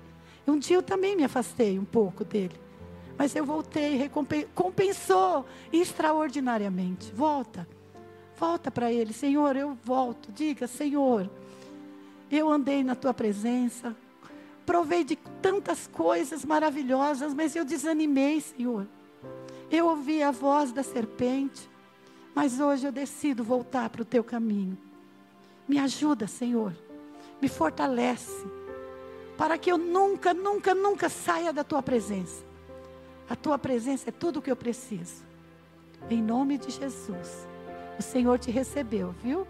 [0.47, 2.59] Um dia eu também me afastei um pouco dele,
[3.17, 7.13] mas eu voltei, recompensou extraordinariamente.
[7.13, 7.67] Volta,
[8.41, 10.33] volta para ele, Senhor, eu volto.
[10.33, 11.29] Diga, Senhor,
[12.31, 13.95] eu andei na tua presença,
[14.65, 18.87] provei de tantas coisas maravilhosas, mas eu desanimei, Senhor.
[19.71, 21.69] Eu ouvi a voz da serpente,
[22.35, 24.79] mas hoje eu decido voltar para o teu caminho.
[25.69, 26.75] Me ajuda, Senhor.
[27.43, 28.47] Me fortalece.
[29.37, 32.43] Para que eu nunca, nunca, nunca saia da tua presença.
[33.29, 35.25] A tua presença é tudo o que eu preciso.
[36.09, 37.50] Em nome de Jesus.
[38.01, 39.47] O Senhor te recebeu, viu?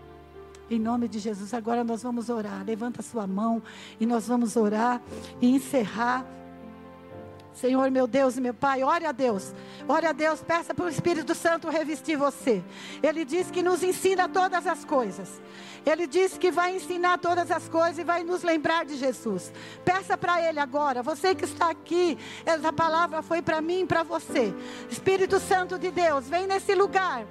[0.68, 1.54] Em nome de Jesus.
[1.54, 2.64] Agora nós vamos orar.
[2.66, 3.62] Levanta sua mão
[4.00, 5.00] e nós vamos orar
[5.40, 6.26] e encerrar
[7.60, 9.52] Senhor, meu Deus e meu Pai, ore a Deus.
[9.86, 12.62] Ore a Deus, peça para o Espírito Santo revestir você.
[13.02, 15.40] Ele diz que nos ensina todas as coisas.
[15.84, 19.52] Ele diz que vai ensinar todas as coisas e vai nos lembrar de Jesus.
[19.84, 21.02] Peça para Ele agora.
[21.02, 22.16] Você que está aqui,
[22.46, 24.54] essa palavra foi para mim e para você.
[24.90, 27.26] Espírito Santo de Deus, vem nesse lugar.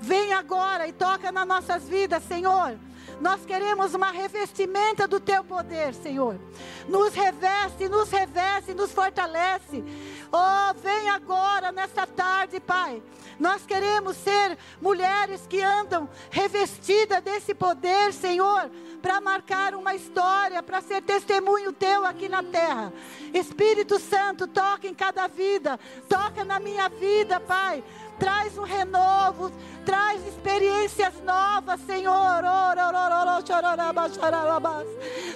[0.00, 2.78] Vem agora e toca nas nossas vidas, Senhor.
[3.20, 6.40] Nós queremos uma revestimenta do teu poder, Senhor.
[6.88, 9.84] Nos reveste, nos reveste, nos fortalece.
[10.32, 13.02] Oh, vem agora nessa tarde, Pai.
[13.38, 18.70] Nós queremos ser mulheres que andam revestidas desse poder, Senhor,
[19.02, 22.92] para marcar uma história, para ser testemunho teu aqui na terra.
[23.34, 25.78] Espírito Santo, toca em cada vida,
[26.08, 27.82] toca na minha vida, Pai
[28.20, 29.50] traz um renovo,
[29.84, 32.44] traz experiências novas, Senhor.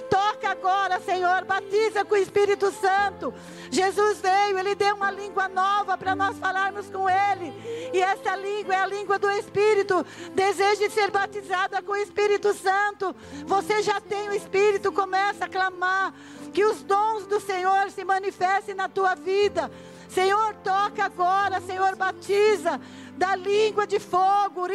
[0.09, 3.33] Toca agora, Senhor, batiza com o Espírito Santo.
[3.71, 7.51] Jesus veio, ele deu uma língua nova para nós falarmos com ele.
[7.91, 10.05] E essa língua é a língua do Espírito.
[10.33, 13.15] Deseje ser batizada com o Espírito Santo.
[13.45, 16.13] Você já tem o Espírito, começa a clamar
[16.53, 19.71] que os dons do Senhor se manifestem na tua vida.
[20.07, 22.79] Senhor, toca agora, Senhor, batiza
[23.17, 24.67] da língua de fogo.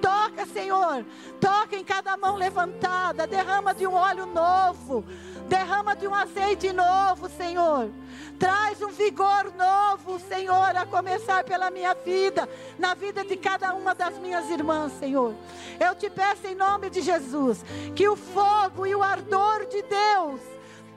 [0.00, 1.04] Toca, Senhor,
[1.40, 5.04] toca em cada mão levantada, derrama de um óleo novo,
[5.48, 7.90] derrama de um azeite novo, Senhor.
[8.38, 12.48] Traz um vigor novo, Senhor, a começar pela minha vida,
[12.78, 15.34] na vida de cada uma das minhas irmãs, Senhor.
[15.80, 17.64] Eu te peço em nome de Jesus
[17.96, 20.40] que o fogo e o ardor de Deus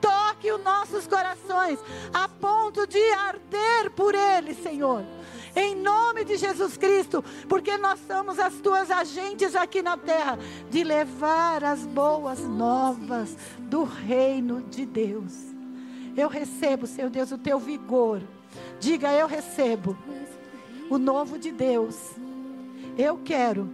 [0.00, 1.78] toque os nossos corações
[2.12, 5.04] a ponto de arder por Ele, Senhor.
[5.54, 10.38] Em nome de Jesus Cristo, porque nós somos as tuas agentes aqui na terra,
[10.70, 13.36] de levar as boas novas
[13.72, 15.32] do reino de Deus.
[16.14, 18.20] Eu recebo, Senhor Deus, o teu vigor.
[18.78, 19.96] Diga, eu recebo
[20.90, 21.96] o novo de Deus.
[22.98, 23.70] Eu quero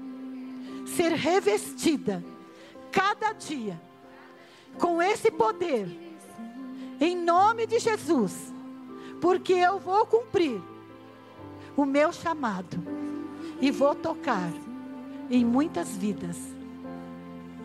[0.86, 2.24] ser revestida
[2.92, 3.80] cada dia
[4.78, 5.88] com esse poder
[7.00, 8.54] em nome de Jesus,
[9.20, 10.62] porque eu vou cumprir
[11.76, 12.78] o meu chamado
[13.60, 14.52] e vou tocar
[15.28, 16.36] em muitas vidas.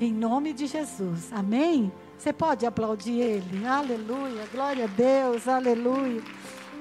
[0.01, 1.91] Em nome de Jesus, amém?
[2.23, 6.21] Você pode aplaudir Ele, aleluia, glória a Deus, aleluia.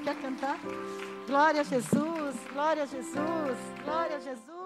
[0.04, 0.56] Quer cantar?
[1.26, 4.61] Glória a Jesus, glória a Jesus, glória a Jesus.